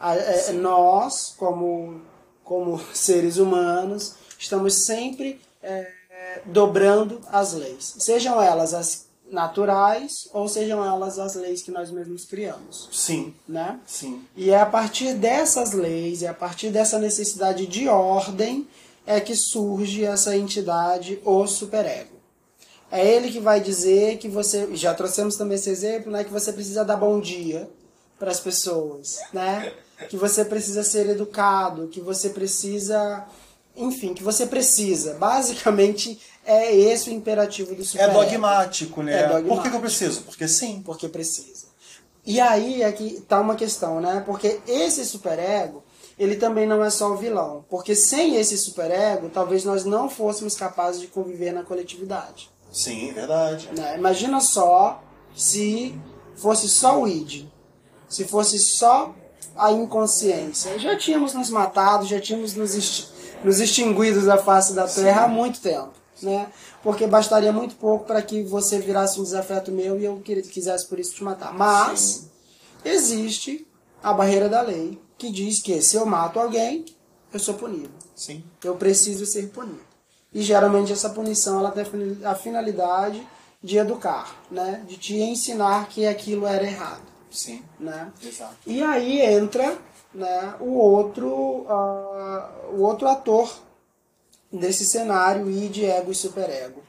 É, 0.00 0.52
nós, 0.52 1.34
como, 1.38 2.02
como 2.42 2.78
seres 2.92 3.38
humanos, 3.38 4.16
estamos 4.44 4.84
sempre 4.84 5.40
é, 5.62 5.90
dobrando 6.46 7.20
as 7.30 7.52
leis, 7.52 7.96
sejam 7.98 8.40
elas 8.40 8.72
as 8.72 9.04
naturais 9.30 10.28
ou 10.32 10.46
sejam 10.46 10.84
elas 10.84 11.18
as 11.18 11.34
leis 11.34 11.62
que 11.62 11.70
nós 11.70 11.90
mesmos 11.90 12.24
criamos. 12.24 12.88
Sim. 12.92 13.34
Né? 13.48 13.80
Sim. 13.86 14.22
E 14.36 14.50
é 14.50 14.60
a 14.60 14.66
partir 14.66 15.14
dessas 15.14 15.72
leis, 15.72 16.22
é 16.22 16.28
a 16.28 16.34
partir 16.34 16.70
dessa 16.70 16.98
necessidade 16.98 17.66
de 17.66 17.88
ordem 17.88 18.68
é 19.06 19.20
que 19.20 19.34
surge 19.34 20.04
essa 20.04 20.36
entidade, 20.36 21.20
o 21.24 21.46
superego. 21.46 22.14
É 22.90 23.04
ele 23.04 23.30
que 23.30 23.40
vai 23.40 23.60
dizer 23.60 24.18
que 24.18 24.28
você, 24.28 24.74
já 24.76 24.94
trouxemos 24.94 25.36
também 25.36 25.56
esse 25.56 25.68
exemplo, 25.68 26.12
né, 26.12 26.24
que 26.24 26.32
você 26.32 26.52
precisa 26.52 26.84
dar 26.84 26.96
bom 26.96 27.20
dia 27.20 27.68
para 28.18 28.30
as 28.30 28.40
pessoas, 28.40 29.20
né? 29.32 29.72
Que 30.08 30.16
você 30.16 30.44
precisa 30.44 30.82
ser 30.82 31.08
educado, 31.08 31.88
que 31.88 32.00
você 32.00 32.30
precisa, 32.30 33.26
enfim, 33.76 34.14
que 34.14 34.22
você 34.22 34.46
precisa. 34.46 35.14
Basicamente 35.14 36.20
é 36.44 36.74
esse 36.74 37.10
o 37.10 37.12
imperativo 37.12 37.74
do 37.74 37.84
super. 37.84 38.02
É 38.02 38.12
dogmático, 38.12 39.02
né? 39.02 39.22
É 39.22 39.22
dogmático. 39.22 39.54
Por 39.54 39.62
que, 39.62 39.70
que 39.70 39.76
eu 39.76 39.80
preciso? 39.80 40.22
Porque 40.22 40.46
sim. 40.46 40.82
Porque 40.84 41.08
precisa. 41.08 41.66
E 42.26 42.40
aí 42.40 42.82
é 42.82 42.90
que 42.92 43.20
tá 43.22 43.40
uma 43.40 43.54
questão, 43.54 44.00
né? 44.00 44.22
Porque 44.24 44.60
esse 44.66 45.04
superego, 45.04 45.82
ele 46.18 46.36
também 46.36 46.66
não 46.66 46.82
é 46.82 46.90
só 46.90 47.12
o 47.12 47.16
vilão. 47.16 47.64
Porque 47.68 47.94
sem 47.94 48.36
esse 48.36 48.56
superego, 48.56 49.28
talvez 49.28 49.64
nós 49.64 49.84
não 49.84 50.08
fôssemos 50.08 50.54
capazes 50.54 51.00
de 51.00 51.06
conviver 51.08 51.52
na 51.52 51.62
coletividade. 51.62 52.50
Sim, 52.72 53.12
verdade. 53.12 53.68
Né? 53.76 53.96
Imagina 53.96 54.40
só 54.40 55.02
se 55.34 55.94
fosse 56.36 56.68
só 56.68 57.00
o 57.00 57.06
id, 57.06 57.46
se 58.08 58.24
fosse 58.24 58.58
só 58.58 59.14
a 59.56 59.70
inconsciência. 59.70 60.78
Já 60.78 60.96
tínhamos 60.96 61.34
nos 61.34 61.50
matado, 61.50 62.06
já 62.06 62.20
tínhamos 62.20 62.54
nos, 62.54 63.12
nos 63.44 63.60
extinguido 63.60 64.24
da 64.24 64.38
face 64.38 64.72
da 64.72 64.88
Terra 64.88 65.20
Sim. 65.20 65.24
há 65.24 65.28
muito 65.28 65.60
tempo. 65.60 65.92
Né? 66.22 66.48
Porque 66.82 67.06
bastaria 67.06 67.52
muito 67.52 67.76
pouco 67.76 68.06
para 68.06 68.22
que 68.22 68.42
você 68.42 68.78
virasse 68.78 69.20
um 69.20 69.22
desafeto 69.22 69.70
meu 69.70 70.00
e 70.00 70.04
eu 70.04 70.20
quisesse 70.20 70.86
por 70.86 70.98
isso 70.98 71.14
te 71.14 71.22
matar. 71.22 71.52
Mas 71.52 72.00
Sim. 72.00 72.30
existe 72.84 73.66
a 74.02 74.12
barreira 74.12 74.48
da 74.48 74.62
lei 74.62 74.98
que 75.18 75.30
diz 75.30 75.60
que 75.60 75.82
se 75.82 75.96
eu 75.96 76.06
mato 76.06 76.40
alguém, 76.40 76.84
eu 77.32 77.38
sou 77.38 77.54
punido. 77.54 77.90
Sim. 78.14 78.42
Eu 78.62 78.76
preciso 78.76 79.26
ser 79.26 79.48
punido. 79.48 79.80
E 80.32 80.42
geralmente 80.42 80.92
essa 80.92 81.10
punição 81.10 81.58
ela 81.58 81.70
tem 81.70 81.84
a 82.24 82.34
finalidade 82.34 83.26
de 83.62 83.78
educar, 83.78 84.36
né? 84.50 84.82
De 84.86 84.96
te 84.96 85.16
ensinar 85.16 85.88
que 85.88 86.06
aquilo 86.06 86.46
era 86.46 86.64
errado. 86.64 87.02
Sim. 87.30 87.62
Né? 87.78 88.12
Exato. 88.22 88.56
E 88.66 88.82
aí 88.82 89.20
entra 89.20 89.78
né, 90.14 90.54
o 90.60 90.74
outro 90.74 91.26
uh, 91.28 92.74
o 92.74 92.82
outro 92.82 93.08
ator 93.08 93.52
desse 94.52 94.84
cenário 94.84 95.50
id, 95.50 95.84
ego 95.84 96.12
e 96.12 96.14
superego. 96.14 96.82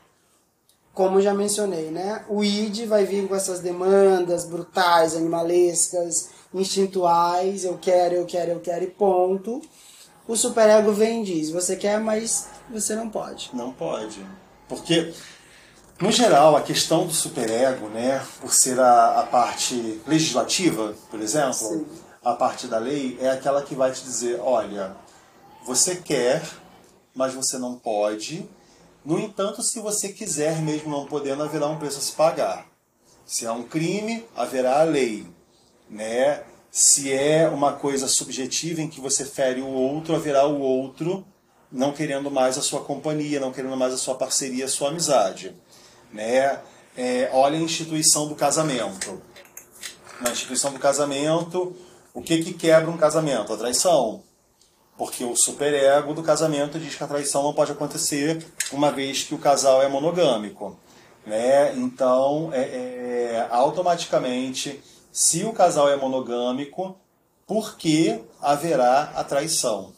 Como 0.93 1.21
já 1.21 1.33
mencionei, 1.33 1.89
né? 1.91 2.23
O 2.29 2.43
id 2.43 2.85
vai 2.85 3.03
vir 3.03 3.27
com 3.27 3.35
essas 3.35 3.59
demandas 3.59 4.45
brutais, 4.45 5.15
animalescas, 5.15 6.29
instintuais, 6.53 7.65
eu 7.65 7.77
quero, 7.77 8.15
eu 8.15 8.25
quero, 8.25 8.51
eu 8.51 8.59
quero 8.61 8.85
e 8.85 8.87
ponto. 8.87 9.61
O 10.27 10.35
superego 10.35 10.93
vem 10.93 11.21
e 11.21 11.25
diz: 11.25 11.49
você 11.49 11.75
quer, 11.75 11.99
mas 11.99 12.47
você 12.69 12.95
não 12.95 13.09
pode. 13.09 13.49
Não 13.53 13.73
pode. 13.73 14.25
Porque, 14.69 15.13
no 15.99 16.11
geral, 16.11 16.55
a 16.55 16.61
questão 16.61 17.05
do 17.05 17.13
superego, 17.13 17.87
né, 17.89 18.25
por 18.39 18.53
ser 18.53 18.79
a, 18.79 19.19
a 19.19 19.23
parte 19.23 20.01
legislativa, 20.07 20.95
por 21.11 21.19
exemplo, 21.19 21.53
Sim. 21.53 21.85
A 22.25 22.33
parte 22.33 22.65
da 22.67 22.79
lei, 22.79 23.17
é 23.21 23.29
aquela 23.29 23.61
que 23.61 23.75
vai 23.75 23.91
te 23.91 24.01
dizer: 24.01 24.39
olha, 24.41 24.97
você 25.63 25.95
quer, 25.95 26.43
mas 27.13 27.33
você 27.33 27.59
não 27.59 27.77
pode. 27.77 28.49
No 29.05 29.19
entanto, 29.19 29.61
se 29.61 29.79
você 29.79 30.09
quiser, 30.09 30.59
mesmo 30.61 30.89
não 30.89 31.05
podendo, 31.05 31.43
haverá 31.43 31.67
um 31.67 31.77
preço 31.77 31.99
a 31.99 32.01
se 32.01 32.11
pagar. 32.13 32.65
Se 33.23 33.45
há 33.45 33.53
um 33.53 33.63
crime, 33.63 34.25
haverá 34.35 34.81
a 34.81 34.83
lei. 34.83 35.27
né? 35.87 36.43
Se 36.71 37.13
é 37.13 37.47
uma 37.47 37.73
coisa 37.73 38.07
subjetiva 38.07 38.81
em 38.81 38.89
que 38.89 38.99
você 38.99 39.23
fere 39.23 39.61
o 39.61 39.67
outro, 39.69 40.15
haverá 40.15 40.45
o 40.47 40.59
outro 40.59 41.25
não 41.71 41.91
querendo 41.91 42.31
mais 42.31 42.57
a 42.57 42.61
sua 42.61 42.81
companhia, 42.81 43.39
não 43.39 43.51
querendo 43.51 43.75
mais 43.75 43.93
a 43.93 43.97
sua 43.97 44.15
parceria, 44.15 44.65
a 44.65 44.69
sua 44.69 44.89
amizade, 44.89 45.55
né? 46.11 46.59
É, 46.97 47.29
olha 47.33 47.57
a 47.57 47.61
instituição 47.61 48.27
do 48.27 48.35
casamento. 48.35 49.21
Na 50.21 50.31
instituição 50.31 50.71
do 50.71 50.79
casamento, 50.79 51.75
o 52.15 52.21
que 52.21 52.41
que 52.41 52.53
quebra 52.53 52.89
um 52.89 52.95
casamento? 52.95 53.51
A 53.51 53.57
traição. 53.57 54.23
Porque 54.97 55.25
o 55.25 55.35
superego 55.35 56.13
do 56.13 56.23
casamento 56.23 56.79
diz 56.79 56.95
que 56.95 57.03
a 57.03 57.07
traição 57.07 57.43
não 57.43 57.53
pode 57.53 57.73
acontecer 57.73 58.43
uma 58.71 58.89
vez 58.89 59.23
que 59.23 59.35
o 59.35 59.37
casal 59.37 59.83
é 59.83 59.89
monogâmico. 59.89 60.79
Né? 61.25 61.75
Então, 61.75 62.51
é, 62.53 62.61
é, 62.61 63.47
automaticamente, 63.51 64.81
se 65.11 65.43
o 65.43 65.51
casal 65.51 65.89
é 65.89 65.97
monogâmico, 65.97 66.95
por 67.45 67.75
que 67.75 68.23
haverá 68.41 69.11
a 69.13 69.23
traição? 69.25 69.91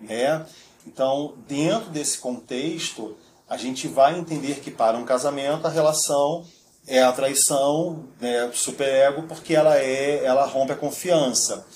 Né? 0.00 0.46
Então, 0.86 1.34
dentro 1.48 1.90
desse 1.90 2.18
contexto, 2.18 3.16
a 3.48 3.56
gente 3.56 3.88
vai 3.88 4.16
entender 4.16 4.60
que 4.60 4.70
para 4.70 4.96
um 4.96 5.04
casamento 5.04 5.66
a 5.66 5.70
relação 5.70 6.44
é 6.86 7.02
a 7.02 7.12
traição, 7.12 8.04
né, 8.20 8.50
superego, 8.54 9.24
porque 9.24 9.54
ela 9.54 9.76
é, 9.76 10.24
ela 10.24 10.46
rompe 10.46 10.72
a 10.72 10.76
confiança. 10.76 11.66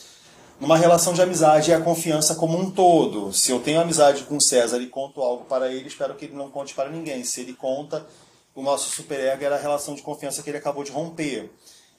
Numa 0.61 0.77
relação 0.77 1.15
de 1.15 1.23
amizade 1.23 1.73
é 1.73 1.75
a 1.75 1.81
confiança 1.81 2.35
como 2.35 2.59
um 2.59 2.71
todo. 2.71 3.33
Se 3.33 3.51
eu 3.51 3.61
tenho 3.61 3.81
amizade 3.81 4.25
com 4.25 4.39
César 4.39 4.79
e 4.79 4.87
conto 4.87 5.23
algo 5.23 5.45
para 5.47 5.73
ele, 5.73 5.89
espero 5.89 6.15
que 6.15 6.27
ele 6.27 6.37
não 6.37 6.51
conte 6.51 6.75
para 6.75 6.91
ninguém. 6.91 7.25
Se 7.25 7.41
ele 7.41 7.55
conta, 7.55 8.07
o 8.55 8.63
nosso 8.63 8.95
superego 8.95 9.43
era 9.43 9.57
a 9.57 9.59
relação 9.59 9.95
de 9.95 10.03
confiança 10.03 10.43
que 10.43 10.51
ele 10.51 10.59
acabou 10.59 10.85
de 10.85 10.93
romper. 10.93 11.51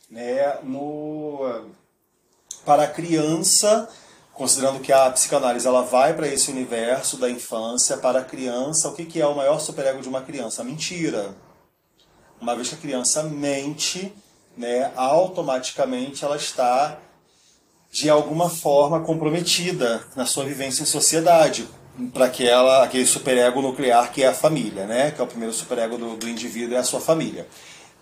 Né? 0.09 0.59
No, 0.61 1.65
para 2.63 2.83
a 2.83 2.87
criança, 2.87 3.89
considerando 4.31 4.79
que 4.79 4.93
a 4.93 5.09
psicanálise 5.09 5.65
ela 5.65 5.81
vai 5.81 6.13
para 6.13 6.27
esse 6.27 6.51
universo 6.51 7.17
da 7.17 7.29
infância, 7.29 7.97
para 7.97 8.19
a 8.19 8.23
criança, 8.23 8.89
o 8.89 8.93
que, 8.93 9.05
que 9.05 9.19
é 9.19 9.25
o 9.25 9.35
maior 9.35 9.59
superego 9.59 10.01
de 10.01 10.07
uma 10.07 10.21
criança? 10.21 10.61
A 10.61 10.65
mentira. 10.65 11.33
Uma 12.41 12.55
vez 12.55 12.69
que 12.69 12.75
a 12.75 12.77
criança 12.79 13.21
mente, 13.21 14.11
né, 14.57 14.91
automaticamente 14.95 16.25
ela 16.25 16.35
está 16.35 16.97
de 17.91 18.09
alguma 18.09 18.49
forma 18.49 19.01
comprometida 19.01 20.03
na 20.15 20.25
sua 20.25 20.45
vivência 20.45 20.81
em 20.81 20.85
sociedade 20.85 21.67
para 22.13 22.25
aquela 22.25 22.83
aquele 22.83 23.05
superego 23.05 23.61
nuclear 23.61 24.11
que 24.11 24.23
é 24.23 24.27
a 24.27 24.33
família, 24.33 24.87
né? 24.87 25.11
Que 25.11 25.21
é 25.21 25.23
o 25.23 25.27
primeiro 25.27 25.53
superego 25.53 25.97
do, 25.97 26.15
do 26.15 26.29
indivíduo 26.29 26.75
é 26.75 26.79
a 26.79 26.83
sua 26.83 27.01
família. 27.01 27.47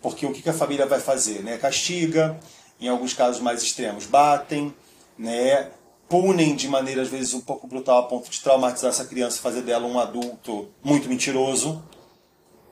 Porque 0.01 0.25
o 0.25 0.31
que, 0.31 0.41
que 0.41 0.49
a 0.49 0.53
família 0.53 0.85
vai 0.85 1.01
fazer, 1.01 1.43
né? 1.43 1.57
Castiga, 1.57 2.39
em 2.79 2.87
alguns 2.87 3.13
casos 3.13 3.41
mais 3.41 3.61
extremos 3.61 4.05
batem, 4.05 4.73
né? 5.17 5.69
Punem 6.07 6.55
de 6.55 6.67
maneira 6.67 7.01
às 7.01 7.09
vezes 7.09 7.33
um 7.33 7.41
pouco 7.41 7.67
brutal 7.67 7.99
a 7.99 8.03
ponto 8.03 8.29
de 8.29 8.39
traumatizar 8.39 8.89
essa 8.89 9.05
criança 9.05 9.37
e 9.37 9.41
fazer 9.41 9.63
dela 9.63 9.85
um 9.85 9.99
adulto 9.99 10.69
muito 10.83 11.09
mentiroso, 11.09 11.83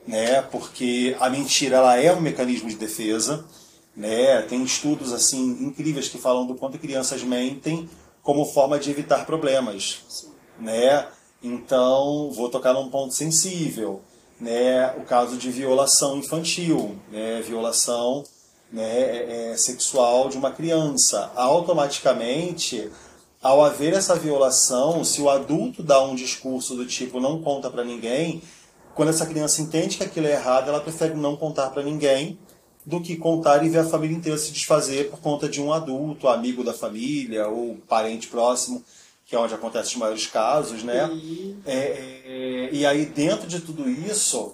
né? 0.08 0.42
Porque 0.42 1.16
a 1.20 1.30
mentira 1.30 1.76
ela 1.76 1.96
é 1.96 2.12
um 2.12 2.20
mecanismo 2.20 2.68
de 2.68 2.76
defesa 2.76 3.44
né? 3.98 4.42
Tem 4.42 4.62
estudos 4.62 5.12
assim 5.12 5.42
incríveis 5.60 6.08
que 6.08 6.18
falam 6.18 6.46
do 6.46 6.54
quanto 6.54 6.78
crianças 6.78 7.24
mentem 7.24 7.90
como 8.22 8.44
forma 8.44 8.78
de 8.78 8.90
evitar 8.90 9.26
problemas. 9.26 10.04
Né? 10.58 11.04
Então, 11.42 12.30
vou 12.30 12.48
tocar 12.48 12.72
num 12.72 12.88
ponto 12.88 13.12
sensível. 13.12 14.00
Né? 14.40 14.86
O 14.98 15.00
caso 15.00 15.36
de 15.36 15.50
violação 15.50 16.16
infantil, 16.16 16.96
né? 17.10 17.42
violação 17.42 18.22
né? 18.72 19.00
É, 19.00 19.50
é, 19.50 19.56
sexual 19.56 20.28
de 20.28 20.36
uma 20.36 20.52
criança. 20.52 21.32
Automaticamente, 21.34 22.88
ao 23.42 23.64
haver 23.64 23.94
essa 23.94 24.14
violação, 24.14 25.02
se 25.02 25.20
o 25.20 25.28
adulto 25.28 25.82
dá 25.82 26.00
um 26.00 26.14
discurso 26.14 26.76
do 26.76 26.86
tipo 26.86 27.18
não 27.18 27.42
conta 27.42 27.68
para 27.68 27.82
ninguém, 27.82 28.40
quando 28.98 29.10
essa 29.10 29.26
criança 29.26 29.62
entende 29.62 29.96
que 29.96 30.02
aquilo 30.02 30.26
é 30.26 30.32
errado, 30.32 30.68
ela 30.68 30.80
prefere 30.80 31.14
não 31.14 31.36
contar 31.36 31.70
para 31.70 31.84
ninguém 31.84 32.36
do 32.84 33.00
que 33.00 33.14
contar 33.14 33.64
e 33.64 33.68
ver 33.68 33.78
a 33.78 33.84
família 33.84 34.16
inteira 34.16 34.36
se 34.36 34.50
desfazer 34.50 35.08
por 35.08 35.20
conta 35.20 35.48
de 35.48 35.62
um 35.62 35.72
adulto, 35.72 36.26
amigo 36.26 36.64
da 36.64 36.74
família 36.74 37.46
ou 37.46 37.76
parente 37.88 38.26
próximo, 38.26 38.82
que 39.24 39.36
é 39.36 39.38
onde 39.38 39.54
acontecem 39.54 39.92
os 39.92 39.98
maiores 39.98 40.26
casos, 40.26 40.82
né? 40.82 41.04
Uhum. 41.04 41.60
É, 41.64 41.76
é, 41.76 42.68
e 42.72 42.84
aí 42.84 43.06
dentro 43.06 43.46
de 43.46 43.60
tudo 43.60 43.88
isso 43.88 44.52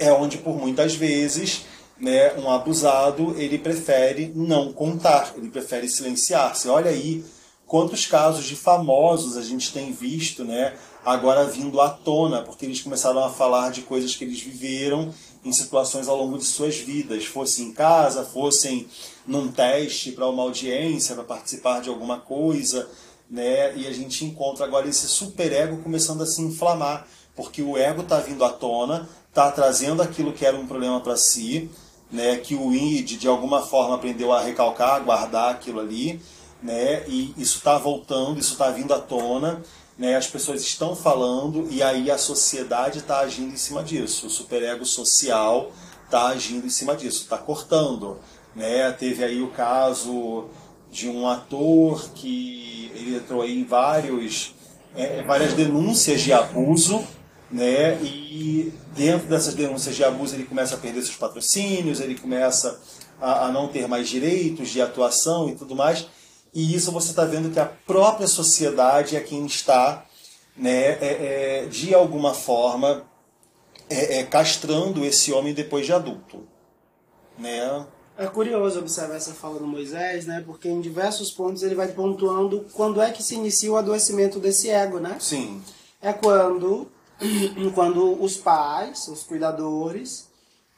é 0.00 0.12
onde 0.12 0.38
por 0.38 0.56
muitas 0.56 0.96
vezes 0.96 1.64
né, 1.96 2.34
um 2.34 2.50
abusado 2.50 3.36
ele 3.38 3.56
prefere 3.56 4.32
não 4.34 4.72
contar, 4.72 5.32
ele 5.36 5.48
prefere 5.48 5.88
silenciar-se. 5.88 6.68
Olha 6.68 6.90
aí 6.90 7.24
quantos 7.66 8.04
casos 8.04 8.46
de 8.46 8.56
famosos 8.56 9.36
a 9.36 9.42
gente 9.42 9.72
tem 9.72 9.92
visto, 9.92 10.44
né? 10.44 10.74
Agora 11.04 11.44
vindo 11.44 11.82
à 11.82 11.90
tona, 11.90 12.40
porque 12.40 12.64
eles 12.64 12.80
começaram 12.80 13.22
a 13.22 13.28
falar 13.28 13.70
de 13.70 13.82
coisas 13.82 14.16
que 14.16 14.24
eles 14.24 14.40
viveram 14.40 15.12
em 15.44 15.52
situações 15.52 16.08
ao 16.08 16.16
longo 16.16 16.38
de 16.38 16.44
suas 16.44 16.76
vidas, 16.76 17.26
fosse 17.26 17.62
em 17.62 17.72
casa, 17.72 18.24
fossem 18.24 18.88
num 19.26 19.52
teste 19.52 20.12
para 20.12 20.26
uma 20.26 20.42
audiência, 20.42 21.14
para 21.14 21.24
participar 21.24 21.82
de 21.82 21.90
alguma 21.90 22.18
coisa, 22.20 22.88
né? 23.28 23.76
E 23.76 23.86
a 23.86 23.92
gente 23.92 24.24
encontra 24.24 24.64
agora 24.64 24.88
esse 24.88 25.06
superego 25.06 25.82
começando 25.82 26.22
a 26.22 26.26
se 26.26 26.40
inflamar, 26.40 27.06
porque 27.36 27.60
o 27.60 27.76
ego 27.76 28.00
está 28.00 28.18
vindo 28.20 28.42
à 28.42 28.48
tona, 28.48 29.06
está 29.28 29.50
trazendo 29.50 30.00
aquilo 30.00 30.32
que 30.32 30.46
era 30.46 30.56
um 30.56 30.66
problema 30.66 31.00
para 31.00 31.18
si, 31.18 31.70
né? 32.10 32.38
Que 32.38 32.54
o 32.54 32.72
id 32.72 33.18
de 33.18 33.28
alguma 33.28 33.60
forma 33.60 33.96
aprendeu 33.96 34.32
a 34.32 34.40
recalcar, 34.40 34.94
a 34.94 35.00
guardar 35.00 35.50
aquilo 35.50 35.80
ali, 35.80 36.18
né? 36.62 37.06
E 37.06 37.34
isso 37.36 37.58
está 37.58 37.76
voltando, 37.76 38.40
isso 38.40 38.52
está 38.52 38.70
vindo 38.70 38.94
à 38.94 38.98
tona 38.98 39.62
né, 39.96 40.16
as 40.16 40.26
pessoas 40.26 40.62
estão 40.62 40.96
falando 40.96 41.68
e 41.70 41.82
aí 41.82 42.10
a 42.10 42.18
sociedade 42.18 42.98
está 42.98 43.20
agindo 43.20 43.52
em 43.52 43.56
cima 43.56 43.82
disso. 43.82 44.26
O 44.26 44.30
superego 44.30 44.84
social 44.84 45.70
está 46.04 46.28
agindo 46.28 46.66
em 46.66 46.70
cima 46.70 46.96
disso, 46.96 47.22
está 47.22 47.38
cortando. 47.38 48.18
Né? 48.54 48.90
Teve 48.92 49.24
aí 49.24 49.42
o 49.42 49.50
caso 49.50 50.46
de 50.90 51.08
um 51.08 51.28
ator 51.28 52.08
que 52.14 52.90
ele 52.94 53.16
entrou 53.16 53.42
aí 53.42 53.58
em 53.58 53.64
vários, 53.64 54.54
é, 54.94 55.22
várias 55.22 55.52
denúncias 55.54 56.20
de 56.20 56.32
abuso, 56.32 57.04
né? 57.50 58.00
e 58.02 58.72
dentro 58.94 59.28
dessas 59.28 59.54
denúncias 59.54 59.94
de 59.94 60.04
abuso 60.04 60.34
ele 60.34 60.44
começa 60.44 60.74
a 60.74 60.78
perder 60.78 61.02
seus 61.02 61.16
patrocínios, 61.16 62.00
ele 62.00 62.16
começa 62.16 62.80
a, 63.20 63.46
a 63.46 63.52
não 63.52 63.68
ter 63.68 63.86
mais 63.88 64.08
direitos 64.08 64.70
de 64.70 64.80
atuação 64.80 65.48
e 65.48 65.54
tudo 65.54 65.74
mais. 65.74 66.06
E 66.54 66.74
isso 66.74 66.92
você 66.92 67.10
está 67.10 67.24
vendo 67.24 67.52
que 67.52 67.58
a 67.58 67.66
própria 67.66 68.28
sociedade 68.28 69.16
é 69.16 69.20
quem 69.20 69.44
está, 69.44 70.06
né, 70.56 70.92
é, 71.00 71.62
é, 71.64 71.66
de 71.66 71.92
alguma 71.92 72.32
forma, 72.32 73.04
é, 73.90 74.20
é 74.20 74.24
castrando 74.24 75.04
esse 75.04 75.32
homem 75.32 75.52
depois 75.52 75.84
de 75.84 75.92
adulto. 75.92 76.46
Né? 77.36 77.86
É 78.16 78.26
curioso 78.26 78.78
observar 78.78 79.16
essa 79.16 79.34
fala 79.34 79.58
do 79.58 79.66
Moisés, 79.66 80.26
né? 80.26 80.40
Porque 80.46 80.68
em 80.68 80.80
diversos 80.80 81.32
pontos 81.32 81.64
ele 81.64 81.74
vai 81.74 81.88
pontuando 81.88 82.64
quando 82.72 83.02
é 83.02 83.10
que 83.10 83.24
se 83.24 83.34
inicia 83.34 83.72
o 83.72 83.76
adoecimento 83.76 84.38
desse 84.38 84.70
ego, 84.70 85.00
né? 85.00 85.16
Sim. 85.18 85.60
É 86.00 86.12
quando, 86.12 86.86
quando 87.74 88.22
os 88.22 88.36
pais, 88.36 89.08
os 89.08 89.24
cuidadores, 89.24 90.28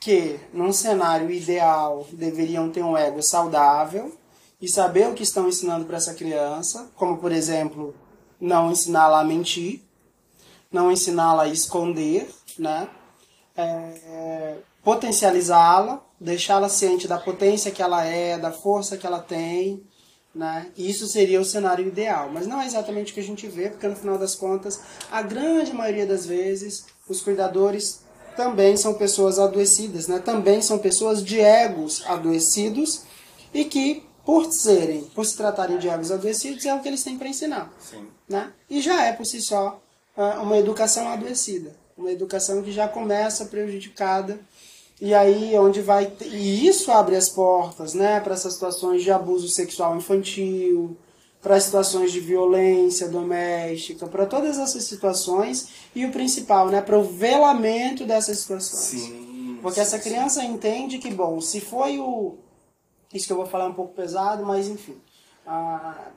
que 0.01 0.41
num 0.51 0.73
cenário 0.73 1.31
ideal 1.31 2.07
deveriam 2.11 2.71
ter 2.71 2.83
um 2.83 2.97
ego 2.97 3.23
saudável, 3.23 4.17
e 4.61 4.69
saber 4.69 5.09
o 5.09 5.15
que 5.15 5.23
estão 5.23 5.49
ensinando 5.49 5.85
para 5.85 5.97
essa 5.97 6.15
criança, 6.15 6.91
como 6.97 7.19
por 7.19 7.33
exemplo, 7.33 7.95
não 8.41 8.71
ensiná-la 8.71 9.21
a 9.21 9.25
mentir, 9.25 9.83
não 10.71 10.91
ensiná-la 10.91 11.45
a 11.45 11.49
esconder, 11.49 12.29
né? 12.59 12.89
É, 13.57 14.57
potencializá-la, 14.83 16.03
deixá-la 16.21 16.69
ciente 16.69 17.09
da 17.09 17.19
potência 17.19 17.71
que 17.71 17.83
ela 17.83 18.05
é, 18.05 18.39
da 18.39 18.53
força 18.53 18.97
que 18.97 19.07
ela 19.07 19.21
tem, 19.21 19.83
né? 20.35 20.71
Isso 20.77 21.07
seria 21.07 21.41
o 21.41 21.45
cenário 21.45 21.87
ideal, 21.87 22.31
mas 22.33 22.47
não 22.47 22.61
é 22.61 22.67
exatamente 22.67 23.11
o 23.11 23.15
que 23.15 23.21
a 23.21 23.25
gente 23.25 23.47
vê, 23.47 23.71
porque 23.71 23.89
no 23.89 23.97
final 23.97 24.19
das 24.19 24.35
contas, 24.35 24.81
a 25.11 25.23
grande 25.23 25.73
maioria 25.73 26.07
das 26.07 26.27
vezes, 26.27 26.87
os 27.09 27.21
cuidadores 27.21 28.01
também 28.37 28.77
são 28.77 28.95
pessoas 28.95 29.39
adoecidas, 29.39 30.09
né? 30.09 30.19
Também 30.19 30.61
são 30.61 30.79
pessoas 30.79 31.25
de 31.25 31.41
egos 31.41 32.05
adoecidos 32.07 33.03
e 33.53 33.65
que 33.65 34.07
por 34.27 34.53
serem, 34.53 35.05
por 35.15 35.25
se 35.25 35.37
tratarem 35.37 35.79
de 35.79 35.89
egos 35.89 36.11
adoecidos, 36.11 36.67
é 36.67 36.75
o 36.75 36.81
que 36.81 36.89
eles 36.89 37.05
têm 37.05 37.17
para 37.17 37.29
ensinar. 37.29 37.73
Sim. 37.79 38.09
Né? 38.29 38.53
E 38.69 38.81
já 38.83 39.05
é 39.05 39.13
por 39.13 39.25
si 39.25 39.41
só 39.41 39.81
ah, 40.17 40.41
uma 40.43 40.59
educação 40.59 41.07
adoecida, 41.09 41.73
uma 41.97 42.11
educação 42.11 42.61
que 42.61 42.73
já 42.73 42.89
começa 42.89 43.45
prejudicada 43.45 44.41
e 45.01 45.15
aí 45.15 45.57
onde 45.57 45.81
vai 45.81 46.13
e 46.23 46.67
isso 46.67 46.91
abre 46.91 47.15
as 47.15 47.29
portas, 47.29 47.95
né, 47.95 48.19
para 48.19 48.35
essas 48.35 48.55
situações 48.55 49.03
de 49.03 49.13
abuso 49.13 49.49
sexual 49.49 49.97
infantil, 49.97 50.97
para 51.41 51.61
situações 51.61 52.11
de 52.11 52.19
violência 52.19 53.09
doméstica, 53.09 54.09
para 54.09 54.27
todas 54.27 54.59
essas 54.59 54.83
situações 54.85 55.69
e 55.95 56.05
o 56.05 56.11
principal, 56.11 56.69
né, 56.69 56.81
para 56.81 56.99
o 56.99 57.05
velamento 57.05 58.05
dessas 58.05 58.41
situações. 58.41 59.03
Sim. 59.03 59.59
Porque 59.63 59.79
essa 59.79 59.99
criança 59.99 60.43
entende 60.43 60.99
que 60.99 61.13
bom, 61.13 61.41
se 61.41 61.61
foi 61.61 62.01
o 62.01 62.39
Isso 63.17 63.27
que 63.27 63.33
eu 63.33 63.37
vou 63.37 63.47
falar 63.47 63.65
é 63.65 63.69
um 63.69 63.75
pouco 63.75 63.95
pesado, 63.95 64.45
mas 64.45 64.69
enfim. 64.69 64.97
Ah, 65.47 66.09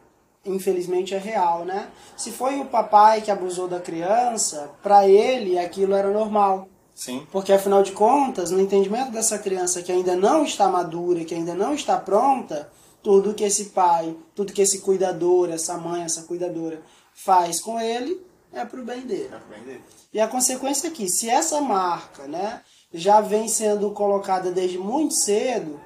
infelizmente 0.46 1.14
é 1.14 1.18
real, 1.18 1.66
né? 1.66 1.90
Se 2.18 2.32
foi 2.32 2.60
o 2.60 2.66
papai 2.66 3.22
que 3.22 3.32
abusou 3.32 3.68
da 3.68 3.80
criança, 3.80 4.72
para 4.82 5.08
ele 5.08 5.58
aquilo 5.58 5.94
era 5.94 6.12
normal. 6.12 6.68
Sim. 6.96 7.26
Porque 7.32 7.54
afinal 7.54 7.82
de 7.82 7.94
contas, 7.94 8.52
no 8.52 8.60
entendimento 8.60 9.12
dessa 9.12 9.40
criança 9.40 9.82
que 9.82 9.92
ainda 9.92 10.16
não 10.16 10.44
está 10.44 10.68
madura, 10.68 11.24
que 11.24 11.34
ainda 11.34 11.54
não 11.54 11.74
está 11.74 11.98
pronta, 11.98 12.70
tudo 13.02 13.34
que 13.34 13.44
esse 13.44 13.66
pai, 13.66 14.16
tudo 14.36 14.52
que 14.52 14.62
esse 14.62 14.82
cuidador, 14.82 15.50
essa 15.50 15.78
mãe, 15.78 16.04
essa 16.04 16.24
cuidadora 16.24 16.82
faz 17.14 17.62
com 17.62 17.80
ele 17.80 18.22
é 18.52 18.66
pro 18.66 18.84
bem 18.84 19.02
dele. 19.02 19.30
É 19.32 19.38
pro 19.38 19.48
bem 19.48 19.64
dele. 19.64 19.84
E 20.12 20.20
a 20.20 20.28
consequência 20.28 20.88
é 20.88 20.92
que 20.92 21.08
se 21.08 21.30
essa 21.30 21.62
marca, 21.62 22.28
né, 22.28 22.62
já 22.94 23.22
vem 23.22 23.48
sendo 23.48 23.92
colocada 23.92 24.52
desde 24.52 24.78
muito 24.78 25.14
cedo 25.14 25.80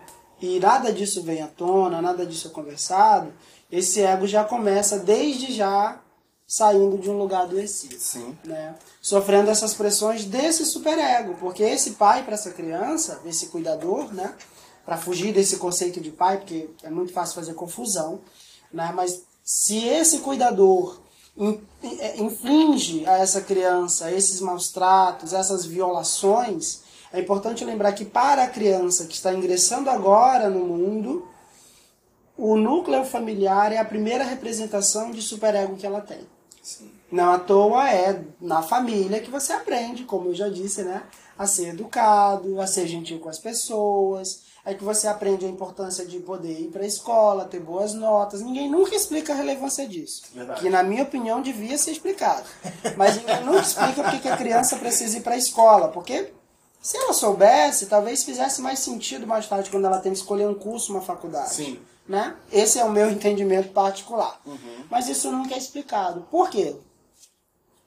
e 0.44 0.60
nada 0.60 0.92
disso 0.92 1.24
vem 1.24 1.42
à 1.42 1.48
tona, 1.48 2.02
nada 2.02 2.26
disso 2.26 2.50
é 2.50 2.52
conversado, 2.52 3.32
esse 3.72 4.02
ego 4.02 4.28
já 4.28 4.44
começa 4.44 5.00
desde 5.00 5.54
já 5.54 6.02
saindo 6.46 6.98
de 6.98 7.10
um 7.10 7.18
lugar 7.18 7.44
adoecido. 7.44 7.96
Sim. 7.98 8.38
Né? 8.44 8.76
Sofrendo 9.02 9.50
essas 9.50 9.74
pressões 9.74 10.26
desse 10.26 10.66
superego, 10.66 11.36
porque 11.40 11.64
esse 11.64 11.92
pai 11.92 12.24
para 12.24 12.34
essa 12.34 12.52
criança, 12.52 13.22
esse 13.26 13.48
cuidador, 13.48 14.14
né, 14.14 14.36
para 14.86 14.98
fugir 14.98 15.34
desse 15.34 15.56
conceito 15.56 16.02
de 16.02 16.12
pai, 16.12 16.40
porque 16.40 16.70
é 16.84 16.90
muito 16.90 17.14
fácil 17.14 17.36
fazer 17.36 17.54
confusão, 17.54 18.20
né, 18.72 18.92
mas 18.94 19.24
se 19.46 19.86
esse 19.86 20.20
cuidador 20.20 21.00
é, 21.82 22.22
inflige 22.22 23.06
a 23.08 23.18
essa 23.18 23.40
criança 23.40 24.12
esses 24.12 24.42
maus 24.42 24.74
tratos, 24.74 25.32
essas 25.32 25.66
violações, 25.66 26.82
é 27.14 27.20
importante 27.20 27.64
lembrar 27.64 27.94
que 27.94 28.04
para 28.04 28.44
a 28.44 28.48
criança 28.48 29.06
que 29.06 29.14
está 29.14 29.32
ingressando 29.32 29.90
agora 29.90 30.50
no 30.50 30.66
mundo, 30.66 31.28
o 32.36 32.58
núcleo 32.58 33.06
familiar 33.06 33.72
é 33.72 33.78
a 33.78 33.86
primeira 33.86 34.24
representação 34.24 35.12
de 35.12 35.22
superego 35.22 35.78
que 35.78 35.86
ela 35.86 36.02
tem. 36.02 36.28
Sim. 36.62 36.92
Não 37.12 37.32
à 37.32 37.38
toa 37.38 37.88
é 37.88 38.24
na 38.42 38.64
família 38.64 39.20
que 39.20 39.30
você 39.30 39.54
aprende, 39.54 40.06
como 40.06 40.30
eu 40.30 40.34
já 40.34 40.50
disse, 40.50 40.82
né? 40.82 41.04
A 41.38 41.46
ser 41.46 41.70
educado, 41.70 42.60
a 42.60 42.66
ser 42.66 42.88
gentil 42.88 43.20
com 43.20 43.30
as 43.30 43.38
pessoas, 43.38 44.42
é 44.66 44.74
que 44.74 44.84
você 44.84 45.08
aprende 45.08 45.46
a 45.46 45.50
importância 45.50 46.06
de 46.06 46.20
poder 46.20 46.60
ir 46.60 46.70
para 46.70 46.82
a 46.82 46.88
escola, 46.88 47.46
ter 47.46 47.60
boas 47.60 47.94
notas. 47.94 48.42
Ninguém 48.42 48.68
nunca 48.72 48.96
explica 48.96 49.34
a 49.34 49.36
relevância 49.36 49.88
disso. 49.88 50.24
Verdade. 50.34 50.62
Que, 50.62 50.70
na 50.70 50.82
minha 50.82 51.04
opinião, 51.04 51.42
devia 51.42 51.78
ser 51.78 51.92
explicado. 51.92 52.48
Mas 52.98 53.18
ninguém 53.18 53.44
nunca 53.44 53.62
explica 53.62 54.02
porque 54.02 54.20
que 54.20 54.30
a 54.30 54.38
criança 54.38 54.78
precisa 54.78 55.18
ir 55.18 55.22
para 55.22 55.36
a 55.36 55.38
escola. 55.38 55.90
Porque 55.90 56.32
se 56.84 56.98
ela 56.98 57.14
soubesse, 57.14 57.86
talvez 57.86 58.26
fizesse 58.26 58.62
mais 58.62 58.80
sentido 58.80 59.26
mais 59.26 59.48
tarde, 59.48 59.70
quando 59.70 59.86
ela 59.86 60.00
tem 60.00 60.12
que 60.12 60.18
escolher 60.18 60.50
um 60.50 60.54
curso, 60.54 60.92
uma 60.92 61.02
faculdade. 61.02 61.54
Sim. 61.54 61.80
Né? 62.06 62.36
Esse 62.52 62.78
é 62.78 62.84
o 62.84 62.92
meu 62.92 63.08
entendimento 63.10 63.70
particular. 63.70 64.42
Uhum. 64.46 64.84
Mas 64.92 65.08
isso 65.08 65.32
nunca 65.32 65.56
é 65.56 65.58
explicado. 65.58 66.28
Por 66.30 66.50
quê? 66.50 66.76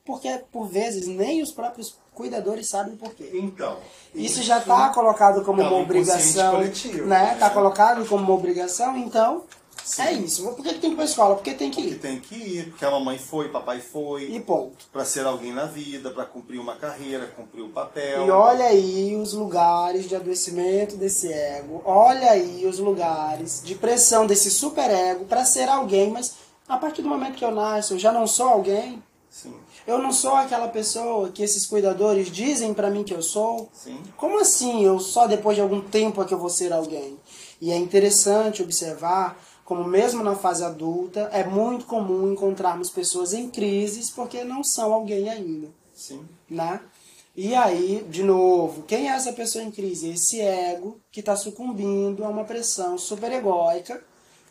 Porque, 0.03 0.41
por 0.51 0.67
vezes, 0.69 1.07
nem 1.07 1.43
os 1.43 1.53
próprios 1.53 1.99
cuidadores 2.15 2.71
sabem 2.71 2.97
por 2.97 3.15
quê. 3.15 3.33
Então. 3.35 3.77
Isso 4.15 4.43
já 4.43 4.61
está 4.61 4.89
colocado 4.89 5.45
como 5.45 5.63
Tá 5.63 5.69
uma 5.69 5.79
obrigação, 5.79 6.53
coletivo, 6.53 7.07
né? 7.07 7.27
né? 7.27 7.33
Está 7.35 7.51
colocado 7.51 8.09
como 8.09 8.25
uma 8.25 8.33
obrigação, 8.33 8.97
então 8.97 9.45
Sim. 9.87 10.03
é 10.03 10.13
isso. 10.15 10.43
Por 10.55 10.65
que 10.65 10.75
que 10.75 10.81
tem 10.81 10.81
que 10.81 10.87
ir 10.89 10.95
para 10.95 11.05
a 11.05 11.07
escola? 11.07 11.35
Porque 11.37 11.55
tem 11.55 11.71
que 11.71 11.81
Que 11.83 11.89
ir. 11.91 11.99
tem 11.99 12.21
que 12.21 12.35
ir, 12.35 12.71
porque 12.71 12.85
a 12.85 12.91
mamãe 12.91 13.19
foi, 13.19 13.49
papai 13.49 13.81
foi. 13.81 14.25
E 14.31 14.41
ponto. 14.41 14.87
Pra 14.93 15.05
ser 15.05 15.25
alguém 15.25 15.53
na 15.53 15.65
vida, 15.67 16.11
pra 16.11 16.25
cumprir 16.25 16.59
uma 16.59 16.75
carreira, 16.77 17.27
cumprir 17.37 17.63
um 17.63 17.71
papel. 17.71 18.27
E 18.27 18.31
olha 18.31 18.65
aí 18.67 19.15
os 19.17 19.33
lugares 19.33 20.09
de 20.09 20.17
adoecimento 20.17 20.97
desse 20.97 21.33
ego. 21.33 21.81
Olha 21.85 22.33
aí 22.33 22.67
os 22.67 22.79
lugares 22.79 23.63
de 23.65 23.75
pressão 23.75 24.27
desse 24.27 24.51
superego 24.51 25.25
para 25.27 25.45
ser 25.45 25.69
alguém, 25.69 26.11
mas 26.11 26.35
a 26.69 26.77
partir 26.77 27.03
do 27.03 27.09
momento 27.09 27.37
que 27.37 27.45
eu 27.45 27.53
nasço, 27.53 27.95
eu 27.95 27.99
já 27.99 28.11
não 28.13 28.27
sou 28.27 28.49
alguém. 28.49 29.03
Sim, 29.31 29.55
Eu 29.87 29.99
não 29.99 30.11
sou 30.13 30.35
aquela 30.35 30.67
pessoa 30.67 31.29
que 31.29 31.43
esses 31.43 31.67
cuidadores 31.67 32.29
dizem 32.31 32.73
para 32.73 32.89
mim 32.91 33.05
que 33.05 33.13
eu 33.15 33.21
sou. 33.23 33.69
sim. 33.73 34.01
Como 34.17 34.41
assim? 34.41 34.83
Eu 34.83 34.99
só 34.99 35.27
depois 35.27 35.55
de 35.55 35.61
algum 35.61 35.81
tempo 35.81 36.23
é 36.23 36.25
que 36.25 36.33
eu 36.35 36.39
vou 36.39 36.49
ser 36.49 36.73
alguém? 36.73 37.19
E 37.61 37.71
é 37.71 37.77
interessante 37.77 38.63
observar 38.63 39.37
como 39.67 39.85
mesmo 39.85 40.23
na 40.23 40.37
fase 40.37 40.65
adulta 40.65 41.29
é 41.33 41.45
muito 41.45 41.87
comum 41.87 42.33
encontrarmos 42.33 42.89
pessoas 42.89 43.33
em 43.33 43.51
crises 43.51 44.11
porque 44.11 44.45
não 44.45 44.63
são 44.63 44.95
alguém 44.95 45.29
ainda, 45.29 45.69
Sim. 45.93 46.25
né? 46.49 46.81
E 47.35 47.53
aí, 47.55 48.07
de 48.09 48.23
novo, 48.23 48.85
quem 48.85 49.11
é 49.11 49.13
essa 49.13 49.33
pessoa 49.33 49.63
em 49.63 49.71
crise? 49.73 50.11
Esse 50.11 50.41
ego 50.41 50.99
que 51.11 51.19
está 51.19 51.37
sucumbindo 51.37 52.25
a 52.25 52.29
uma 52.29 52.45
pressão 52.45 52.97
superegóica, 52.97 54.03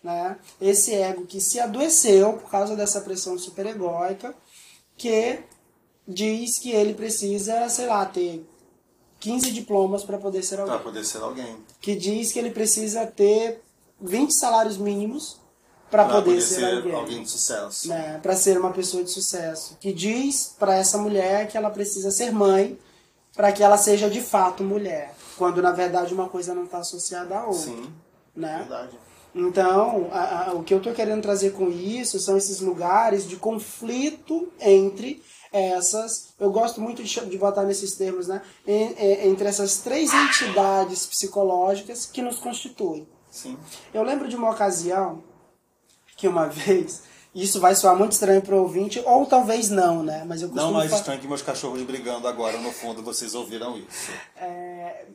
né? 0.04 0.38
Esse 0.62 0.94
ego 0.94 1.26
que 1.26 1.40
se 1.40 1.62
adoeceu 1.62 2.34
por 2.34 2.52
causa 2.52 2.76
dessa 2.76 3.00
pressão 3.00 3.40
superegóica, 3.40 4.36
que 4.98 5.40
diz 6.06 6.60
que 6.60 6.72
ele 6.72 6.94
precisa, 6.94 7.68
sei 7.70 7.88
lá, 7.88 8.06
ter 8.06 8.46
15 9.22 9.50
diplomas 9.52 10.04
para 10.04 10.18
poder 10.18 10.44
ser 10.44 10.60
alguém. 10.60 10.78
poder 10.80 11.06
ser 11.06 11.24
alguém. 11.24 11.58
Que 11.80 11.96
diz 11.96 12.34
que 12.34 12.38
ele 12.38 12.52
precisa 12.52 13.08
ter 13.08 13.65
20 14.02 14.32
salários 14.34 14.78
mínimos 14.78 15.40
para 15.90 16.06
Pra 16.06 16.22
poder, 16.22 16.42
ser, 16.42 16.84
alguém. 16.94 17.24
de 17.24 17.30
sucesso. 17.30 17.88
Né, 17.88 18.20
para 18.22 18.36
ser 18.36 18.58
uma 18.60 18.72
pessoa 18.72 19.04
de 19.04 19.12
sucesso. 19.12 19.78
Que 19.80 19.94
diz 19.94 20.54
para 20.60 20.76
essa 20.76 20.98
mulher 20.98 21.48
que 21.48 21.58
ela 21.58 21.70
precisa 21.70 22.12
ser 22.12 22.32
mãe 22.32 22.78
para 23.36 23.52
que 23.52 23.64
ela 23.64 23.78
seja 23.78 24.10
de 24.10 24.22
fato 24.22 24.64
mulher. 24.64 25.14
Quando 25.38 25.62
na 25.62 25.72
verdade 25.72 26.14
uma 26.14 26.28
coisa 26.30 26.54
não 26.56 26.64
está 26.66 26.80
associada 26.80 27.38
à 27.38 27.46
outra. 27.46 27.60
Sim, 27.64 27.94
Né? 28.36 28.58
verdade. 28.60 28.98
Então, 29.34 30.10
a- 30.14 30.48
a- 30.50 30.54
o 30.54 30.64
que 30.64 30.74
eu 30.74 30.78
estou 30.78 30.94
querendo 30.94 31.22
trazer 31.22 31.52
com 31.52 31.70
isso 31.70 32.20
são 32.20 32.38
esses 32.38 32.62
lugares 32.62 33.28
de 33.28 33.36
conflito 33.36 34.48
entre 34.62 35.22
essas. 35.52 36.30
Eu 36.40 36.50
gosto 36.52 36.80
muito 36.82 37.04
de, 37.04 37.20
de 37.30 37.38
botar 37.38 37.64
nesses 37.64 37.96
termos, 37.96 38.28
né? 38.28 38.42
En- 38.66 38.94
é, 38.98 39.28
entre 39.28 39.48
essas 39.48 39.78
três 39.80 40.10
entidades 40.14 41.06
psicológicas 41.06 42.06
que 42.06 42.22
nos 42.22 42.40
constituem. 42.40 43.08
Sim. 43.36 43.58
Eu 43.94 44.02
lembro 44.04 44.28
de 44.30 44.36
uma 44.36 44.50
ocasião 44.50 45.22
que 46.16 46.28
uma 46.28 46.48
vez. 46.50 47.04
Isso 47.36 47.60
vai 47.60 47.76
soar 47.76 47.98
muito 47.98 48.14
estranho 48.14 48.42
para 48.42 48.56
o 48.56 48.60
ouvinte, 48.62 49.02
ou 49.06 49.26
talvez 49.26 49.70
não, 49.70 50.02
né? 50.02 50.24
Mas 50.26 50.42
eu 50.42 50.48
Não 50.48 50.72
mais 50.72 50.94
estranho 50.94 51.20
que 51.20 51.28
meus 51.28 51.42
cachorros 51.42 51.82
brigando 51.82 52.28
agora 52.30 52.58
no 52.60 52.72
fundo, 52.72 53.04
vocês 53.04 53.36
ouviram 53.36 53.78
isso. 53.78 54.10
É, 54.38 55.06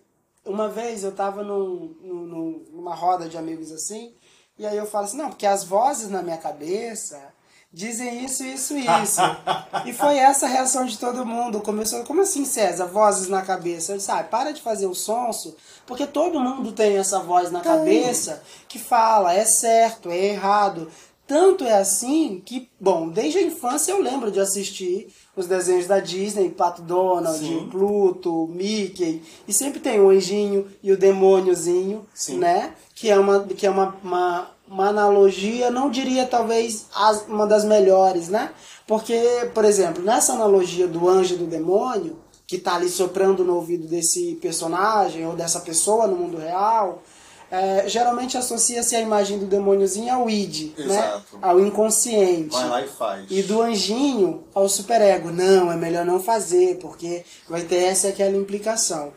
uma 0.45 0.69
vez 0.69 1.03
eu 1.03 1.13
tava 1.13 1.43
num, 1.43 1.97
num- 2.03 2.67
numa 2.73 2.95
roda 2.95 3.27
de 3.27 3.39
amigos 3.39 3.73
assim, 3.73 4.15
e 4.59 4.67
aí 4.67 4.77
eu 4.77 4.85
falo 4.85 5.07
assim, 5.07 5.17
não, 5.17 5.31
porque 5.31 5.47
as 5.47 5.65
vozes 5.65 6.11
na 6.11 6.21
minha 6.23 6.37
cabeça 6.37 7.33
dizem 7.73 8.25
isso, 8.25 8.45
isso, 8.45 8.77
isso. 8.77 9.21
e 9.87 9.93
foi 9.93 10.17
essa 10.17 10.47
a 10.47 10.49
reação 10.49 10.85
de 10.85 10.99
todo 10.99 11.27
mundo. 11.27 11.61
Começou, 11.61 12.05
como 12.05 12.23
assim, 12.23 12.45
César? 12.45 12.87
Vozes 12.87 13.29
na 13.29 13.43
cabeça? 13.43 13.93
Eu 13.93 13.97
disse, 13.99 14.11
ah, 14.11 14.23
para 14.23 14.53
de 14.53 14.61
fazer 14.61 14.87
o 14.87 14.95
sonso, 14.95 15.57
porque 15.87 16.07
todo 16.07 16.41
mundo 16.41 16.73
tem 16.73 16.97
essa 16.97 17.21
voz 17.21 17.51
na 17.51 17.61
cabeça 17.61 18.43
que 18.69 18.79
fala, 18.79 19.35
é 19.35 19.45
certo, 19.45 20.11
é 20.11 20.19
errado. 20.19 20.91
Tanto 21.31 21.63
é 21.63 21.75
assim 21.75 22.43
que, 22.45 22.69
bom, 22.81 23.09
desde 23.09 23.39
a 23.39 23.43
infância 23.43 23.93
eu 23.93 24.03
lembro 24.03 24.33
de 24.33 24.41
assistir 24.41 25.15
os 25.37 25.47
desenhos 25.47 25.87
da 25.87 26.01
Disney, 26.01 26.51
Pato 26.51 26.83
Donald, 26.83 27.39
Sim. 27.39 27.69
Pluto, 27.71 28.49
Mickey, 28.49 29.23
e 29.47 29.53
sempre 29.53 29.79
tem 29.79 30.01
o 30.01 30.11
anjinho 30.11 30.67
e 30.83 30.91
o 30.91 30.99
demôniozinho, 30.99 32.05
Sim. 32.13 32.39
né? 32.39 32.75
Que 32.97 33.11
é 33.11 33.17
uma, 33.17 33.45
que 33.45 33.65
é 33.65 33.71
uma, 33.71 33.97
uma, 34.03 34.51
uma 34.71 34.89
analogia, 34.89 35.71
não 35.71 35.91
diria 35.91 36.25
talvez 36.27 36.87
as- 36.95 37.27
uma 37.27 37.47
das 37.47 37.65
melhores, 37.65 38.29
né? 38.29 38.51
Porque, 38.87 39.21
por 39.53 39.65
exemplo, 39.65 40.03
nessa 40.03 40.33
analogia 40.35 40.87
do 40.87 41.09
anjo 41.09 41.35
e 41.35 41.39
do 41.39 41.47
demônio, 41.47 42.17
que 42.47 42.57
tá 42.57 42.75
ali 42.77 42.89
soprando 42.89 43.45
no 43.45 43.57
ouvido 43.57 43.87
desse 43.87 44.35
personagem 44.41 45.27
ou 45.27 45.35
dessa 45.35 45.61
pessoa 45.61 46.07
no 46.07 46.17
mundo 46.17 46.37
real, 46.39 47.03
é, 47.51 47.89
geralmente 47.89 48.39
associa-se 48.39 48.95
a 48.95 49.01
imagem 49.01 49.39
do 49.41 49.47
demôniozinho 49.47 50.13
ao 50.15 50.31
id, 50.31 50.73
né? 50.79 50.85
Exato. 50.85 51.39
Ao 51.43 51.59
inconsciente. 51.61 52.51
Vai 52.55 52.69
lá 52.69 52.83
e 52.83 52.89
faz. 52.89 53.27
E 53.29 53.43
do 53.43 53.61
anjinho 53.61 54.45
ao 54.55 54.69
superego. 54.69 55.31
Não, 55.33 55.71
é 55.71 55.77
melhor 55.77 56.05
não 56.05 56.21
fazer, 56.21 56.79
porque 56.79 57.25
vai 57.49 57.63
ter 57.63 57.83
essa 57.85 58.07
e 58.07 58.11
aquela 58.11 58.37
implicação. 58.37 59.13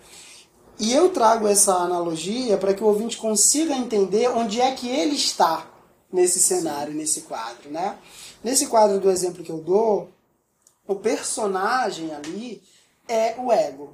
E 0.79 0.91
eu 0.91 1.09
trago 1.09 1.47
essa 1.47 1.73
analogia 1.73 2.57
para 2.57 2.73
que 2.73 2.83
o 2.83 2.87
ouvinte 2.87 3.17
consiga 3.17 3.75
entender 3.75 4.29
onde 4.29 4.59
é 4.59 4.71
que 4.73 4.89
ele 4.89 5.15
está 5.15 5.67
nesse 6.11 6.39
cenário, 6.39 6.93
nesse 6.93 7.21
quadro, 7.21 7.69
né? 7.69 7.97
Nesse 8.43 8.67
quadro 8.67 8.99
do 8.99 9.09
exemplo 9.09 9.43
que 9.43 9.51
eu 9.51 9.59
dou, 9.59 10.09
o 10.87 10.95
personagem 10.95 12.13
ali 12.13 12.61
é 13.07 13.35
o 13.37 13.51
ego. 13.51 13.93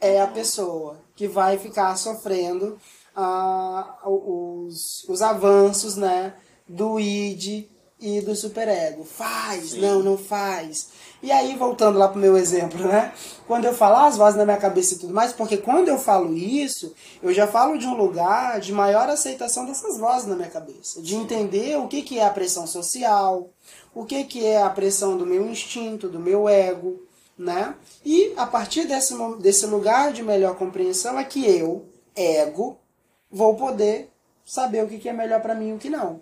É 0.00 0.20
a 0.20 0.26
pessoa 0.26 1.00
que 1.16 1.26
vai 1.26 1.58
ficar 1.58 1.96
sofrendo 1.96 2.78
ah, 3.16 3.98
os, 4.04 5.04
os 5.08 5.22
avanços 5.22 5.96
né, 5.96 6.34
do 6.68 7.00
id 7.00 7.68
e 8.00 8.20
do 8.20 8.36
superego. 8.36 9.04
Faz, 9.04 9.70
Sim. 9.70 9.80
não, 9.80 10.02
não 10.02 10.16
faz. 10.16 10.88
E 11.20 11.32
aí, 11.32 11.56
voltando 11.56 11.98
lá 11.98 12.08
pro 12.08 12.20
meu 12.20 12.36
exemplo, 12.36 12.86
né? 12.86 13.12
Quando 13.46 13.64
eu 13.64 13.74
falo 13.74 14.06
as 14.06 14.16
vozes 14.16 14.38
na 14.38 14.44
minha 14.44 14.56
cabeça 14.56 14.94
e 14.94 14.98
tudo 14.98 15.12
mais, 15.12 15.32
porque 15.32 15.56
quando 15.56 15.88
eu 15.88 15.98
falo 15.98 16.32
isso, 16.32 16.94
eu 17.20 17.34
já 17.34 17.46
falo 17.46 17.76
de 17.76 17.86
um 17.86 17.96
lugar 17.96 18.60
de 18.60 18.72
maior 18.72 19.08
aceitação 19.08 19.66
dessas 19.66 19.98
vozes 19.98 20.28
na 20.28 20.36
minha 20.36 20.48
cabeça. 20.48 21.02
De 21.02 21.16
entender 21.16 21.76
o 21.76 21.88
que, 21.88 22.02
que 22.02 22.20
é 22.20 22.24
a 22.24 22.30
pressão 22.30 22.68
social, 22.68 23.50
o 23.92 24.04
que, 24.04 24.22
que 24.24 24.46
é 24.46 24.62
a 24.62 24.70
pressão 24.70 25.16
do 25.16 25.26
meu 25.26 25.44
instinto, 25.44 26.08
do 26.08 26.20
meu 26.20 26.48
ego, 26.48 27.02
né? 27.36 27.74
E 28.04 28.32
a 28.36 28.46
partir 28.46 28.86
desse, 28.86 29.14
desse 29.40 29.66
lugar 29.66 30.12
de 30.12 30.22
melhor 30.22 30.54
compreensão 30.54 31.18
é 31.18 31.24
que 31.24 31.44
eu, 31.44 31.86
ego, 32.14 32.78
vou 33.28 33.56
poder 33.56 34.08
saber 34.44 34.84
o 34.84 34.88
que, 34.88 34.98
que 34.98 35.08
é 35.08 35.12
melhor 35.12 35.40
para 35.40 35.54
mim 35.54 35.70
e 35.70 35.72
o 35.72 35.78
que 35.78 35.90
não. 35.90 36.20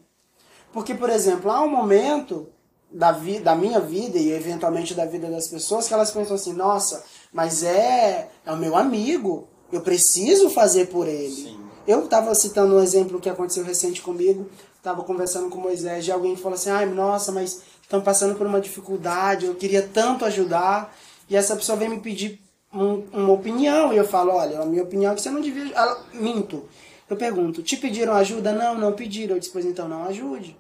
Porque, 0.73 0.95
por 0.95 1.11
exemplo, 1.11 1.51
há 1.51 1.63
um 1.63 1.71
momento 1.71 2.49
da, 2.97 3.13
vi, 3.13 3.39
da 3.39 3.55
minha 3.55 3.79
vida 3.79 4.19
e 4.19 4.33
eventualmente 4.33 4.95
da 4.95 5.05
vida 5.05 5.29
das 5.29 5.49
pessoas 5.49 5.87
que 5.87 5.93
elas 5.93 6.11
pensam 6.11 6.35
assim, 6.35 6.55
nossa, 6.55 7.05
mas 7.31 7.63
é, 7.63 8.31
é 8.45 8.53
o 8.53 8.57
meu 8.57 8.75
amigo, 8.75 9.47
eu 9.71 9.83
preciso 9.83 10.49
fazer 10.49 10.87
por 10.87 11.07
ele. 11.07 11.31
Sim. 11.31 11.61
Eu 11.87 12.05
estava 12.05 12.35
citando 12.35 12.75
um 12.75 12.83
exemplo 12.83 13.21
que 13.21 13.29
aconteceu 13.29 13.63
recente 13.63 14.01
comigo, 14.01 14.49
estava 14.77 15.05
conversando 15.05 15.51
com 15.51 15.59
Moisés 15.59 16.07
e 16.07 16.11
alguém 16.11 16.37
falou 16.37 16.55
assim, 16.55 16.71
ai, 16.71 16.87
nossa, 16.87 17.31
mas 17.31 17.61
estão 17.83 18.01
passando 18.01 18.35
por 18.35 18.47
uma 18.47 18.61
dificuldade, 18.61 19.45
eu 19.45 19.55
queria 19.55 19.83
tanto 19.83 20.25
ajudar, 20.25 20.97
e 21.29 21.37
essa 21.37 21.55
pessoa 21.55 21.77
vem 21.77 21.91
me 21.91 22.01
pedir 22.01 22.41
um, 22.73 23.05
uma 23.13 23.33
opinião, 23.33 23.93
e 23.93 23.99
eu 23.99 24.07
falo, 24.07 24.33
olha, 24.33 24.61
a 24.61 24.65
minha 24.65 24.83
opinião 24.83 25.13
é 25.13 25.15
que 25.15 25.21
você 25.21 25.31
não 25.31 25.41
devia... 25.41 25.73
Ela, 25.75 26.03
minto. 26.15 26.65
Eu 27.09 27.17
pergunto, 27.17 27.63
te 27.63 27.77
pediram 27.77 28.15
ajuda? 28.15 28.53
Não, 28.53 28.75
não 28.75 28.93
pediram. 28.93 29.37
Eu 29.37 29.39
disse, 29.39 29.53
pois 29.53 29.65
então 29.65 29.89
não 29.89 30.05
ajude. 30.05 30.57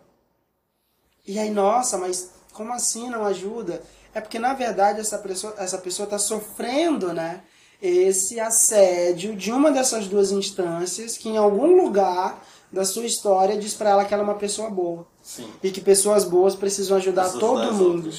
E 1.26 1.38
aí, 1.38 1.50
nossa, 1.50 1.98
mas 1.98 2.30
como 2.52 2.72
assim 2.72 3.10
não 3.10 3.24
ajuda? 3.24 3.82
É 4.14 4.20
porque, 4.20 4.38
na 4.38 4.54
verdade, 4.54 5.00
essa 5.00 5.18
pessoa 5.18 5.54
essa 5.58 5.78
pessoa 5.78 6.04
está 6.04 6.18
sofrendo, 6.18 7.12
né? 7.12 7.42
Esse 7.82 8.40
assédio 8.40 9.36
de 9.36 9.52
uma 9.52 9.70
dessas 9.70 10.06
duas 10.08 10.30
instâncias 10.30 11.18
que, 11.18 11.28
em 11.28 11.36
algum 11.36 11.82
lugar 11.82 12.42
da 12.72 12.84
sua 12.84 13.04
história, 13.04 13.58
diz 13.58 13.74
para 13.74 13.90
ela 13.90 14.04
que 14.04 14.14
ela 14.14 14.22
é 14.22 14.24
uma 14.24 14.36
pessoa 14.36 14.70
boa. 14.70 15.06
Sim. 15.22 15.48
E 15.62 15.70
que 15.70 15.80
pessoas 15.80 16.24
boas 16.24 16.54
precisam 16.54 16.96
ajudar 16.96 17.30
todo 17.32 17.72
mundo. 17.74 18.10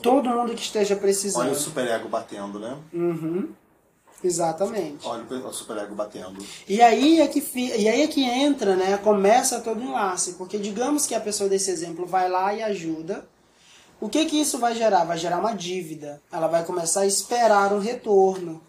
Todo 0.00 0.28
mundo 0.28 0.54
que 0.54 0.62
esteja 0.62 0.96
precisando. 0.96 1.42
Olha 1.42 1.52
o 1.52 1.58
superego 1.58 2.08
batendo, 2.08 2.58
né? 2.58 2.76
Uhum. 2.92 3.48
Exatamente. 4.22 5.06
Olha 5.06 5.24
o 5.24 5.52
superego 5.52 5.94
batendo. 5.94 6.38
E 6.68 6.80
aí 6.80 7.20
é 7.20 7.26
que 7.26 7.40
e 7.56 7.88
aí 7.88 8.02
é 8.02 8.06
que 8.06 8.22
entra, 8.22 8.76
né? 8.76 8.96
Começa 8.98 9.60
todo 9.60 9.80
o 9.80 9.84
enlace, 9.84 10.34
porque 10.34 10.58
digamos 10.58 11.06
que 11.06 11.14
a 11.14 11.20
pessoa 11.20 11.48
desse 11.48 11.70
exemplo 11.70 12.06
vai 12.06 12.28
lá 12.28 12.54
e 12.54 12.62
ajuda. 12.62 13.26
O 14.00 14.08
que 14.08 14.24
que 14.24 14.40
isso 14.40 14.58
vai 14.58 14.74
gerar? 14.74 15.04
Vai 15.04 15.16
gerar 15.16 15.38
uma 15.38 15.54
dívida. 15.54 16.20
Ela 16.30 16.48
vai 16.48 16.64
começar 16.64 17.02
a 17.02 17.06
esperar 17.06 17.72
um 17.72 17.78
retorno. 17.78 18.60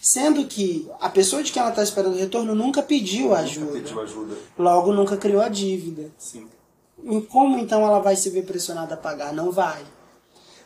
Sendo 0.00 0.44
que 0.46 0.86
a 1.00 1.08
pessoa 1.08 1.42
de 1.42 1.50
quem 1.50 1.60
ela 1.60 1.70
está 1.70 1.82
esperando 1.82 2.12
o 2.12 2.18
retorno 2.18 2.54
nunca 2.54 2.82
pediu 2.82 3.34
ajuda. 3.34 3.66
Nunca 3.66 3.78
pediu 3.80 4.00
ajuda. 4.02 4.36
Logo, 4.58 4.92
nunca 4.92 5.16
criou 5.16 5.40
a 5.40 5.48
dívida. 5.48 6.10
Sim. 6.18 6.46
E 7.02 7.20
como 7.22 7.58
então 7.58 7.86
ela 7.86 8.00
vai 8.00 8.14
se 8.14 8.28
ver 8.28 8.44
pressionada 8.44 8.92
a 8.92 8.98
pagar? 8.98 9.32
Não 9.32 9.50
vai. 9.50 9.82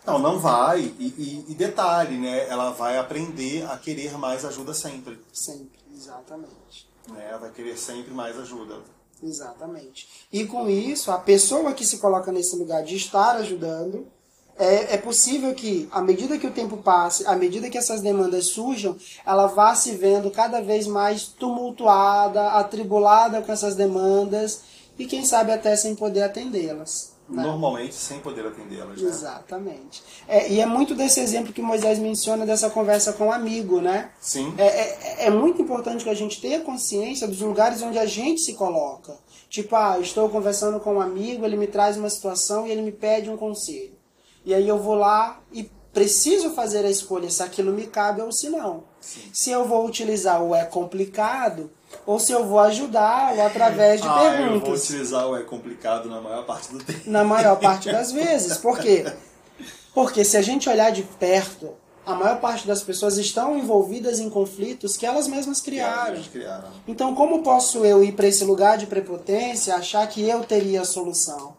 Não, 0.08 0.18
não 0.18 0.38
vai. 0.38 0.80
E, 0.98 1.04
e, 1.18 1.44
e, 1.48 1.54
detalhe, 1.54 2.16
né? 2.16 2.48
Ela 2.48 2.70
vai 2.70 2.96
aprender 2.96 3.64
a 3.70 3.76
querer 3.76 4.16
mais 4.16 4.44
ajuda 4.44 4.72
sempre. 4.72 5.20
Sempre, 5.32 5.78
exatamente. 5.94 6.88
Né? 7.08 7.36
Vai 7.38 7.50
querer 7.50 7.76
sempre 7.76 8.12
mais 8.14 8.38
ajuda. 8.38 8.76
Exatamente. 9.22 10.08
E 10.32 10.46
com 10.46 10.68
isso, 10.68 11.10
a 11.10 11.18
pessoa 11.18 11.72
que 11.72 11.84
se 11.84 11.98
coloca 11.98 12.32
nesse 12.32 12.56
lugar 12.56 12.82
de 12.84 12.96
estar 12.96 13.36
ajudando, 13.36 14.06
é, 14.56 14.94
é 14.94 14.96
possível 14.96 15.54
que, 15.54 15.88
à 15.90 16.00
medida 16.00 16.38
que 16.38 16.46
o 16.46 16.52
tempo 16.52 16.78
passe, 16.78 17.26
à 17.26 17.36
medida 17.36 17.68
que 17.68 17.76
essas 17.78 18.00
demandas 18.00 18.46
surjam, 18.46 18.96
ela 19.26 19.46
vá 19.46 19.74
se 19.74 19.92
vendo 19.92 20.30
cada 20.30 20.60
vez 20.60 20.86
mais 20.86 21.26
tumultuada, 21.26 22.52
atribulada 22.52 23.42
com 23.42 23.52
essas 23.52 23.74
demandas 23.74 24.62
e, 24.98 25.06
quem 25.06 25.24
sabe, 25.24 25.52
até 25.52 25.76
sem 25.76 25.94
poder 25.94 26.22
atendê-las. 26.22 27.17
Né? 27.28 27.42
Normalmente 27.42 27.94
sem 27.94 28.20
poder 28.20 28.46
atendê-las. 28.46 29.00
Né? 29.00 29.08
Exatamente. 29.08 30.02
É, 30.26 30.50
e 30.50 30.60
é 30.60 30.66
muito 30.66 30.94
desse 30.94 31.20
exemplo 31.20 31.52
que 31.52 31.60
Moisés 31.60 31.98
menciona 31.98 32.46
dessa 32.46 32.70
conversa 32.70 33.12
com 33.12 33.24
o 33.24 33.26
um 33.26 33.32
amigo, 33.32 33.80
né? 33.80 34.10
Sim. 34.18 34.54
É, 34.56 34.66
é, 34.66 35.26
é, 35.26 35.30
muito 35.30 35.60
importante 35.60 36.04
que 36.04 36.10
a 36.10 36.14
gente 36.14 36.40
tenha 36.40 36.60
consciência 36.60 37.28
dos 37.28 37.40
lugares 37.40 37.82
onde 37.82 37.98
a 37.98 38.06
gente 38.06 38.40
se 38.40 38.54
coloca. 38.54 39.18
Tipo, 39.50 39.76
ah, 39.76 39.98
estou 40.00 40.28
conversando 40.30 40.80
com 40.80 40.94
um 40.94 41.00
amigo, 41.00 41.44
ele 41.44 41.56
me 41.56 41.66
traz 41.66 41.98
uma 41.98 42.08
situação 42.08 42.66
e 42.66 42.70
ele 42.70 42.82
me 42.82 42.92
pede 42.92 43.28
um 43.28 43.36
conselho. 43.36 43.96
E 44.44 44.54
aí 44.54 44.66
eu 44.66 44.78
vou 44.78 44.94
lá 44.94 45.40
e 45.52 45.70
preciso 45.92 46.50
fazer 46.50 46.84
a 46.84 46.90
escolha 46.90 47.28
se 47.28 47.42
aquilo 47.42 47.72
me 47.72 47.86
cabe 47.86 48.22
ou 48.22 48.32
se 48.32 48.48
não. 48.48 48.84
Sim. 49.00 49.20
Se 49.32 49.50
eu 49.50 49.66
vou 49.66 49.86
utilizar 49.86 50.42
o 50.42 50.54
é 50.54 50.64
complicado, 50.64 51.70
ou 52.06 52.18
se 52.18 52.32
eu 52.32 52.46
vou 52.46 52.58
ajudá-lo 52.58 53.42
através 53.42 54.00
de 54.00 54.08
ah, 54.08 54.14
perguntas. 54.14 54.54
Eu 54.54 54.60
vou 54.60 54.74
utilizar 54.74 55.26
o 55.26 55.36
é 55.36 55.42
complicado 55.42 56.08
na 56.08 56.20
maior 56.20 56.44
parte 56.44 56.72
do 56.72 56.82
tempo. 56.82 57.00
Na 57.06 57.24
maior 57.24 57.56
parte 57.58 57.90
das 57.90 58.12
vezes. 58.12 58.58
Por 58.58 58.78
quê? 58.78 59.04
Porque 59.94 60.24
se 60.24 60.36
a 60.36 60.42
gente 60.42 60.68
olhar 60.68 60.90
de 60.90 61.02
perto, 61.02 61.74
a 62.06 62.14
maior 62.14 62.40
parte 62.40 62.66
das 62.66 62.82
pessoas 62.82 63.18
estão 63.18 63.58
envolvidas 63.58 64.20
em 64.20 64.30
conflitos 64.30 64.96
que 64.96 65.04
elas 65.04 65.28
mesmas 65.28 65.60
criaram. 65.60 66.14
Elas 66.14 66.28
criaram. 66.28 66.68
Então, 66.86 67.14
como 67.14 67.42
posso 67.42 67.84
eu 67.84 68.02
ir 68.02 68.12
para 68.12 68.26
esse 68.26 68.44
lugar 68.44 68.78
de 68.78 68.86
prepotência, 68.86 69.74
achar 69.74 70.06
que 70.06 70.26
eu 70.26 70.42
teria 70.44 70.82
a 70.82 70.84
solução? 70.84 71.56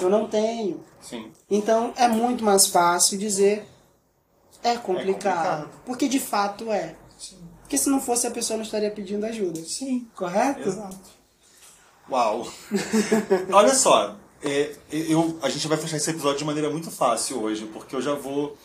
Eu 0.00 0.08
não 0.08 0.26
tenho. 0.26 0.80
Sim. 1.00 1.30
Então, 1.50 1.92
é 1.96 2.08
muito 2.08 2.42
mais 2.42 2.66
fácil 2.66 3.18
dizer 3.18 3.68
é 4.62 4.76
complicado, 4.76 5.08
é 5.08 5.12
complicado. 5.12 5.68
porque 5.84 6.08
de 6.08 6.20
fato 6.20 6.70
é. 6.70 6.94
Porque 7.72 7.84
se 7.84 7.88
não 7.88 8.02
fosse, 8.02 8.26
a 8.26 8.30
pessoa 8.30 8.58
não 8.58 8.64
estaria 8.64 8.90
pedindo 8.90 9.24
ajuda. 9.24 9.58
Sim. 9.64 10.06
Correto? 10.14 10.68
Exato. 10.68 11.08
Uau! 12.10 12.46
Olha 13.50 13.74
só, 13.74 14.14
é, 14.42 14.76
eu, 14.90 15.38
a 15.40 15.48
gente 15.48 15.66
vai 15.66 15.78
fechar 15.78 15.96
esse 15.96 16.10
episódio 16.10 16.40
de 16.40 16.44
maneira 16.44 16.68
muito 16.68 16.90
fácil 16.90 17.40
hoje, 17.40 17.64
porque 17.72 17.96
eu 17.96 18.02
já 18.02 18.12
vou. 18.12 18.58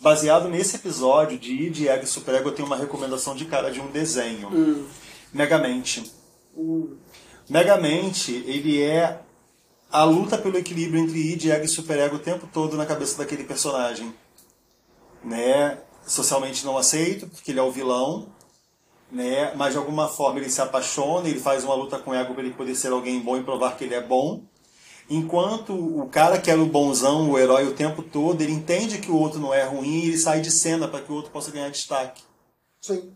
Baseado 0.00 0.50
nesse 0.50 0.76
episódio 0.76 1.38
de 1.38 1.50
id 1.50 1.78
e 1.78 1.88
Egg 1.88 2.04
Superego, 2.04 2.50
eu 2.50 2.54
tenho 2.54 2.66
uma 2.66 2.76
recomendação 2.76 3.34
de 3.34 3.46
cara 3.46 3.70
de 3.70 3.80
um 3.80 3.90
desenho. 3.90 4.48
Hum. 4.48 4.86
Megamente. 5.32 6.12
Hum. 6.54 6.94
Megamente, 7.48 8.34
ele 8.46 8.82
é 8.82 9.18
a 9.90 10.04
luta 10.04 10.36
pelo 10.36 10.58
equilíbrio 10.58 11.02
entre 11.02 11.32
id, 11.32 11.46
ego 11.46 11.64
e 11.64 11.68
superego 11.68 12.16
o 12.16 12.18
tempo 12.18 12.46
todo 12.52 12.76
na 12.76 12.84
cabeça 12.84 13.16
daquele 13.16 13.44
personagem. 13.44 14.12
Né? 15.24 15.78
Socialmente 16.06 16.66
não 16.66 16.76
aceito, 16.76 17.26
porque 17.28 17.52
ele 17.52 17.60
é 17.60 17.62
o 17.62 17.70
vilão, 17.70 18.28
né? 19.12 19.52
mas 19.54 19.72
de 19.72 19.78
alguma 19.78 20.08
forma 20.08 20.40
ele 20.40 20.50
se 20.50 20.60
apaixona, 20.60 21.28
ele 21.28 21.38
faz 21.38 21.62
uma 21.62 21.74
luta 21.74 21.98
com 21.98 22.10
o 22.10 22.14
ego 22.14 22.34
para 22.34 22.42
ele 22.42 22.54
poder 22.54 22.74
ser 22.74 22.90
alguém 22.90 23.20
bom 23.20 23.36
e 23.36 23.44
provar 23.44 23.76
que 23.76 23.84
ele 23.84 23.94
é 23.94 24.00
bom. 24.00 24.42
Enquanto 25.10 25.74
o 25.74 26.08
cara 26.08 26.40
que 26.40 26.50
era 26.50 26.60
o 26.60 26.66
bonzão, 26.66 27.30
o 27.30 27.38
herói 27.38 27.66
o 27.66 27.74
tempo 27.74 28.02
todo, 28.02 28.40
ele 28.40 28.52
entende 28.52 28.98
que 28.98 29.10
o 29.10 29.16
outro 29.16 29.38
não 29.38 29.52
é 29.52 29.62
ruim 29.64 29.98
e 29.98 30.06
ele 30.06 30.18
sai 30.18 30.40
de 30.40 30.50
cena 30.50 30.88
para 30.88 31.00
que 31.00 31.12
o 31.12 31.14
outro 31.14 31.30
possa 31.30 31.50
ganhar 31.50 31.68
destaque. 31.68 32.22
Sim. 32.80 33.12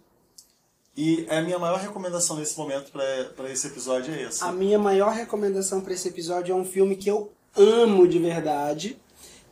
E 0.97 1.27
a 1.31 1.41
minha 1.41 1.59
maior 1.59 1.79
recomendação 1.79 2.37
nesse 2.37 2.57
momento 2.59 2.91
para 2.91 3.51
esse 3.51 3.67
episódio 3.67 4.15
é 4.15 4.25
essa. 4.25 4.47
A 4.47 4.53
minha 4.53 4.79
maior 4.79 5.13
recomendação 5.13 5.81
para 5.81 5.95
esse 5.95 6.09
episódio 6.09 6.53
é 6.53 6.57
um 6.57 6.65
filme 6.65 6.97
que 6.97 7.11
eu 7.11 7.31
amo 7.57 8.07
de 8.07 8.19
verdade, 8.19 8.99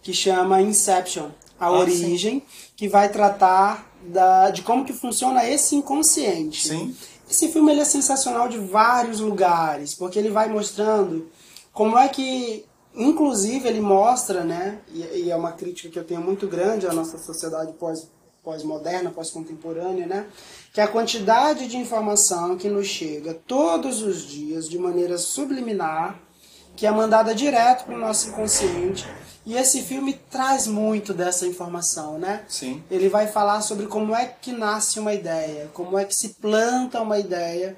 que 0.03 0.13
chama 0.13 0.61
Inception, 0.61 1.31
A 1.65 1.69
ah, 1.69 1.79
Origem, 1.79 2.41
sim. 2.41 2.43
que 2.77 2.89
vai 2.89 3.09
tratar 3.09 3.91
da, 4.03 4.51
de 4.51 4.63
como 4.63 4.85
que 4.85 4.93
funciona 4.93 5.49
esse 5.49 5.75
inconsciente. 5.75 6.69
Sim. 6.69 6.95
Esse 7.29 7.49
filme 7.49 7.73
ele 7.73 7.81
é 7.81 7.85
sensacional 7.85 8.49
de 8.49 8.59
vários 8.59 9.21
lugares, 9.21 9.95
porque 9.95 10.19
ele 10.19 10.31
vai 10.31 10.49
mostrando 10.49 11.29
como 11.73 11.99
é 11.99 12.07
que, 12.09 12.65
inclusive, 12.95 13.67
ele 13.69 13.81
mostra, 13.81 14.45
né, 14.45 14.79
e, 14.93 15.01
e 15.25 15.31
é 15.31 15.37
uma 15.37 15.53
crítica 15.53 15.89
que 15.89 15.99
eu 15.99 16.05
tenho 16.05 16.21
muito 16.21 16.47
grande 16.47 16.87
à 16.87 16.93
nossa 16.93 17.19
sociedade 17.19 17.73
pós 17.73 18.09
pós-moderna, 18.45 19.11
pós-contemporânea, 19.11 20.07
né? 20.07 20.27
Que 20.73 20.81
a 20.81 20.87
quantidade 20.87 21.67
de 21.67 21.79
informação 21.79 22.59
que 22.59 22.69
nos 22.69 22.87
chega 22.87 23.33
todos 23.33 24.03
os 24.03 24.23
dias 24.23 24.69
de 24.69 24.79
maneira 24.79 25.17
subliminar, 25.17 26.21
que 26.77 26.87
é 26.87 26.91
mandada 26.91 27.35
direto 27.35 27.85
para 27.85 27.95
o 27.95 27.99
nosso 27.99 28.29
inconsciente, 28.29 29.07
e 29.47 29.57
esse 29.57 29.83
filme 29.83 30.15
traz 30.31 30.67
muito 30.67 31.13
dessa 31.13 31.47
informação, 31.47 32.19
né? 32.19 32.45
Sim. 32.49 32.83
Ele 32.91 33.11
vai 33.11 33.27
falar 33.27 33.61
sobre 33.61 33.87
como 33.87 34.15
é 34.15 34.25
que 34.27 34.53
nasce 34.53 34.99
uma 34.99 35.13
ideia, 35.13 35.71
como 35.75 35.99
é 35.99 36.05
que 36.05 36.15
se 36.15 36.31
planta 36.31 37.03
uma 37.03 37.19
ideia 37.19 37.77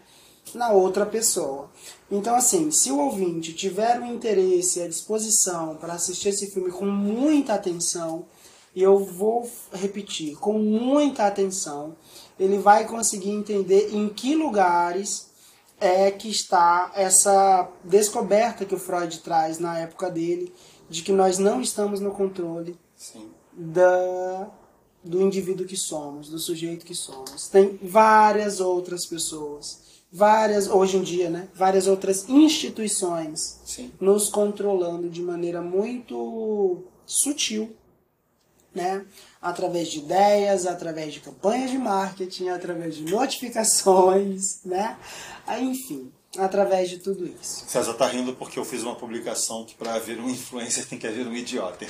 na 0.54 0.70
outra 0.70 1.04
pessoa. 1.04 1.68
Então, 2.08 2.36
assim, 2.36 2.70
se 2.70 2.92
o 2.92 2.98
ouvinte 2.98 3.52
tiver 3.52 4.00
um 4.00 4.14
interesse 4.14 4.78
e 4.78 4.82
a 4.82 4.88
disposição 4.88 5.74
para 5.76 5.94
assistir 5.94 6.28
esse 6.28 6.52
filme 6.52 6.70
com 6.70 6.86
muita 6.86 7.54
atenção, 7.54 8.26
e 8.72 8.82
eu 8.82 8.98
vou 8.98 9.50
repetir, 9.72 10.36
com 10.36 10.52
muita 10.52 11.26
atenção, 11.26 11.96
ele 12.38 12.58
vai 12.58 12.84
conseguir 12.84 13.30
entender 13.30 13.88
em 13.92 14.08
que 14.08 14.36
lugares 14.36 15.25
é 15.80 16.10
que 16.10 16.28
está 16.28 16.92
essa 16.94 17.70
descoberta 17.84 18.64
que 18.64 18.74
o 18.74 18.78
Freud 18.78 19.18
traz 19.20 19.58
na 19.58 19.78
época 19.78 20.10
dele 20.10 20.52
de 20.88 21.02
que 21.02 21.12
nós 21.12 21.38
não 21.38 21.60
estamos 21.60 22.00
no 22.00 22.12
controle 22.12 22.78
Sim. 22.96 23.28
da, 23.52 24.50
do 25.04 25.20
indivíduo 25.20 25.66
que 25.66 25.76
somos, 25.76 26.28
do 26.28 26.38
sujeito 26.38 26.86
que 26.86 26.94
somos. 26.94 27.48
Tem 27.48 27.78
várias 27.82 28.60
outras 28.60 29.04
pessoas, 29.06 29.82
várias 30.10 30.68
hoje 30.68 30.96
em 30.96 31.02
dia, 31.02 31.28
né? 31.28 31.48
Várias 31.54 31.86
outras 31.86 32.28
instituições 32.28 33.60
Sim. 33.64 33.92
nos 34.00 34.28
controlando 34.28 35.10
de 35.10 35.22
maneira 35.22 35.60
muito 35.60 36.84
sutil, 37.04 37.74
né? 38.76 39.04
Através 39.40 39.88
de 39.88 39.98
ideias, 39.98 40.66
através 40.66 41.14
de 41.14 41.20
campanhas 41.20 41.70
de 41.70 41.78
marketing, 41.78 42.48
através 42.48 42.94
de 42.94 43.10
notificações, 43.10 44.60
né? 44.64 44.96
Enfim, 45.58 46.12
através 46.38 46.90
de 46.90 46.98
tudo 46.98 47.26
isso. 47.26 47.64
César 47.66 47.94
tá 47.94 48.06
rindo 48.06 48.34
porque 48.34 48.58
eu 48.58 48.64
fiz 48.64 48.82
uma 48.82 48.94
publicação 48.94 49.64
que 49.64 49.74
para 49.74 49.94
haver 49.94 50.20
um 50.20 50.28
influencer 50.28 50.86
tem 50.86 50.98
que 50.98 51.06
haver 51.06 51.26
um 51.26 51.34
idiota. 51.34 51.86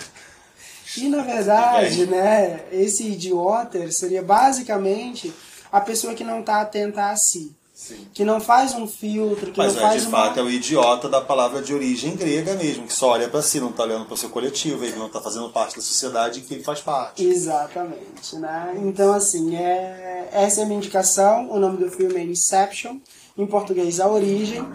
E 0.97 1.09
na 1.09 1.23
verdade, 1.23 2.07
né, 2.07 2.65
esse 2.71 3.09
idiota 3.09 3.91
seria 3.91 4.23
basicamente 4.23 5.33
a 5.73 5.81
pessoa 5.81 6.15
que 6.15 6.23
não 6.23 6.41
está 6.41 6.61
atenta 6.61 7.11
a 7.11 7.17
si, 7.17 7.53
Sim. 7.77 8.09
que 8.15 8.25
não 8.25 8.41
faz 8.41 8.75
um 8.75 8.89
filtro, 8.89 9.53
que 9.53 9.59
Mas 9.59 9.75
não 9.75 9.83
é, 9.83 9.85
faz 9.85 10.01
de 10.01 10.09
uma... 10.09 10.19
fato 10.19 10.41
é 10.41 10.43
o 10.43 10.49
idiota 10.49 11.11
da 11.11 11.21
palavra 11.21 11.61
de 11.61 11.75
origem 11.75 12.17
grega 12.17 12.55
mesmo, 12.55 12.87
que 12.87 12.93
só 12.93 13.11
olha 13.11 13.29
para 13.29 13.43
si, 13.43 13.61
não 13.61 13.71
tá 13.71 13.83
olhando 13.83 14.07
para 14.07 14.15
o 14.15 14.17
seu 14.17 14.31
coletivo, 14.31 14.83
ele 14.83 14.97
não 14.97 15.11
tá 15.11 15.21
fazendo 15.21 15.51
parte 15.51 15.77
da 15.77 15.83
sociedade 15.83 16.41
em 16.41 16.43
que 16.43 16.55
ele 16.55 16.65
faz 16.65 16.81
parte. 16.81 17.23
Exatamente, 17.23 18.35
né? 18.37 18.75
Então, 18.79 19.13
assim, 19.13 19.55
é... 19.57 20.27
essa 20.33 20.63
é 20.63 20.65
a 20.65 20.67
minha 20.67 20.79
indicação. 20.79 21.51
O 21.51 21.59
nome 21.59 21.77
do 21.77 21.91
filme 21.91 22.17
é 22.17 22.25
Inception, 22.25 22.99
em 23.37 23.47
português 23.47 24.01
A 24.01 24.09
Origem, 24.09 24.67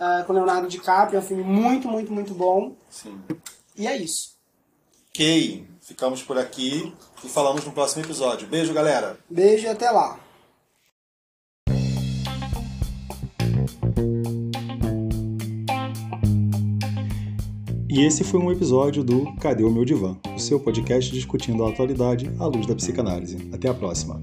ah, 0.00 0.24
com 0.26 0.32
Leonardo 0.32 0.66
DiCaprio. 0.66 1.18
É 1.18 1.20
um 1.20 1.24
filme 1.24 1.44
muito, 1.44 1.86
muito, 1.86 2.12
muito 2.12 2.34
bom. 2.34 2.74
Sim. 2.90 3.20
E 3.76 3.86
é 3.86 3.96
isso. 3.96 4.32
Ok, 5.10 5.64
ficamos 5.80 6.24
por 6.24 6.36
aqui 6.36 6.92
e 7.22 7.28
falamos 7.28 7.64
no 7.64 7.70
próximo 7.70 8.04
episódio. 8.04 8.48
Beijo, 8.48 8.74
galera! 8.74 9.16
Beijo 9.30 9.66
e 9.66 9.68
até 9.68 9.88
lá. 9.92 10.18
E 17.94 18.00
esse 18.06 18.24
foi 18.24 18.40
um 18.40 18.50
episódio 18.50 19.04
do 19.04 19.34
Cadê 19.34 19.62
o 19.62 19.70
meu 19.70 19.84
divã? 19.84 20.16
O 20.34 20.38
seu 20.38 20.58
podcast 20.58 21.12
discutindo 21.12 21.62
a 21.62 21.68
atualidade 21.68 22.32
à 22.38 22.46
luz 22.46 22.66
da 22.66 22.74
psicanálise. 22.74 23.50
Até 23.52 23.68
a 23.68 23.74
próxima. 23.74 24.18